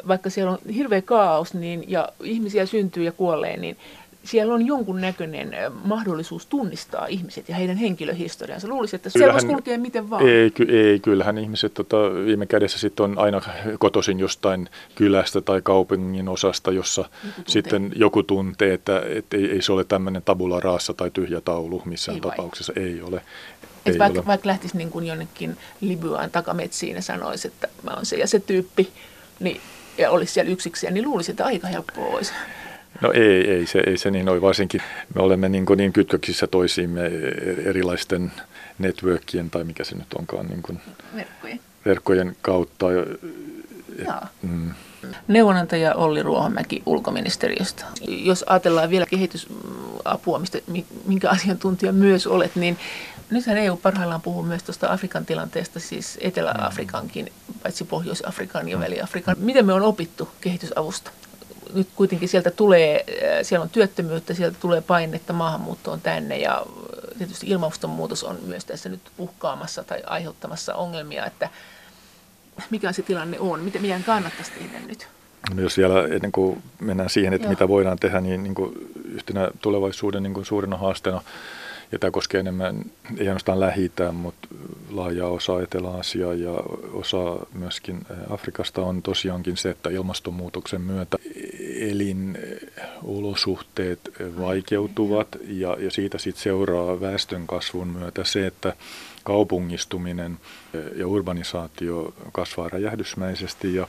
vaikka 0.09 0.31
siellä 0.31 0.53
on 0.53 0.59
hirveä 0.75 1.03
kaos 1.03 1.55
niin, 1.55 1.85
ja 1.89 2.09
ihmisiä 2.23 2.67
syntyy 2.67 3.05
ja 3.05 3.13
kuolee, 3.13 3.57
niin 3.57 3.77
siellä 4.25 4.55
on 4.55 4.67
jonkun 4.67 5.01
näköinen 5.01 5.55
mahdollisuus 5.85 6.47
tunnistaa 6.47 7.07
ihmiset 7.07 7.49
ja 7.49 7.55
heidän 7.55 7.77
henkilöhistoriansa. 7.77 8.69
Luulisin, 8.69 8.97
että 8.97 9.11
siellä 9.11 9.33
voisi 9.33 9.47
kulkea 9.47 9.79
miten 9.79 10.11
vaan. 10.11 10.29
Ei, 10.29 10.51
ky, 10.51 10.63
ei 10.63 11.01
kyllähän 11.01 11.39
ihmiset 11.39 11.75
tota, 11.75 11.97
viime 12.27 12.47
kädessä 12.47 12.79
sitten 12.79 13.05
on 13.05 13.19
aina 13.19 13.41
kotoisin 13.79 14.21
jostain 14.21 14.69
kylästä 14.95 15.41
tai 15.41 15.63
kaupungin 15.63 16.29
osasta, 16.29 16.73
jossa 16.73 17.01
joku 17.03 17.51
sitten 17.51 17.93
joku 17.97 18.23
tuntee, 18.23 18.75
että, 18.75 19.03
että 19.09 19.37
ei, 19.37 19.51
ei 19.51 19.63
se 19.63 19.73
ole 19.73 19.85
tämmöinen 19.85 20.23
tabula 20.23 20.61
raassa 20.61 20.95
tai 20.95 21.11
tyhjä 21.11 21.41
taulu 21.41 21.83
missään 21.85 22.17
ei 22.17 22.21
tapauksessa. 22.21 22.73
Vai? 22.77 22.85
Ei 22.85 23.03
ole. 23.03 23.23
Et 23.87 23.99
vaikka, 23.99 24.27
vaikka 24.27 24.49
lähtisi 24.49 24.77
niin 24.77 24.91
kuin 24.91 25.07
jonnekin 25.07 25.57
Libyaan 25.81 26.31
takametsiin 26.31 26.97
ja 26.97 27.03
sanoisi, 27.03 27.49
että 27.49 27.69
mä 27.83 27.91
oon 27.91 28.07
se 28.07 28.17
ja 28.17 28.27
se 28.27 28.41
tyyppi, 28.41 28.89
niin 29.41 29.61
ja 29.99 30.11
olisi 30.11 30.33
siellä 30.33 30.53
yksikseen, 30.53 30.95
niin 30.95 31.05
luulisin, 31.05 31.33
että 31.33 31.45
aika 31.45 31.67
helppoa 31.67 32.07
olisi. 32.07 32.33
No 33.01 33.13
ei, 33.13 33.51
ei 33.51 33.67
se, 33.67 33.83
ei 33.87 33.97
se 33.97 34.11
niin 34.11 34.29
ole. 34.29 34.41
Varsinkin 34.41 34.83
me 35.15 35.23
olemme 35.23 35.49
niin, 35.49 35.67
kuin 35.67 35.77
niin 35.77 35.93
kytköksissä 35.93 36.47
toisiimme 36.47 37.11
erilaisten 37.65 38.33
networkien 38.79 39.51
tai 39.51 39.65
mikä 39.65 39.85
se 39.85 39.97
nyt 39.97 40.15
onkaan. 40.15 40.47
Niin 40.47 40.63
kuin 40.63 40.81
verkkojen. 41.17 41.61
verkkojen 41.85 42.37
kautta. 42.43 42.87
Joo. 42.93 44.21
Mm. 44.43 44.71
Neuvonantaja 45.29 45.95
Olli 45.95 46.23
Ruohomäki 46.23 46.83
ulkoministeriöstä. 46.87 47.85
Jos 48.09 48.45
ajatellaan 48.49 48.91
vielä 48.91 49.07
kehitysapua, 49.07 50.39
mistä, 50.39 50.59
minkä 51.07 51.31
asiantuntija 51.31 51.93
myös 51.93 52.27
olet, 52.27 52.57
niin 52.57 52.79
nythän 53.31 53.59
EU 53.59 53.77
parhaillaan 53.77 54.21
puhuu 54.21 54.43
myös 54.43 54.63
tuosta 54.63 54.93
Afrikan 54.93 55.27
tilanteesta, 55.27 55.81
siis 55.81 56.19
Etelä-Afrikankin, 56.21 57.33
paitsi 57.63 57.85
Pohjois-Afrikan 57.85 58.69
ja 58.69 58.81
Väli-Afrikan. 58.81 59.37
Miten 59.39 59.67
me 59.67 59.73
on 59.73 59.83
opittu 59.83 60.29
kehitysavusta? 60.41 61.11
Nyt 61.75 61.89
kuitenkin 61.97 62.29
sieltä 62.29 62.51
tulee, 62.51 63.05
äh, 63.09 63.39
siellä 63.43 63.63
on 63.63 63.71
työttömyyttä, 63.71 64.35
sieltä 64.35 64.57
tulee 64.61 64.81
painetta 64.81 65.33
maahanmuuttoon 65.33 66.01
tänne 66.01 66.39
ja 66.39 66.67
tietysti 67.19 67.47
ilmastonmuutos 67.47 68.25
on 68.25 68.39
myös 68.47 68.65
tässä 68.65 68.89
nyt 68.89 69.01
uhkaamassa 69.19 69.85
tai 69.85 70.03
aiheuttamassa 70.07 70.75
ongelmia, 70.75 71.27
että 71.27 71.49
mikä 72.71 72.93
se 72.93 73.03
tilanne 73.03 73.41
on, 73.41 73.61
miten 73.61 73.83
meidän 73.83 74.05
kannattaisi 74.05 74.53
tehdä 74.53 74.81
nyt? 74.87 75.09
No 75.55 75.63
jos 75.63 75.77
vielä 75.77 76.07
ennen 76.07 76.33
kuin 76.33 76.63
mennään 76.81 77.11
siihen, 77.11 77.33
että 77.33 77.47
Joo. 77.47 77.51
mitä 77.51 77.69
voidaan 77.69 77.99
tehdä, 77.99 78.21
niin, 78.21 78.43
niin 78.43 78.55
kuin 78.55 78.73
yhtenä 79.05 79.49
tulevaisuuden 79.61 80.23
niin 80.23 80.35
kuin 80.35 80.47
suurena 80.47 80.77
haasteena 80.77 81.23
ja 81.93 81.99
tämä 81.99 82.11
koskee 82.11 82.41
enemmän, 82.41 82.85
ei 83.19 83.29
ainoastaan 83.29 83.61
lähi 83.61 83.93
mutta 84.13 84.49
laaja 84.91 85.27
osa 85.27 85.63
Etelä-Asiaa 85.63 86.35
ja 86.35 86.53
osa 86.93 87.37
myöskin 87.53 88.01
Afrikasta 88.31 88.83
on 88.83 89.03
tosiaankin 89.03 89.57
se, 89.57 89.71
että 89.71 89.91
ilmastonmuutoksen 89.91 90.81
myötä 90.81 91.17
elinolosuhteet 91.81 94.01
vaikeutuvat 94.39 95.29
ja, 95.47 95.77
ja 95.81 95.91
siitä 95.91 96.19
sitten 96.19 96.43
seuraa 96.43 97.01
väestön 97.01 97.47
kasvun 97.47 97.89
myötä 97.89 98.25
se, 98.25 98.47
että 98.47 98.73
kaupungistuminen 99.25 100.39
ja 100.95 101.07
urbanisaatio 101.07 102.15
kasvaa 102.33 102.69
räjähdysmäisesti 102.69 103.75
ja 103.75 103.89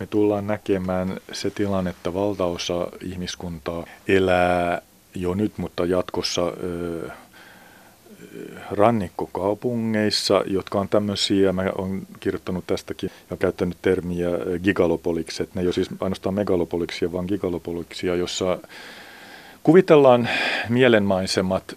me 0.00 0.06
tullaan 0.06 0.46
näkemään 0.46 1.20
se 1.32 1.50
tilanne, 1.50 1.90
että 1.90 2.14
valtaosa 2.14 2.88
ihmiskuntaa 3.00 3.86
elää 4.08 4.82
jo 5.14 5.34
nyt, 5.34 5.58
mutta 5.58 5.84
jatkossa 5.84 6.42
rannikkokaupungeissa, 8.70 10.42
jotka 10.46 10.80
on 10.80 10.88
tämmöisiä, 10.88 11.52
mä 11.52 11.72
olen 11.78 12.06
kirjoittanut 12.20 12.66
tästäkin 12.66 13.10
ja 13.30 13.36
käyttänyt 13.36 13.76
termiä 13.82 14.28
gigalopolikset. 14.62 15.54
Ne 15.54 15.60
ei 15.60 15.66
ole 15.66 15.72
siis 15.74 15.88
ainoastaan 16.00 16.34
megalopoliksia, 16.34 17.12
vaan 17.12 17.26
gigalopoliksia, 17.28 18.16
jossa 18.16 18.58
kuvitellaan 19.62 20.28
mielenmaisemat, 20.68 21.74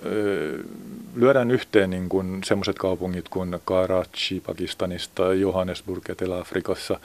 lyödään 1.16 1.52
yhteen 1.52 1.90
niin 1.90 2.10
kuin 2.10 2.44
semmoiset 2.44 2.78
kaupungit 2.78 3.30
kuin 3.30 3.60
Karachi 3.66 4.40
Pakistanista, 4.40 5.34
Johannesburg 5.34 6.10
Etelä-Afrikassa, 6.10 7.00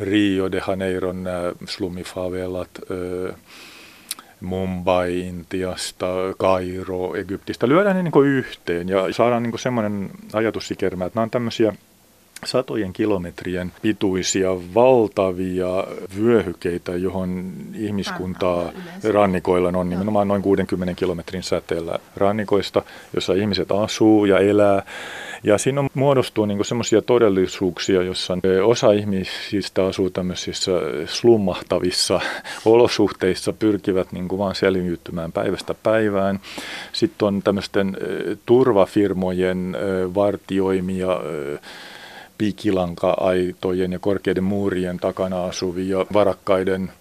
Rio 0.00 0.52
de 0.52 0.62
Janeiron 0.68 1.24
slumifavelat, 1.68 2.70
Mumbai 4.40 5.20
Intiasta, 5.20 6.06
Kairo 6.38 7.14
Egyptistä, 7.14 7.68
lyödään 7.68 7.96
ne 7.96 8.02
niin 8.02 8.26
yhteen 8.26 8.88
ja 8.88 9.12
saadaan 9.12 9.42
niin 9.42 9.58
semmoinen 9.58 10.10
ajatussikermä, 10.32 11.04
että 11.04 11.16
nämä 11.16 11.22
on 11.22 11.30
tämmöisiä 11.30 11.72
satojen 12.44 12.92
kilometrien 12.92 13.72
pituisia 13.82 14.50
valtavia 14.74 15.84
vyöhykeitä, 16.16 16.92
johon 16.92 17.52
ihmiskuntaa 17.74 18.72
rannikoilla 19.12 19.68
on 19.68 19.90
nimenomaan 19.90 20.28
noin 20.28 20.42
60 20.42 20.94
kilometrin 20.94 21.42
säteellä 21.42 21.98
rannikoista, 22.16 22.82
jossa 23.14 23.32
ihmiset 23.32 23.72
asuu 23.72 24.24
ja 24.24 24.38
elää. 24.38 24.82
Ja 25.42 25.58
siinä 25.58 25.80
on, 25.80 25.88
muodostuu 25.94 26.46
niin 26.46 26.64
semmoisia 26.64 27.02
todellisuuksia, 27.02 28.02
jossa 28.02 28.38
osa 28.64 28.92
ihmisistä 28.92 29.84
asuu 29.84 30.10
tämmöisissä 30.10 30.72
slummahtavissa 31.06 32.20
olosuhteissa, 32.64 33.52
pyrkivät 33.52 34.12
niin 34.12 34.28
kuin 34.28 34.38
vaan 34.38 34.54
selviytymään 34.54 35.32
päivästä 35.32 35.74
päivään. 35.74 36.40
Sitten 36.92 37.28
on 37.28 37.42
tämmöisten 37.42 37.96
turvafirmojen 38.46 39.76
vartioimia 40.14 41.20
piikilanka-aitojen 42.40 43.92
ja 43.92 43.98
korkeiden 43.98 44.44
muurien 44.44 44.98
takana 44.98 45.44
asuvia 45.44 46.06
varakkaiden 46.12 46.92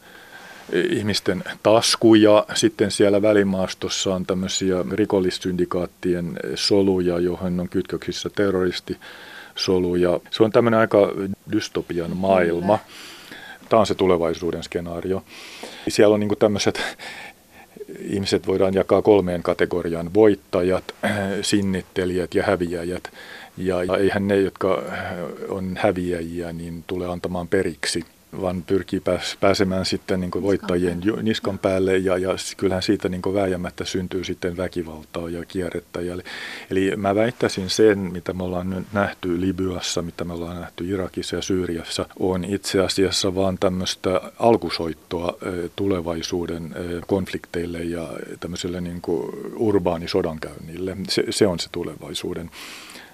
ihmisten 0.73 1.43
taskuja. 1.63 2.45
Sitten 2.53 2.91
siellä 2.91 3.21
välimaastossa 3.21 4.15
on 4.15 4.25
tämmöisiä 4.25 4.75
rikollissyndikaattien 4.91 6.39
soluja, 6.55 7.19
johon 7.19 7.59
on 7.59 7.69
kytköksissä 7.69 8.29
terroristisoluja. 8.35 10.19
Se 10.31 10.43
on 10.43 10.51
tämmöinen 10.51 10.79
aika 10.79 10.97
dystopian 11.51 12.17
maailma. 12.17 12.79
Tämä 13.69 13.79
on 13.79 13.87
se 13.87 13.95
tulevaisuuden 13.95 14.63
skenaario. 14.63 15.23
Siellä 15.87 16.13
on 16.13 16.19
niin 16.19 16.39
tämmöiset 16.39 16.81
ihmiset 17.99 18.47
voidaan 18.47 18.73
jakaa 18.73 19.01
kolmeen 19.01 19.43
kategoriaan. 19.43 20.13
Voittajat, 20.13 20.95
sinnittelijät 21.41 22.35
ja 22.35 22.43
häviäjät. 22.43 23.11
Ja 23.59 23.97
eihän 23.99 24.27
ne, 24.27 24.35
jotka 24.35 24.83
on 25.49 25.77
häviäjiä, 25.77 26.53
niin 26.53 26.83
tule 26.87 27.07
antamaan 27.07 27.47
periksi 27.47 28.05
vaan 28.41 28.63
pyrkii 28.63 28.99
pääs, 28.99 29.37
pääsemään 29.39 29.85
sitten 29.85 30.19
niin 30.19 30.31
voittajien 30.41 31.01
niskan 31.21 31.59
päälle 31.59 31.97
ja, 31.97 32.17
ja 32.17 32.29
kyllähän 32.57 32.83
siitä 32.83 33.09
niin 33.09 33.21
vääjäämättä 33.33 33.85
syntyy 33.85 34.23
sitten 34.23 34.57
väkivaltaa 34.57 35.29
ja 35.29 35.45
kierrettä. 35.45 36.01
Ja, 36.01 36.17
eli 36.69 36.93
mä 36.97 37.15
väittäisin 37.15 37.69
sen, 37.69 37.99
mitä 37.99 38.33
me 38.33 38.43
ollaan 38.43 38.69
nyt 38.69 38.85
nähty 38.93 39.41
Libyassa, 39.41 40.01
mitä 40.01 40.23
me 40.23 40.33
ollaan 40.33 40.61
nähty 40.61 40.85
Irakissa 40.87 41.35
ja 41.35 41.41
Syyriassa, 41.41 42.05
on 42.19 42.45
itse 42.45 42.79
asiassa 42.81 43.35
vaan 43.35 43.57
tämmöistä 43.59 44.21
alkusoittoa 44.39 45.37
tulevaisuuden 45.75 46.75
konflikteille 47.07 47.79
ja 47.79 48.09
tämmöiselle 48.39 48.81
niin 48.81 49.01
urbaanisodankäynnille. 49.55 50.97
Se, 51.09 51.23
se 51.29 51.47
on 51.47 51.59
se 51.59 51.69
tulevaisuuden 51.71 52.51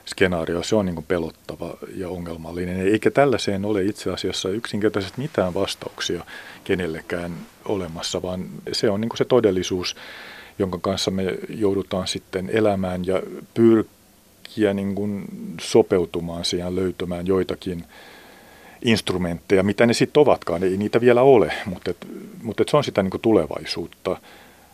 skenaario, 0.06 0.64
se 0.64 0.76
on 0.76 0.86
niin 0.86 0.96
kuin 0.96 1.06
pelottava 1.08 1.78
ja 1.96 2.10
ongelmallinen. 2.10 2.80
Eikä 2.80 3.12
tällaiseen 3.12 3.66
ole 3.66 3.84
itse 3.84 4.12
asiassa 4.12 4.50
yksinkertaisesti 4.50 5.22
mitään 5.22 5.54
vastauksia 5.54 6.24
kenellekään 6.64 7.32
olemassa, 7.66 8.22
vaan 8.22 8.46
se 8.72 8.90
on 8.90 9.02
niin 9.02 9.10
kuin 9.10 9.18
se 9.18 9.26
todellisuus, 9.26 9.96
jonka 10.60 10.80
kanssa 10.82 11.12
me 11.12 11.38
joudutaan 11.50 12.08
sitten 12.08 12.50
elämään 12.54 13.06
ja 13.06 13.22
pyrkiä 13.54 14.74
niin 14.74 14.96
kuin 14.96 15.26
sopeutumaan 15.62 16.46
siihen, 16.46 16.76
löytämään 16.76 17.28
joitakin 17.28 17.86
instrumentteja, 18.82 19.64
mitä 19.64 19.86
ne 19.86 19.94
sitten 19.94 20.22
ovatkaan. 20.22 20.64
Ei 20.64 20.78
niitä 20.78 21.02
vielä 21.02 21.22
ole, 21.22 21.54
mutta, 21.66 21.92
et, 21.92 22.08
mutta 22.44 22.62
et 22.62 22.70
se 22.70 22.78
on 22.78 22.84
sitä 22.84 23.04
niin 23.04 23.12
kuin 23.12 23.22
tulevaisuutta. 23.22 24.18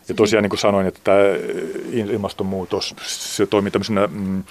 Ja 0.08 0.14
tosiaan 0.14 0.42
niin 0.42 0.50
kuin 0.50 0.60
sanoin, 0.60 0.86
että 0.86 1.00
tämä 1.04 1.18
ilmastonmuutos, 1.92 2.94
se 3.06 3.46
toimii 3.46 3.70
tämmöisenä 3.70 4.06
mm, 4.06 4.44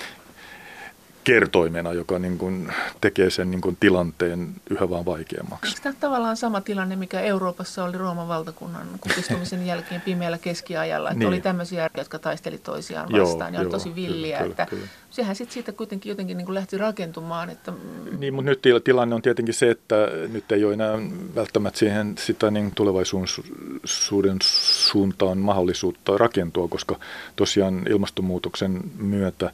kertoimena, 1.24 1.93
joka 1.93 2.19
niin 2.19 2.38
kuin 2.38 2.74
tekee 3.01 3.30
sen 3.30 3.51
niin 3.51 3.61
kuin 3.61 3.78
tilanteen 3.80 4.55
yhä 4.69 4.89
vaan 4.89 5.05
vaikeammaksi. 5.05 5.72
Eikö 5.72 5.82
tämä 5.82 5.95
tavallaan 5.99 6.38
sama 6.38 6.61
tilanne, 6.61 6.95
mikä 6.95 7.19
Euroopassa 7.19 7.84
oli 7.84 7.97
Rooman 7.97 8.28
valtakunnan 8.28 8.88
kutistumisen 9.01 9.65
jälkeen 9.65 10.01
pimeällä 10.01 10.38
keskiajalla, 10.38 11.09
että 11.09 11.19
niin. 11.19 11.28
oli 11.28 11.41
tämmöisiä, 11.41 11.89
jotka 11.97 12.19
taisteli 12.19 12.57
toisiaan 12.57 13.09
vastaan 13.11 13.53
joo, 13.53 13.61
ja 13.61 13.65
oli 13.65 13.72
tosi 13.72 13.95
villiä, 13.95 14.38
kyllä, 14.38 14.51
että 14.51 14.65
kyllä. 14.65 14.88
sehän 15.09 15.36
sitten 15.36 15.53
siitä 15.53 15.72
kuitenkin 15.72 16.09
jotenkin 16.09 16.38
niin 16.38 16.45
kuin 16.45 16.55
lähti 16.55 16.78
rakentumaan. 16.78 17.49
Että... 17.49 17.74
Niin, 18.17 18.34
mutta 18.34 18.49
nyt 18.49 18.84
tilanne 18.84 19.15
on 19.15 19.22
tietenkin 19.22 19.53
se, 19.53 19.69
että 19.69 19.95
nyt 20.32 20.51
ei 20.51 20.65
ole 20.65 20.74
enää 20.74 20.99
välttämättä 21.36 21.80
siihen 21.80 22.15
sitä 22.17 22.51
niin 22.51 22.72
tulevaisuuden 22.76 24.39
suuntaan 24.43 25.38
mahdollisuutta 25.38 26.17
rakentua, 26.17 26.67
koska 26.67 26.99
tosiaan 27.36 27.86
ilmastonmuutoksen 27.89 28.82
myötä 28.97 29.51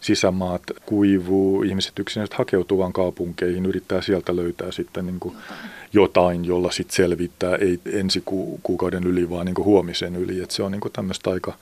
sisämaat 0.00 0.62
kuivuu, 0.86 1.62
ihmiset 1.62 1.98
yksinäisesti 1.98 2.36
hakeutuvan 2.36 2.92
kaupunkeihin, 2.92 3.66
yrittää 3.66 4.00
sieltä 4.00 4.36
löytää 4.36 4.72
sitten 4.72 5.06
niin 5.06 5.20
kuin 5.20 5.36
jotain, 5.92 6.44
jolla 6.44 6.70
sitten 6.70 6.96
selvittää, 6.96 7.56
ei 7.56 7.80
ensi 7.92 8.22
ku, 8.24 8.60
kuukauden 8.62 9.04
yli, 9.04 9.30
vaan 9.30 9.46
niin 9.46 9.54
kuin 9.54 9.66
huomisen 9.66 10.16
yli. 10.16 10.42
Et 10.42 10.50
se 10.50 10.62
on 10.62 10.72
niin 10.72 10.80
kuin 10.80 10.92
tämmöistä 10.92 11.30
aika 11.30 11.52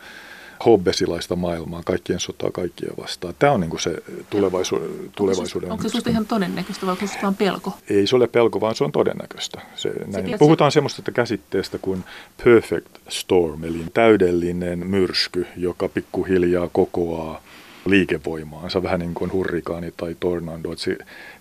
hobbesilaista 0.65 1.37
maailmaa, 1.37 1.83
kaikkien 1.85 2.21
sotaa 2.21 2.51
kaikkia 2.51 2.93
vastaan. 2.99 3.35
Tämä 3.39 3.53
on 3.53 3.61
niin 3.61 3.71
kuin 3.71 3.81
se 3.81 4.03
tulevaisuuden, 4.31 4.91
tulevaisuuden 5.17 5.73
Onko 5.73 5.83
se, 5.83 5.97
onko 5.97 6.05
se 6.05 6.11
ihan 6.11 6.27
todennäköistä 6.27 6.87
vai 6.87 6.93
onko 6.93 7.07
se 7.07 7.19
vain 7.23 7.35
pelko? 7.35 7.73
Ei 7.91 8.07
se 8.07 8.17
ole 8.17 8.27
pelko, 8.27 8.61
vaan 8.61 8.75
se 8.75 8.85
on 8.85 8.93
todennäköistä. 8.93 9.61
Se, 9.77 9.93
näin. 10.07 10.31
Se, 10.31 10.39
Puhutaan 10.39 10.71
se... 10.71 10.75
semmoista 10.75 11.13
käsitteestä 11.13 11.79
kuin 11.79 12.05
perfect 12.45 12.89
storm, 13.09 13.65
eli 13.65 13.85
täydellinen 13.95 14.87
myrsky, 14.87 15.47
joka 15.57 15.89
pikkuhiljaa 15.89 16.69
kokoaa 16.73 17.43
liikevoimaansa, 17.91 18.83
vähän 18.83 19.01
niin 19.01 19.15
kuin 19.15 19.33
hurrikaani 19.33 19.93
tai 19.97 20.17
tornado. 20.21 20.73
Että 20.73 20.85
se 20.85 20.97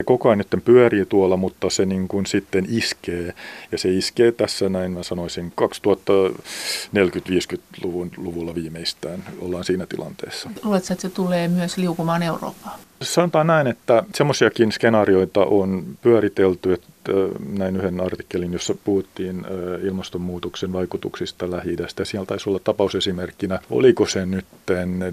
koko 0.05 0.29
ajan 0.29 0.37
nyt 0.37 0.47
pyörii 0.65 1.05
tuolla, 1.05 1.37
mutta 1.37 1.69
se 1.69 1.85
niin 1.85 2.07
kuin 2.07 2.25
sitten 2.25 2.65
iskee. 2.69 3.33
Ja 3.71 3.77
se 3.77 3.89
iskee 3.89 4.31
tässä 4.31 4.69
näin, 4.69 4.91
mä 4.91 5.03
sanoisin, 5.03 5.53
2040-50-luvun 5.61 8.11
luvulla 8.17 8.55
viimeistään 8.55 9.23
ollaan 9.39 9.63
siinä 9.63 9.85
tilanteessa. 9.85 10.49
Luuletko, 10.63 10.93
että 10.93 11.01
se 11.01 11.09
tulee 11.09 11.47
myös 11.47 11.77
liukumaan 11.77 12.23
Eurooppaan? 12.23 12.79
Sanotaan 13.01 13.47
näin, 13.47 13.67
että 13.67 14.03
semmoisiakin 14.15 14.71
skenaarioita 14.71 15.39
on 15.39 15.83
pyöritelty, 16.01 16.73
että 16.73 17.11
näin 17.57 17.75
yhden 17.75 18.01
artikkelin, 18.01 18.53
jossa 18.53 18.75
puhuttiin 18.83 19.45
ilmastonmuutoksen 19.83 20.73
vaikutuksista 20.73 21.51
lähi. 21.51 21.75
Siellä 22.03 22.25
taisi 22.25 22.49
olla 22.49 22.59
tapausesimerkkinä, 22.63 23.59
oliko 23.69 24.07
se 24.07 24.25
nyt 24.25 24.45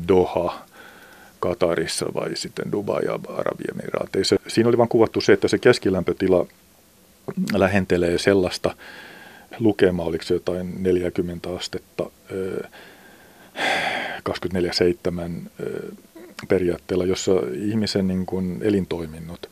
Doha, 0.09 0.59
Katarissa 1.45 2.07
vai 2.15 2.37
sitten 2.37 2.73
Dubai 2.73 3.05
ja 3.05 3.19
Arabiemiraateissa. 3.37 4.37
Siinä 4.49 4.69
oli 4.69 4.79
vain 4.79 4.89
kuvattu 4.89 5.21
se, 5.21 5.33
että 5.33 5.49
se 5.49 5.59
keskilämpötila 5.59 6.47
lähentelee 7.55 8.19
sellaista 8.19 8.77
lukemaa, 9.59 10.07
oliko 10.07 10.25
se 10.25 10.35
jotain 10.35 10.75
40 10.83 11.55
astetta 11.55 12.11
24-7 14.29 15.67
periaatteella, 16.49 17.05
jossa 17.05 17.33
ihmisen 17.53 18.09
niin 18.09 18.27
kuin 18.27 18.59
elintoiminnot 18.63 19.51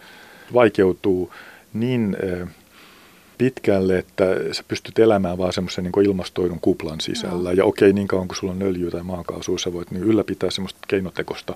vaikeutuu 0.55 1.33
niin 1.73 2.17
pitkälle, 3.39 3.99
että 3.99 4.25
sä 4.53 4.65
pystyt 4.69 4.99
elämään 4.99 5.39
vaan 5.39 5.53
semmoisen 5.53 5.85
niin 5.85 6.07
ilmastoidun 6.07 6.61
kuplan 6.61 7.01
sisällä. 7.01 7.51
No. 7.51 7.57
Ja 7.57 7.65
okei, 7.65 7.93
niin 7.93 8.09
kauan 8.09 8.29
kuin 8.29 8.37
sulla 8.37 8.53
on 8.53 8.63
öljyä 8.63 8.91
tai 8.91 9.03
maakaasua, 9.03 9.59
sä 9.59 9.73
voit 9.73 9.91
niin 9.91 10.05
ylläpitää 10.05 10.51
semmoista 10.51 10.81
keinotekosta 10.89 11.55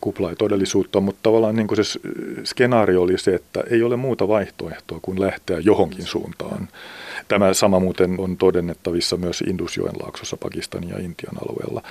kuplaa 0.00 0.30
ja 0.30 0.36
todellisuutta, 0.36 1.00
mutta 1.00 1.20
tavallaan 1.22 1.56
niin 1.56 1.66
kuin 1.66 1.84
se 1.84 2.00
skenaario 2.44 3.02
oli 3.02 3.18
se, 3.18 3.34
että 3.34 3.64
ei 3.70 3.82
ole 3.82 3.96
muuta 3.96 4.28
vaihtoehtoa 4.28 4.98
kuin 5.02 5.20
lähteä 5.20 5.58
johonkin 5.58 6.06
suuntaan. 6.06 6.68
Tämä 7.28 7.54
sama 7.54 7.80
muuten 7.80 8.14
on 8.18 8.36
todennettavissa 8.36 9.16
myös 9.16 9.40
Indusjoen 9.40 9.94
laaksossa 10.02 10.36
Pakistanin 10.36 10.90
ja 10.90 10.98
Intian 10.98 11.36
alueella. 11.42 11.82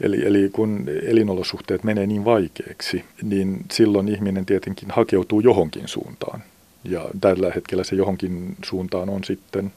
Eli, 0.00 0.26
eli 0.26 0.50
kun 0.52 0.84
elinolosuhteet 1.02 1.84
menee 1.84 2.06
niin 2.06 2.24
vaikeaksi, 2.24 3.04
niin 3.22 3.64
silloin 3.72 4.08
ihminen 4.08 4.46
tietenkin 4.46 4.90
hakeutuu 4.90 5.40
johonkin 5.40 5.88
suuntaan. 5.88 6.42
Ja 6.84 7.08
tällä 7.20 7.52
hetkellä 7.54 7.84
se 7.84 7.96
johonkin 7.96 8.56
suuntaan 8.64 9.08
on 9.08 9.24
sitten 9.24 9.72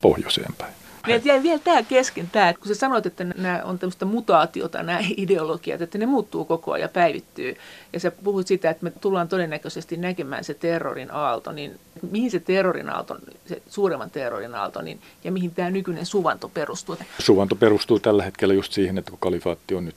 pohjoiseen 0.00 0.54
päin. 0.58 0.74
Meiltä 1.06 1.28
jäi 1.28 1.42
vielä 1.42 1.58
tämä 1.58 1.82
kesken, 1.82 2.28
tämä, 2.32 2.48
että 2.48 2.60
kun 2.60 2.68
sä 2.68 2.74
sanoit, 2.74 3.06
että 3.06 3.24
nämä 3.24 3.62
on 3.64 3.78
tämmöistä 3.78 4.04
mutaatiota, 4.04 4.82
nämä 4.82 4.98
ideologiat, 5.16 5.80
että 5.80 5.98
ne 5.98 6.06
muuttuu 6.06 6.44
koko 6.44 6.72
ajan 6.72 6.82
ja 6.82 6.88
päivittyy. 6.88 7.56
Ja 7.92 8.00
sä 8.00 8.10
puhut 8.10 8.46
sitä, 8.46 8.70
että 8.70 8.84
me 8.84 8.92
tullaan 9.00 9.28
todennäköisesti 9.28 9.96
näkemään 9.96 10.44
se 10.44 10.54
terrorin 10.54 11.10
aalto, 11.10 11.52
niin 11.52 11.78
mihin 12.10 12.30
se 12.30 12.40
terrorin 12.40 12.90
aalto, 12.90 13.16
se 13.46 13.62
suuremman 13.68 14.10
terrorin 14.10 14.54
aalto, 14.54 14.82
niin, 14.82 15.00
ja 15.24 15.32
mihin 15.32 15.50
tämä 15.50 15.70
nykyinen 15.70 16.06
suvanto 16.06 16.48
perustuu? 16.48 16.96
Suvanto 17.18 17.56
perustuu 17.56 18.00
tällä 18.00 18.22
hetkellä 18.22 18.54
just 18.54 18.72
siihen, 18.72 18.98
että 18.98 19.10
kun 19.10 19.20
kalifaatti 19.20 19.74
on 19.74 19.84
nyt 19.84 19.96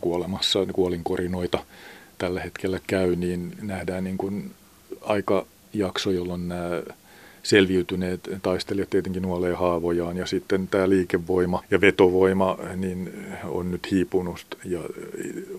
kuolemassa, 0.00 0.58
kuolinkorinoita 0.72 1.58
tällä 2.18 2.40
hetkellä 2.40 2.80
käy, 2.86 3.16
niin 3.16 3.56
nähdään 3.62 4.04
niin 4.04 4.18
kuin 4.18 4.54
aika 5.02 5.46
jakso, 5.72 6.10
jolloin 6.10 6.48
nämä 6.48 6.82
selviytyneet 7.42 8.20
taistelijat 8.42 8.90
tietenkin 8.90 9.22
nuolee 9.22 9.54
haavojaan 9.54 10.16
ja 10.16 10.26
sitten 10.26 10.68
tämä 10.68 10.88
liikevoima 10.88 11.62
ja 11.70 11.80
vetovoima 11.80 12.58
niin 12.76 13.12
on 13.44 13.70
nyt 13.70 13.90
hiipunut 13.90 14.46
ja 14.64 14.80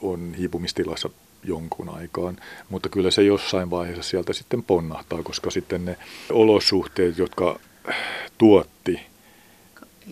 on 0.02 0.34
hiipumistilassa 0.34 1.10
jonkun 1.44 1.90
aikaan, 1.90 2.38
mutta 2.70 2.90
kyllä 2.90 3.12
se 3.12 3.24
jossain 3.24 3.70
vaiheessa 3.70 4.04
sieltä 4.04 4.34
sitten 4.34 4.64
ponnahtaa, 4.64 5.24
koska 5.24 5.52
sitten 5.52 5.86
ne 5.86 5.98
olosuhteet, 6.32 7.18
jotka 7.18 7.60
tuotti 8.38 9.00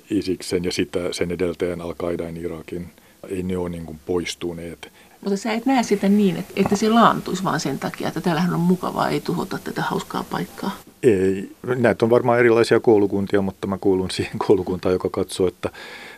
Isiksen 0.10 0.64
ja 0.64 0.72
sitä 0.72 1.00
sen 1.12 1.32
edeltäjän 1.32 1.82
al 1.82 1.94
Irakin, 2.42 2.88
ei 3.30 3.44
ne 3.44 3.58
ole 3.58 3.70
niin 3.70 4.00
poistuneet. 4.06 4.92
Mutta 5.22 5.38
sä 5.38 5.54
et 5.54 5.66
näe 5.66 5.84
sitä 5.84 6.10
niin, 6.10 6.38
että, 6.38 6.54
että 6.56 6.76
se 6.76 6.90
laantuisi 6.90 7.44
vaan 7.44 7.60
sen 7.60 7.80
takia, 7.80 8.08
että 8.08 8.22
täällähän 8.22 8.54
on 8.54 8.60
mukavaa, 8.60 9.10
ei 9.10 9.22
tuhota 9.22 9.60
tätä 9.64 9.82
hauskaa 9.82 10.26
paikkaa. 10.32 10.78
Ei. 11.04 11.52
Näitä 11.76 12.06
on 12.06 12.10
varmaan 12.10 12.40
erilaisia 12.40 12.80
koulukuntia, 12.80 13.42
mutta 13.42 13.68
mä 13.68 13.78
kuulun 13.78 14.12
siihen 14.12 14.40
koulukuntaan, 14.48 14.94
joka 14.94 15.10
katsoo, 15.10 15.48
että 15.48 15.70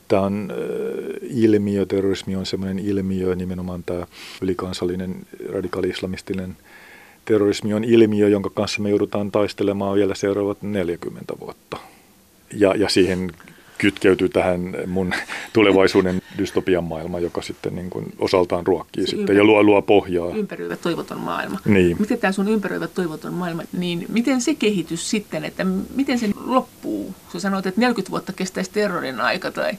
tämä 0.07 0.21
on 0.21 0.53
ilmiö, 1.21 1.85
terrorismi 1.85 2.35
on 2.35 2.45
sellainen 2.45 2.79
ilmiö, 2.79 3.35
nimenomaan 3.35 3.83
tämä 3.83 4.07
ylikansallinen 4.41 5.15
radikaali-islamistinen 5.49 6.57
terrorismi 7.25 7.73
on 7.73 7.83
ilmiö, 7.83 8.27
jonka 8.27 8.49
kanssa 8.49 8.81
me 8.81 8.89
joudutaan 8.89 9.31
taistelemaan 9.31 9.95
vielä 9.95 10.15
seuraavat 10.15 10.61
40 10.61 11.33
vuotta. 11.39 11.77
Ja, 12.53 12.75
ja 12.75 12.89
siihen 12.89 13.31
kytkeytyy 13.83 14.29
tähän 14.29 14.75
mun 14.87 15.13
tulevaisuuden 15.53 16.21
dystopian 16.37 16.83
maailma, 16.83 17.19
joka 17.19 17.41
sitten 17.41 17.75
niin 17.75 17.89
kuin 17.89 18.05
osaltaan 18.19 18.67
ruokkii 18.67 19.05
se 19.05 19.09
sitten 19.09 19.35
ja 19.35 19.43
luo, 19.43 19.63
luo 19.63 19.81
pohjaa. 19.81 20.35
Ympäröivä 20.35 20.75
toivoton 20.75 21.19
maailma. 21.19 21.59
Niin. 21.65 21.97
Miten 21.99 22.17
tämä 22.17 22.31
sun 22.31 22.47
ympäröivä 22.47 22.87
toivoton 22.87 23.33
maailma, 23.33 23.63
niin 23.73 24.05
miten 24.09 24.41
se 24.41 24.55
kehitys 24.55 25.09
sitten, 25.09 25.45
että 25.45 25.63
miten 25.95 26.19
se 26.19 26.29
loppuu? 26.45 27.15
Sä 27.33 27.39
sanoit, 27.39 27.65
että 27.65 27.81
40 27.81 28.11
vuotta 28.11 28.33
kestäisi 28.33 28.71
terrorin 28.71 29.21
aika 29.21 29.51
tai 29.51 29.71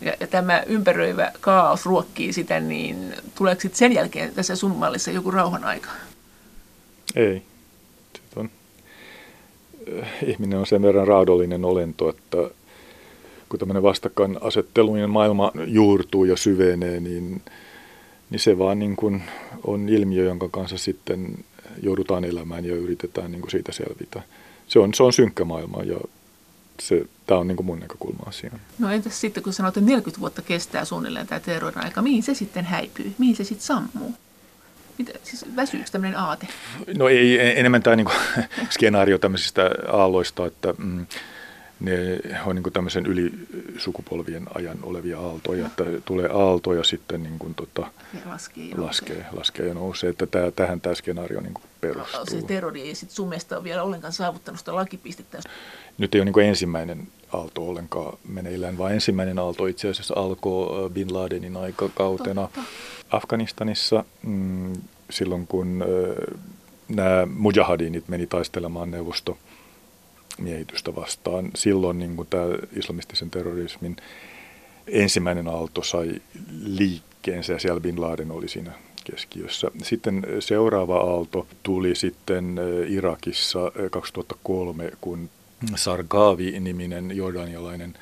ja, 0.00 0.12
ja 0.20 0.26
tämä 0.26 0.62
ympäröivä 0.66 1.32
kaos 1.40 1.86
ruokkii 1.86 2.32
sitä, 2.32 2.60
niin 2.60 3.14
tuleeko 3.34 3.60
sitten 3.60 3.78
sen 3.78 3.92
jälkeen 3.92 4.34
tässä 4.34 4.56
sun 4.56 4.76
mallissa 4.76 5.10
joku 5.10 5.30
rauhan 5.30 5.64
aika? 5.64 5.88
Ei. 7.16 7.42
On 8.36 8.50
ihminen 10.26 10.58
on 10.58 10.66
sen 10.66 10.82
verran 10.82 11.06
raadollinen 11.06 11.64
olento, 11.64 12.08
että 12.08 12.38
kun 13.52 13.58
tämmöinen 13.58 13.82
vastakkainasettelujen 13.82 15.10
maailma 15.10 15.52
juurtuu 15.66 16.24
ja 16.24 16.36
syvenee, 16.36 17.00
niin, 17.00 17.42
niin 18.30 18.40
se 18.40 18.58
vaan 18.58 18.78
niin 18.78 18.96
kuin 18.96 19.22
on 19.64 19.88
ilmiö, 19.88 20.24
jonka 20.24 20.48
kanssa 20.48 20.78
sitten 20.78 21.44
joudutaan 21.82 22.24
elämään 22.24 22.64
ja 22.64 22.74
yritetään 22.74 23.32
niin 23.32 23.40
kuin 23.40 23.50
siitä 23.50 23.72
selvitä. 23.72 24.22
Se 24.68 24.78
on, 24.78 24.94
se 24.94 25.02
on 25.02 25.12
synkkä 25.12 25.44
maailma 25.44 25.82
ja 25.82 26.00
se, 26.80 27.06
tämä 27.26 27.40
on 27.40 27.48
niin 27.48 27.56
kuin 27.56 27.66
mun 27.66 27.80
näkökulma 27.80 28.22
asiaan. 28.26 28.60
No 28.78 28.90
entäs 28.90 29.20
sitten, 29.20 29.42
kun 29.42 29.52
sanoit, 29.52 29.76
että 29.76 29.90
40 29.90 30.20
vuotta 30.20 30.42
kestää 30.42 30.84
suunnilleen 30.84 31.26
tämä 31.26 31.40
terrorin 31.40 31.84
aika, 31.84 32.02
mihin 32.02 32.22
se 32.22 32.34
sitten 32.34 32.64
häipyy? 32.64 33.12
Mihin 33.18 33.36
se 33.36 33.44
sitten 33.44 33.66
sammuu? 33.66 34.14
Mitä, 34.98 35.12
siis 35.22 35.44
väsyykö 35.56 35.86
tämmöinen 35.92 36.18
aate? 36.18 36.46
No 36.98 37.08
ei, 37.08 37.58
enemmän 37.58 37.82
tämä 37.82 37.96
niin 37.96 38.06
kuin, 38.06 38.16
skenaario 38.74 39.18
tämmöisistä 39.18 39.70
aalloista, 39.92 40.46
että 40.46 40.74
mm, 40.78 41.06
ne 41.82 42.20
on 42.46 42.56
niin 42.56 42.72
tämmöisen 42.72 43.06
yli 43.06 43.32
sukupolvien 43.78 44.46
ajan 44.54 44.78
olevia 44.82 45.20
aaltoja, 45.20 45.66
että 45.66 45.84
tulee 46.04 46.28
aalto 46.28 46.74
ja 46.74 46.84
sitten 46.84 47.22
niin 47.22 47.38
kuin, 47.38 47.54
tota, 47.54 47.86
Ja 48.14 48.20
laskee 48.30 48.64
ja 48.64 48.82
laskee, 48.82 49.26
laskee 49.32 49.68
ja 49.68 49.74
nousee, 49.74 50.10
että 50.10 50.26
tämä, 50.26 50.50
tähän 50.50 50.80
tämä 50.80 50.94
skenaario 50.94 51.40
niin 51.40 51.54
kuin 51.54 51.64
perustuu. 51.80 52.26
Se 52.26 52.42
terrori 52.42 52.82
ei 52.82 52.94
sitten 52.94 53.16
sun 53.16 53.28
mielestä 53.28 53.56
ole 53.56 53.64
vielä 53.64 53.82
ollenkaan 53.82 54.12
saavuttanut 54.12 54.58
sitä 54.58 54.74
lakipistettä. 54.74 55.40
Nyt 55.98 56.14
ei 56.14 56.20
ole 56.20 56.24
niin 56.24 56.32
kuin 56.32 56.46
ensimmäinen 56.46 57.08
aalto 57.32 57.68
ollenkaan 57.68 58.18
meneillään, 58.28 58.78
vaan 58.78 58.94
ensimmäinen 58.94 59.38
aalto 59.38 59.66
itse 59.66 59.88
asiassa 59.88 60.14
alkoi 60.16 60.84
äh, 60.84 60.90
Bin 60.90 61.14
Ladenin 61.14 61.56
aikakautena 61.56 62.42
Totta. 62.42 62.62
Afganistanissa 63.10 64.04
mm, 64.22 64.72
silloin, 65.10 65.46
kun 65.46 65.82
äh, 65.82 66.38
nämä 66.88 67.26
mujahadinit 67.26 68.08
meni 68.08 68.26
taistelemaan 68.26 68.90
neuvosto 68.90 69.38
miehitystä 70.38 70.94
vastaan. 70.94 71.50
Silloin 71.54 71.98
niin 71.98 72.16
kuin 72.16 72.28
tämä 72.30 72.44
islamistisen 72.76 73.30
terrorismin 73.30 73.96
ensimmäinen 74.86 75.48
aalto 75.48 75.82
sai 75.82 76.12
liikkeensä 76.62 77.52
ja 77.52 77.58
siellä 77.58 77.80
Bin 77.80 78.00
Laden 78.00 78.30
oli 78.30 78.48
siinä 78.48 78.72
keskiössä. 79.04 79.70
Sitten 79.82 80.26
seuraava 80.40 80.96
aalto 80.96 81.46
tuli 81.62 81.94
sitten 81.94 82.58
äh, 82.58 82.92
Irakissa 82.92 83.66
äh, 83.66 83.90
2003, 83.90 84.90
kun 85.00 85.30
Sargavi-niminen 85.74 87.16
jordanialainen 87.16 87.94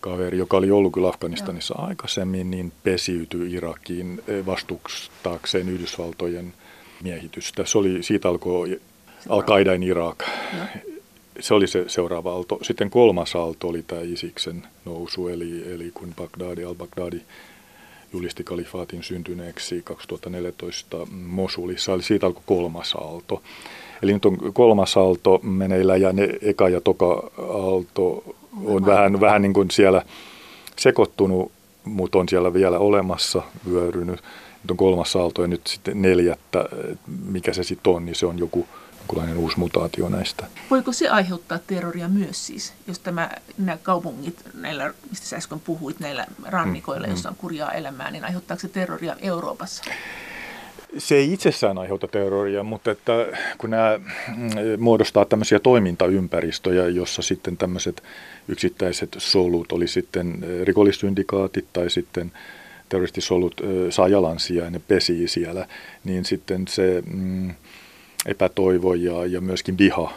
kaveri, 0.00 0.38
joka 0.38 0.56
oli 0.56 0.70
ollut 0.70 0.92
kyllä 0.92 1.08
Afganistanissa 1.08 1.74
Joo. 1.78 1.86
aikaisemmin, 1.86 2.50
niin 2.50 2.72
pesiytyi 2.82 3.52
Irakiin 3.52 4.22
äh, 4.28 4.46
vastustaakseen 4.46 5.68
Yhdysvaltojen 5.68 6.54
miehitystä. 7.02 7.64
Se 7.64 7.78
oli, 7.78 8.02
siitä 8.02 8.28
alkoi 8.28 8.80
Al-Qaidain 9.28 9.82
Irak. 9.82 10.18
Joo. 10.56 10.91
Se 11.40 11.54
oli 11.54 11.66
se 11.66 11.84
seuraava 11.86 12.32
aalto. 12.32 12.58
Sitten 12.62 12.90
kolmas 12.90 13.36
aalto 13.36 13.68
oli 13.68 13.82
tämä 13.82 14.00
Isiksen 14.04 14.66
nousu, 14.84 15.28
eli, 15.28 15.74
eli 15.74 15.90
kun 15.94 16.14
Bagdadi, 16.16 16.64
al-Baghdadi 16.64 17.20
julisti 18.12 18.44
kalifaatin 18.44 19.02
syntyneeksi 19.02 19.82
2014 19.84 21.06
Mosulissa, 21.10 21.94
eli 21.94 22.02
siitä 22.02 22.26
alkoi 22.26 22.42
kolmas 22.46 22.94
aalto. 22.94 23.42
Eli 24.02 24.12
nyt 24.12 24.24
on 24.24 24.38
kolmas 24.52 24.96
aalto 24.96 25.40
meneillä 25.42 25.96
ja 25.96 26.12
ne 26.12 26.28
eka 26.42 26.68
ja 26.68 26.80
toka 26.80 27.30
aalto 27.48 28.34
on 28.64 28.86
vähän, 28.86 29.20
vähän 29.20 29.42
niin 29.42 29.52
kuin 29.52 29.70
siellä 29.70 30.02
sekoittunut, 30.78 31.52
mutta 31.84 32.18
on 32.18 32.28
siellä 32.28 32.54
vielä 32.54 32.78
olemassa, 32.78 33.42
vyörynyt. 33.70 34.20
Nyt 34.62 34.70
on 34.70 34.76
kolmas 34.76 35.16
aalto 35.16 35.42
ja 35.42 35.48
nyt 35.48 35.66
sitten 35.66 36.02
neljättä, 36.02 36.68
mikä 37.26 37.52
se 37.52 37.62
sitten 37.62 37.92
on, 37.92 38.04
niin 38.04 38.14
se 38.14 38.26
on 38.26 38.38
joku 38.38 38.66
jonkunlainen 39.02 39.38
uusi 39.38 39.58
mutaatio 39.58 40.08
näistä. 40.08 40.46
Voiko 40.70 40.92
se 40.92 41.08
aiheuttaa 41.08 41.58
terroria 41.58 42.08
myös 42.08 42.46
siis, 42.46 42.72
jos 42.86 42.98
tämä, 42.98 43.30
nämä 43.58 43.78
kaupungit, 43.82 44.44
näillä, 44.54 44.94
mistä 45.10 45.26
sä 45.26 45.36
äsken 45.36 45.60
puhuit, 45.60 46.00
näillä 46.00 46.26
rannikoilla, 46.44 47.06
mm, 47.06 47.10
jossa 47.10 47.28
on 47.28 47.36
kurjaa 47.36 47.72
elämää, 47.72 48.10
niin 48.10 48.24
aiheuttaako 48.24 48.60
se 48.60 48.68
terroria 48.68 49.16
Euroopassa? 49.20 49.84
Se 50.98 51.14
ei 51.14 51.32
itsessään 51.32 51.78
aiheuta 51.78 52.08
terroria, 52.08 52.62
mutta 52.62 52.90
että 52.90 53.12
kun 53.58 53.70
nämä 53.70 54.00
muodostaa 54.78 55.24
tämmöisiä 55.24 55.58
toimintaympäristöjä, 55.58 56.88
jossa 56.88 57.22
sitten 57.22 57.56
tämmöiset 57.56 58.02
yksittäiset 58.48 59.16
solut, 59.18 59.72
oli 59.72 59.88
sitten 59.88 60.44
rikollissyndikaatit 60.64 61.66
tai 61.72 61.90
sitten 61.90 62.32
terroristisolut 62.88 63.60
saa 63.90 64.08
jalansijaa 64.08 64.64
ja 64.64 64.70
ne 64.70 64.80
pesii 64.88 65.28
siellä, 65.28 65.66
niin 66.04 66.24
sitten 66.24 66.68
se 66.68 67.02
mm, 67.06 67.54
epätoivo 68.26 68.94
ja, 68.94 69.26
ja 69.26 69.40
myöskin 69.40 69.78
viha 69.78 70.12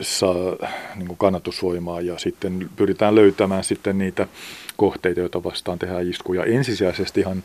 saa 0.00 0.56
niin 0.96 1.06
kuin 1.06 1.18
kannatusvoimaa 1.18 2.00
ja 2.00 2.18
sitten 2.18 2.70
pyritään 2.76 3.14
löytämään 3.14 3.64
sitten 3.64 3.98
niitä 3.98 4.28
kohteita, 4.76 5.20
joita 5.20 5.44
vastaan 5.44 5.78
tehdään 5.78 6.10
iskuja. 6.10 6.44
Ensisijaisestihan 6.44 7.42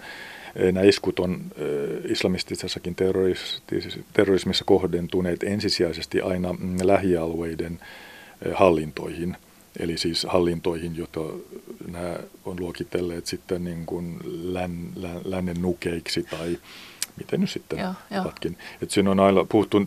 nämä 0.72 0.86
iskut 0.86 1.20
on 1.20 1.42
islamistisessakin 2.10 2.96
terrorismissa 4.14 4.64
kohdentuneet 4.66 5.44
ensisijaisesti 5.44 6.22
aina 6.22 6.56
lähialueiden 6.84 7.80
hallintoihin. 8.54 9.38
Eli 9.80 9.98
siis 9.98 10.28
hallintoihin, 10.30 10.98
joita 10.98 11.20
nämä 11.92 12.16
on 12.46 12.60
luokitelleet 12.60 13.26
sitten 13.26 13.64
niin 13.64 13.86
kuin 13.86 14.18
län, 14.54 14.72
län, 14.96 15.22
lännen 15.26 15.62
nukeiksi 15.62 16.24
tai 16.24 16.58
miten 17.22 17.42
nyt 17.42 17.50
sitten 17.50 17.80
Joo, 17.80 17.94
joo. 18.12 18.22
ovatkin. 18.22 18.58
Että 18.82 18.94
siinä 18.94 19.12
on 19.12 19.20
aina 19.20 19.46
puhuttu 19.46 19.86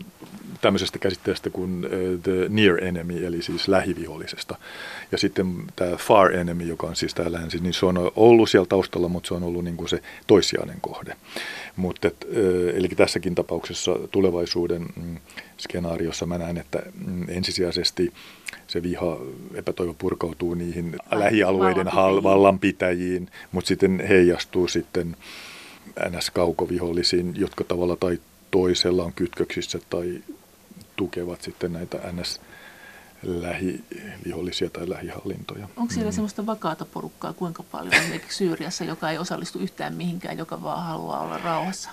tämmöisestä 0.61 0.99
käsitteestä 0.99 1.49
kuin 1.49 1.85
uh, 1.85 2.21
the 2.23 2.31
near 2.49 2.83
enemy, 2.83 3.25
eli 3.25 3.41
siis 3.41 3.67
lähivihollisesta. 3.67 4.55
Ja 5.11 5.17
sitten 5.17 5.55
tämä 5.75 5.95
far 5.95 6.31
enemy, 6.31 6.63
joka 6.63 6.87
on 6.87 6.95
siis 6.95 7.13
tämä 7.13 7.31
länsi, 7.31 7.59
niin 7.59 7.73
se 7.73 7.85
on 7.85 8.11
ollut 8.15 8.49
siellä 8.49 8.67
taustalla, 8.67 9.07
mutta 9.07 9.27
se 9.27 9.33
on 9.33 9.43
ollut 9.43 9.63
niin 9.63 9.77
kuin 9.77 9.89
se 9.89 10.01
toissijainen 10.27 10.77
kohde. 10.81 11.15
Mutta 11.75 12.07
et, 12.07 12.25
uh, 12.29 12.77
eli 12.77 12.87
tässäkin 12.87 13.35
tapauksessa 13.35 13.91
tulevaisuuden 14.11 14.85
mm, 14.95 15.17
skenaariossa 15.57 16.25
mä 16.25 16.37
näen, 16.37 16.57
että 16.57 16.83
mm, 17.05 17.25
ensisijaisesti 17.29 18.13
se 18.67 18.83
viha, 18.83 19.17
epätoivo 19.53 19.93
purkautuu 19.93 20.53
niihin 20.53 20.95
lähialueiden 21.11 21.87
vallanpitäjiin, 22.23 23.29
mutta 23.51 23.67
sitten 23.67 24.03
heijastuu 24.09 24.67
sitten 24.67 25.15
NS-kaukovihollisiin, 25.99 27.33
jotka 27.35 27.63
tavalla 27.63 27.95
tai 27.95 28.19
toisella 28.51 29.03
on 29.03 29.13
kytköksissä 29.13 29.79
tai 29.89 30.23
tukevat 30.95 31.41
sitten 31.41 31.73
näitä 31.73 31.97
NS-lähivihollisia 31.97 34.69
tai 34.69 34.89
lähihallintoja. 34.89 35.67
Onko 35.77 35.93
siellä 35.93 36.11
mm. 36.11 36.15
sellaista 36.15 36.45
vakaata 36.45 36.85
porukkaa 36.85 37.33
kuinka 37.33 37.63
paljon 37.63 37.93
esimerkiksi 37.93 38.37
Syyriassa, 38.37 38.83
joka 38.83 39.11
ei 39.11 39.17
osallistu 39.17 39.59
yhtään 39.59 39.95
mihinkään, 39.95 40.37
joka 40.37 40.63
vaan 40.63 40.83
haluaa 40.83 41.19
olla 41.19 41.37
rauhassa? 41.37 41.89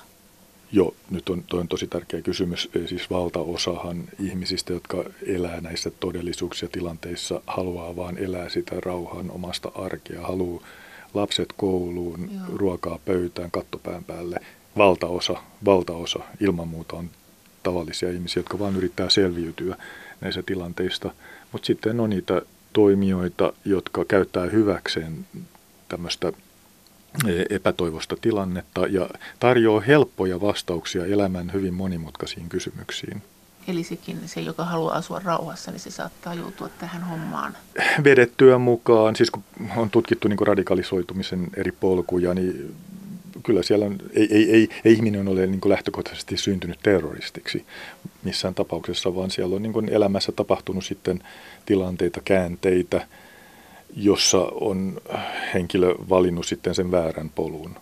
Joo, 0.75 0.95
nyt 1.11 1.29
on, 1.29 1.45
toi 1.49 1.61
on 1.61 1.69
tosi 1.69 1.87
tärkeä 1.87 2.23
kysymys. 2.23 2.71
Siis 2.87 3.11
valtaosahan 3.11 4.05
ihmisistä, 4.21 4.73
jotka 4.73 5.05
elää 5.27 5.61
näissä 5.61 5.91
todellisuuksissa 5.91 6.69
tilanteissa, 6.73 7.41
haluaa 7.47 7.97
vaan 7.97 8.19
elää 8.19 8.49
sitä 8.49 8.77
rauhan 8.81 9.31
omasta 9.31 9.73
arkea, 9.75 10.27
haluaa 10.27 10.63
lapset 11.15 11.49
kouluun, 11.57 12.31
Joo. 12.35 12.57
ruokaa 12.57 12.99
pöytään, 13.05 13.51
kattopään 13.51 14.05
päälle. 14.05 14.41
Valtaosa, 14.77 15.37
valtaosa 15.65 16.21
ilman 16.41 16.69
muuta 16.69 16.97
on 16.97 17.11
tavallisia 17.63 18.11
ihmisiä, 18.11 18.41
jotka 18.41 18.59
vaan 18.59 18.77
yrittää 18.77 19.09
selviytyä 19.09 19.77
näissä 20.21 20.43
tilanteista. 20.43 21.11
Mutta 21.53 21.67
sitten 21.67 22.01
on 22.01 22.11
niitä 22.11 22.43
toimijoita, 22.73 23.53
jotka 23.65 24.05
käyttää 24.05 24.47
hyväkseen 24.47 25.27
tämmöistä 25.89 26.33
e, 27.29 27.45
epätoivosta 27.51 28.17
tilannetta 28.21 28.87
ja 28.87 29.09
tarjoaa 29.41 29.81
helppoja 29.81 30.41
vastauksia 30.41 31.07
elämän 31.07 31.53
hyvin 31.53 31.75
monimutkaisiin 31.75 32.49
kysymyksiin. 32.49 33.23
Eli 33.69 33.85
sekin, 33.85 34.21
se, 34.27 34.41
joka 34.41 34.65
haluaa 34.65 34.97
asua 34.97 35.21
rauhassa, 35.25 35.71
niin 35.71 35.81
se 35.81 35.91
saattaa 35.91 36.35
joutua 36.35 36.69
tähän 36.69 37.03
hommaan. 37.03 37.57
vedettyä 38.05 38.59
mukaan, 38.59 39.17
siis 39.17 39.31
kun 39.31 39.43
on 39.77 39.91
tutkittu 39.91 40.29
niin 40.29 40.47
radikalisoitumisen 40.47 41.47
eri 41.57 41.73
polkuja, 41.73 42.35
niin 42.35 42.75
kyllä 43.43 43.63
siellä 43.63 43.87
on, 43.87 43.99
ei, 44.15 44.29
ei, 44.31 44.51
ei, 44.51 44.69
ei 44.85 44.93
ihminen 44.93 45.29
ole 45.29 45.47
niin 45.47 45.61
lähtökohtaisesti 45.65 46.37
syntynyt 46.37 46.79
terroristiksi 46.83 47.67
missään 48.25 48.55
tapauksessa, 48.55 49.15
vaan 49.15 49.31
siellä 49.31 49.57
on 49.57 49.63
niin 49.63 49.89
elämässä 49.89 50.33
tapahtunut 50.33 50.85
sitten 50.85 51.21
tilanteita, 51.67 52.21
käänteitä, 52.25 53.07
jossa 53.97 54.39
on 54.39 55.01
henkilö 55.55 55.95
valinnut 56.09 56.47
sitten 56.47 56.75
sen 56.75 56.91
väärän 56.91 57.31
polun. 57.35 57.75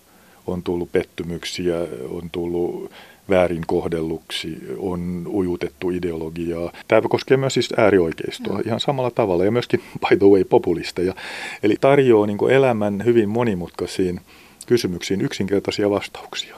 On 0.47 0.63
tullut 0.63 0.93
pettymyksiä, 0.93 1.77
on 2.11 2.31
tullut 2.31 2.91
väärin 3.31 3.63
kohdelluksi, 3.67 4.59
on 4.79 5.27
ujutettu 5.33 5.91
ideologiaa. 5.91 6.73
Tämä 6.89 7.03
koskee 7.09 7.37
myös 7.37 7.55
siis 7.55 7.69
äärioikeistoa 7.77 8.53
Joo. 8.53 8.63
ihan 8.67 8.81
samalla 8.81 9.11
tavalla 9.11 9.45
ja 9.45 9.51
myöskin 9.51 9.81
by 10.09 10.17
the 10.17 10.27
way 10.27 10.45
populisteja. 10.45 11.15
Eli 11.63 11.77
tarjoaa 11.81 12.27
niin 12.27 12.51
elämän 12.51 13.05
hyvin 13.05 13.29
monimutkaisiin 13.29 14.21
kysymyksiin 14.67 15.21
yksinkertaisia 15.21 15.91
vastauksia. 15.91 16.57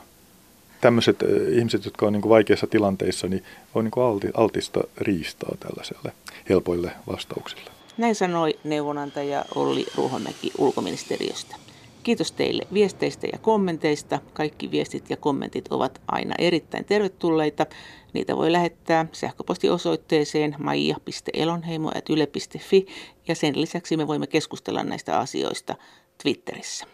tämmöiset 0.80 1.16
ihmiset, 1.48 1.84
jotka 1.84 2.06
on 2.06 2.12
niin 2.12 2.28
vaikeissa 2.28 2.66
tilanteissa, 2.66 3.26
niin 3.28 3.44
on 3.74 3.84
niin 3.84 4.32
altista 4.34 4.80
riistaa 4.98 5.54
tällaiselle 5.60 6.12
helpoille 6.48 6.90
vastauksille. 7.06 7.70
Näin 7.98 8.14
sanoi 8.14 8.58
neuvonantaja 8.64 9.44
Olli 9.54 9.86
Ruohomäki 9.96 10.52
ulkoministeriöstä. 10.58 11.56
Kiitos 12.02 12.32
teille 12.32 12.62
viesteistä 12.72 13.26
ja 13.32 13.38
kommenteista. 13.38 14.18
Kaikki 14.32 14.70
viestit 14.70 15.10
ja 15.10 15.16
kommentit 15.16 15.64
ovat 15.70 16.00
aina 16.08 16.34
erittäin 16.38 16.84
tervetulleita. 16.84 17.66
Niitä 18.12 18.36
voi 18.36 18.52
lähettää 18.52 19.06
sähköpostiosoitteeseen 19.12 20.56
maija.elonheimo.yle.fi 20.58 22.86
ja 23.28 23.34
sen 23.34 23.60
lisäksi 23.60 23.96
me 23.96 24.06
voimme 24.06 24.26
keskustella 24.26 24.82
näistä 24.82 25.18
asioista 25.18 25.74
Twitterissä. 26.22 26.86